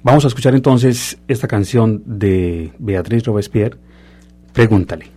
Vamos 0.07 0.23
a 0.23 0.29
escuchar 0.29 0.55
entonces 0.55 1.17
esta 1.27 1.49
canción 1.49 2.01
de 2.05 2.71
Beatriz 2.79 3.25
Robespierre, 3.25 3.77
Pregúntale. 4.53 5.11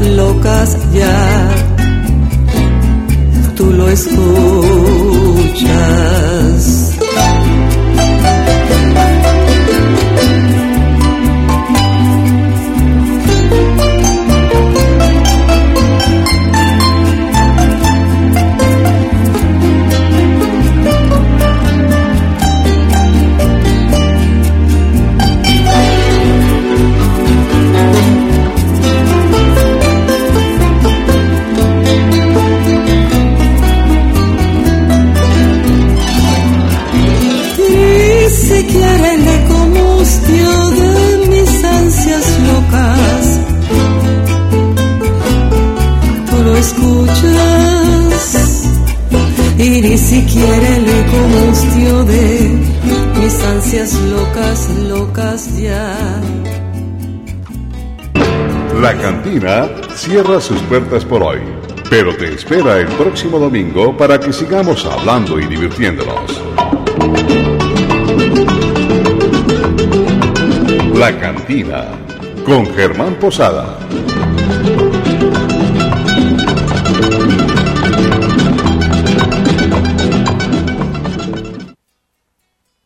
Locas, 0.00 0.76
ya. 0.92 1.27
Cantina 58.98 59.68
cierra 59.94 60.40
sus 60.40 60.60
puertas 60.62 61.04
por 61.04 61.22
hoy, 61.22 61.40
pero 61.88 62.14
te 62.16 62.34
espera 62.34 62.78
el 62.78 62.86
próximo 62.88 63.38
domingo 63.38 63.96
para 63.96 64.18
que 64.18 64.32
sigamos 64.32 64.84
hablando 64.84 65.38
y 65.38 65.46
divirtiéndonos. 65.46 66.42
La 70.94 71.18
cantina 71.18 71.86
con 72.44 72.66
Germán 72.74 73.14
Posada. 73.14 73.78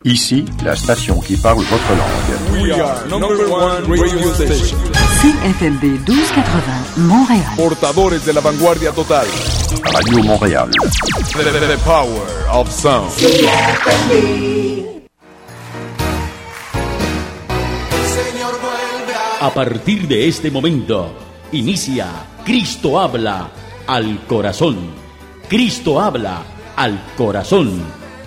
Ici, 0.04 0.44
la 0.64 0.74
station 0.74 1.20
qui 1.22 1.36
parle 1.36 1.64
votre 1.70 1.94
langue. 1.94 2.60
We 2.60 2.72
are 2.72 3.08
number 3.08 3.48
one 3.48 3.84
radio 3.88 4.32
station. 4.34 4.91
CFMB 5.22 5.82
1280, 6.04 6.96
Montréal. 6.96 7.54
Portadores 7.56 8.26
de 8.26 8.32
la 8.32 8.40
vanguardia 8.40 8.90
total. 8.90 9.24
Radio 9.92 10.24
Montréal. 10.24 10.68
The, 10.72 11.44
the, 11.44 11.60
the 11.60 11.78
power 11.84 12.26
of 12.50 12.68
sound. 12.68 13.08
A 19.40 19.50
partir 19.54 20.08
de 20.08 20.26
este 20.26 20.50
momento, 20.50 21.12
inicia 21.52 22.08
Cristo 22.44 22.98
habla 22.98 23.48
al 23.86 24.26
corazón. 24.26 24.76
Cristo 25.48 26.00
habla 26.00 26.42
al 26.74 27.00
corazón. 27.16 27.80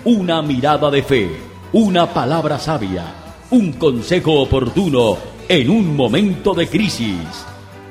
Una 0.06 0.40
mirada 0.40 0.90
de 0.90 1.02
fe, 1.02 1.40
una 1.74 2.14
palabra 2.14 2.58
sabia, 2.58 3.04
un 3.50 3.74
consejo 3.74 4.40
oportuno 4.40 5.35
en 5.48 5.70
un 5.70 5.96
momento 5.96 6.54
de 6.54 6.68
crisis. 6.68 7.46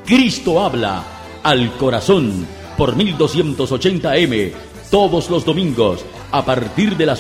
Cristo 0.06 0.62
habla 0.62 1.04
al 1.44 1.72
corazón 1.78 2.46
por 2.78 2.96
1280M 2.96 4.52
todos 4.92 5.30
los 5.30 5.46
domingos 5.46 6.06
a 6.32 6.44
partir 6.44 6.98
de 6.98 7.06
las 7.06 7.14